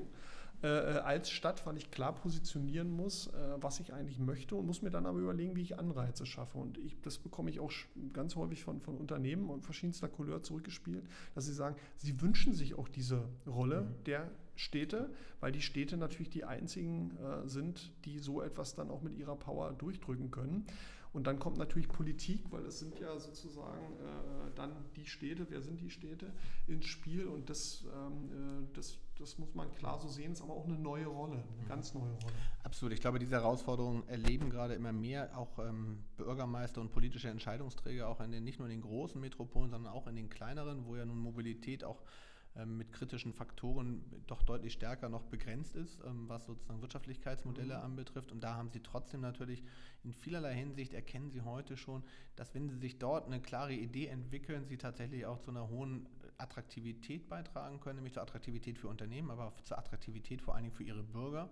äh, 0.62 0.66
äh, 0.66 0.98
als 0.98 1.30
Stadt, 1.30 1.66
weil 1.66 1.76
ich 1.76 1.90
klar 1.90 2.14
positionieren 2.14 2.90
muss, 2.90 3.26
äh, 3.26 3.56
was 3.60 3.80
ich 3.80 3.92
eigentlich 3.92 4.18
möchte 4.18 4.56
und 4.56 4.66
muss 4.66 4.82
mir 4.82 4.90
dann 4.90 5.06
aber 5.06 5.18
überlegen, 5.18 5.56
wie 5.56 5.62
ich 5.62 5.78
Anreize 5.78 6.24
schaffe. 6.24 6.58
Und 6.58 6.78
ich, 6.78 7.00
das 7.02 7.18
bekomme 7.18 7.50
ich 7.50 7.60
auch 7.60 7.72
ganz 8.12 8.36
häufig 8.36 8.64
von, 8.64 8.80
von 8.80 8.96
Unternehmen 8.96 9.50
und 9.50 9.62
verschiedenster 9.64 10.08
Couleur 10.08 10.42
zurückgespielt, 10.42 11.04
dass 11.34 11.46
sie 11.46 11.52
sagen, 11.52 11.76
sie 11.96 12.20
wünschen 12.20 12.54
sich 12.54 12.78
auch 12.78 12.88
diese 12.88 13.28
Rolle 13.46 13.82
mhm. 13.82 14.04
der 14.06 14.30
Städte, 14.56 15.10
weil 15.40 15.52
die 15.52 15.60
Städte 15.60 15.96
natürlich 15.96 16.30
die 16.30 16.44
einzigen 16.44 17.16
äh, 17.16 17.48
sind, 17.48 17.92
die 18.04 18.18
so 18.18 18.40
etwas 18.40 18.74
dann 18.74 18.90
auch 18.90 19.02
mit 19.02 19.14
ihrer 19.16 19.36
Power 19.36 19.72
durchdrücken 19.72 20.30
können. 20.30 20.66
Und 21.14 21.28
dann 21.28 21.38
kommt 21.38 21.58
natürlich 21.58 21.88
Politik, 21.88 22.42
weil 22.50 22.66
es 22.66 22.80
sind 22.80 22.98
ja 22.98 23.16
sozusagen 23.20 23.94
äh, 24.00 24.50
dann 24.56 24.72
die 24.96 25.06
Städte, 25.06 25.46
wer 25.48 25.62
sind 25.62 25.80
die 25.80 25.88
Städte, 25.88 26.32
ins 26.66 26.86
Spiel. 26.86 27.26
Und 27.28 27.48
das, 27.48 27.84
ähm, 27.94 28.64
äh, 28.64 28.74
das, 28.74 28.98
das 29.20 29.38
muss 29.38 29.54
man 29.54 29.72
klar 29.76 30.00
so 30.00 30.08
sehen, 30.08 30.32
ist 30.32 30.42
aber 30.42 30.54
auch 30.54 30.66
eine 30.66 30.76
neue 30.76 31.06
Rolle, 31.06 31.34
eine 31.36 31.62
mhm. 31.62 31.68
ganz 31.68 31.94
neue 31.94 32.10
Rolle. 32.10 32.34
Absolut. 32.64 32.94
Ich 32.94 33.00
glaube, 33.00 33.20
diese 33.20 33.36
Herausforderungen 33.36 34.02
erleben 34.08 34.50
gerade 34.50 34.74
immer 34.74 34.92
mehr 34.92 35.38
auch 35.38 35.60
ähm, 35.60 36.02
Bürgermeister 36.16 36.80
und 36.80 36.90
politische 36.90 37.28
Entscheidungsträger, 37.28 38.08
auch 38.08 38.20
in 38.20 38.32
den, 38.32 38.42
nicht 38.42 38.58
nur 38.58 38.66
in 38.66 38.72
den 38.72 38.82
großen 38.82 39.20
Metropolen, 39.20 39.70
sondern 39.70 39.92
auch 39.92 40.08
in 40.08 40.16
den 40.16 40.28
kleineren, 40.28 40.84
wo 40.84 40.96
ja 40.96 41.06
nun 41.06 41.18
Mobilität 41.18 41.84
auch 41.84 42.02
mit 42.64 42.92
kritischen 42.92 43.32
Faktoren 43.32 44.04
doch 44.26 44.42
deutlich 44.42 44.74
stärker 44.74 45.08
noch 45.08 45.24
begrenzt 45.24 45.74
ist, 45.74 46.00
ähm, 46.04 46.28
was 46.28 46.46
sozusagen 46.46 46.80
Wirtschaftlichkeitsmodelle 46.80 47.76
mhm. 47.76 47.82
anbetrifft. 47.82 48.30
Und 48.30 48.42
da 48.44 48.54
haben 48.54 48.70
sie 48.70 48.80
trotzdem 48.80 49.20
natürlich 49.20 49.64
in 50.04 50.12
vielerlei 50.12 50.54
Hinsicht 50.54 50.94
erkennen 50.94 51.30
sie 51.30 51.40
heute 51.40 51.76
schon, 51.76 52.04
dass 52.36 52.54
wenn 52.54 52.68
sie 52.68 52.76
sich 52.76 52.98
dort 52.98 53.26
eine 53.26 53.40
klare 53.40 53.74
Idee 53.74 54.06
entwickeln, 54.06 54.66
sie 54.66 54.76
tatsächlich 54.76 55.26
auch 55.26 55.40
zu 55.40 55.50
einer 55.50 55.68
hohen 55.68 56.06
Attraktivität 56.38 57.28
beitragen 57.28 57.80
können, 57.80 57.96
nämlich 57.96 58.14
zur 58.14 58.22
Attraktivität 58.22 58.78
für 58.78 58.88
Unternehmen, 58.88 59.30
aber 59.30 59.46
auch 59.46 59.60
zur 59.62 59.78
Attraktivität 59.78 60.40
vor 60.40 60.54
allen 60.54 60.64
Dingen 60.64 60.76
für 60.76 60.84
ihre 60.84 61.02
Bürger 61.02 61.50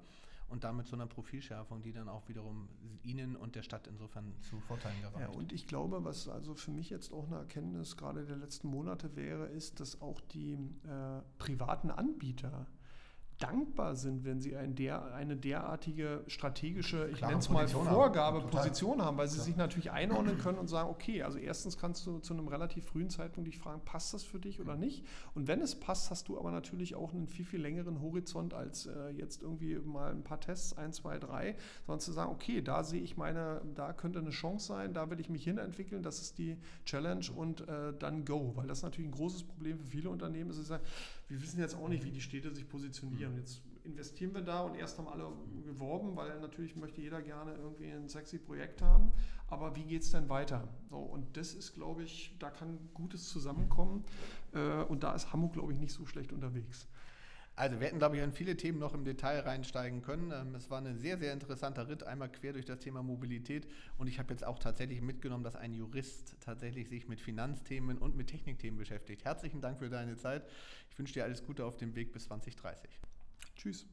und 0.53 0.64
damit 0.64 0.86
zu 0.86 0.94
einer 0.94 1.07
Profilschärfung, 1.07 1.82
die 1.82 1.92
dann 1.92 2.09
auch 2.09 2.28
wiederum 2.28 2.68
Ihnen 3.03 3.36
und 3.36 3.57
der 3.57 3.62
Stadt 3.62 3.86
insofern 3.86 4.34
zu 4.42 4.61
Vorteilen 4.61 5.00
gereicht. 5.00 5.18
Ja, 5.20 5.28
und 5.28 5.53
ich 5.53 5.66
glaube, 5.66 6.05
was 6.05 6.28
also 6.28 6.55
für 6.55 6.70
mich 6.70 6.90
jetzt 6.90 7.12
auch 7.12 7.26
eine 7.26 7.36
Erkenntnis 7.36 7.96
gerade 7.96 8.24
der 8.24 8.36
letzten 8.36 8.68
Monate 8.68 9.16
wäre, 9.16 9.46
ist, 9.46 9.80
dass 9.80 10.00
auch 10.03 10.20
die 10.20 10.53
äh, 10.53 11.22
privaten 11.38 11.90
Anbieter 11.90 12.66
dankbar 13.38 13.96
sind, 13.96 14.24
wenn 14.24 14.40
sie 14.40 14.56
ein 14.56 14.74
der, 14.74 15.14
eine 15.14 15.36
derartige 15.36 16.22
strategische, 16.26 17.08
ich 17.12 17.20
nenne 17.20 17.38
es 17.38 17.50
mal 17.50 17.66
haben. 17.66 17.86
Vorgabe, 17.86 18.40
Total. 18.40 18.62
Position 18.62 19.02
haben, 19.02 19.16
weil 19.16 19.28
sie 19.28 19.36
Klar. 19.36 19.46
sich 19.46 19.56
natürlich 19.56 19.90
einordnen 19.90 20.38
können 20.38 20.58
und 20.58 20.68
sagen, 20.68 20.90
okay, 20.90 21.22
also 21.22 21.38
erstens 21.38 21.76
kannst 21.76 22.06
du 22.06 22.18
zu 22.18 22.34
einem 22.34 22.48
relativ 22.48 22.86
frühen 22.86 23.10
Zeitpunkt 23.10 23.48
dich 23.48 23.58
fragen, 23.58 23.80
passt 23.84 24.14
das 24.14 24.22
für 24.22 24.38
dich 24.38 24.60
oder 24.60 24.76
nicht? 24.76 25.04
Und 25.34 25.48
wenn 25.48 25.60
es 25.60 25.78
passt, 25.78 26.10
hast 26.10 26.28
du 26.28 26.38
aber 26.38 26.50
natürlich 26.50 26.94
auch 26.94 27.12
einen 27.12 27.26
viel, 27.26 27.44
viel 27.44 27.60
längeren 27.60 28.00
Horizont 28.00 28.54
als 28.54 28.86
äh, 28.86 29.10
jetzt 29.10 29.42
irgendwie 29.42 29.76
mal 29.76 30.10
ein 30.10 30.22
paar 30.22 30.40
Tests, 30.40 30.76
ein, 30.76 30.92
zwei, 30.92 31.18
drei, 31.18 31.56
sondern 31.86 32.00
zu 32.00 32.12
sagen, 32.12 32.30
okay, 32.30 32.62
da 32.62 32.84
sehe 32.84 33.02
ich 33.02 33.16
meine, 33.16 33.60
da 33.74 33.92
könnte 33.92 34.20
eine 34.20 34.30
Chance 34.30 34.66
sein, 34.66 34.94
da 34.94 35.10
will 35.10 35.20
ich 35.20 35.28
mich 35.28 35.44
hinentwickeln, 35.44 36.02
das 36.02 36.20
ist 36.20 36.38
die 36.38 36.56
Challenge 36.84 37.26
und 37.34 37.68
äh, 37.68 37.92
dann 37.98 38.24
go, 38.24 38.52
weil 38.54 38.66
das 38.66 38.82
natürlich 38.82 39.08
ein 39.08 39.14
großes 39.14 39.44
Problem 39.44 39.78
für 39.78 39.86
viele 39.86 40.10
Unternehmen 40.10 40.50
ist, 40.50 40.56
sie 40.56 40.64
sagen, 40.64 40.84
wir 41.32 41.42
wissen 41.42 41.60
jetzt 41.60 41.74
auch 41.74 41.88
nicht, 41.88 42.04
wie 42.04 42.10
die 42.10 42.20
Städte 42.20 42.54
sich 42.54 42.68
positionieren. 42.68 43.34
Jetzt 43.38 43.62
investieren 43.84 44.34
wir 44.34 44.42
da 44.42 44.60
und 44.60 44.74
erst 44.74 44.98
haben 44.98 45.08
alle 45.08 45.32
geworben, 45.64 46.14
weil 46.14 46.38
natürlich 46.40 46.76
möchte 46.76 47.00
jeder 47.00 47.22
gerne 47.22 47.54
irgendwie 47.54 47.90
ein 47.90 48.06
sexy 48.06 48.38
Projekt 48.38 48.82
haben. 48.82 49.10
Aber 49.48 49.74
wie 49.74 49.84
geht 49.84 50.02
es 50.02 50.10
denn 50.10 50.28
weiter? 50.28 50.68
So, 50.90 50.98
und 50.98 51.34
das 51.38 51.54
ist, 51.54 51.72
glaube 51.72 52.02
ich, 52.02 52.36
da 52.38 52.50
kann 52.50 52.78
Gutes 52.92 53.30
zusammenkommen. 53.30 54.04
Äh, 54.52 54.82
und 54.84 55.04
da 55.04 55.14
ist 55.14 55.32
Hamburg, 55.32 55.54
glaube 55.54 55.72
ich, 55.72 55.78
nicht 55.78 55.92
so 55.92 56.04
schlecht 56.04 56.32
unterwegs. 56.32 56.86
Also 57.55 57.78
wir 57.78 57.86
hätten, 57.86 57.98
glaube 57.98 58.16
ich, 58.16 58.22
an 58.22 58.32
viele 58.32 58.57
Themen 58.57 58.78
noch 58.78 58.94
im 58.94 59.05
Detail 59.05 59.40
reinsteigen 59.40 60.03
können. 60.03 60.32
Ähm, 60.32 60.55
Es 60.55 60.70
war 60.70 60.80
ein 60.80 60.98
sehr, 60.98 61.18
sehr 61.18 61.32
interessanter 61.32 61.88
Ritt, 61.88 62.03
einmal 62.03 62.30
quer 62.30 62.53
durch 62.55 62.64
das 62.64 62.78
Thema 62.78 63.03
Mobilität. 63.03 63.66
Und 63.98 64.07
ich 64.07 64.18
habe 64.18 64.32
jetzt 64.32 64.44
auch 64.44 64.59
tatsächlich 64.59 65.03
mitgenommen, 65.03 65.44
dass 65.44 65.57
ein 65.57 65.74
Jurist 65.74 66.36
tatsächlich 66.40 66.88
sich 66.88 67.09
mit 67.09 67.20
Finanzthemen 67.20 67.98
und 67.98 68.16
mit 68.16 68.28
Technikthemen 68.28 68.78
beschäftigt. 68.78 69.24
Herzlichen 69.24 69.61
Dank 69.61 69.78
für 69.78 69.90
deine 69.90 70.16
Zeit. 70.16 70.48
Ich 70.90 70.98
wünsche 70.98 71.12
dir 71.12 71.24
alles 71.24 71.44
Gute 71.44 71.66
auf 71.66 71.76
dem 71.76 71.94
Weg 71.94 72.12
bis 72.12 72.24
2030. 72.24 72.90
Tschüss. 73.57 73.86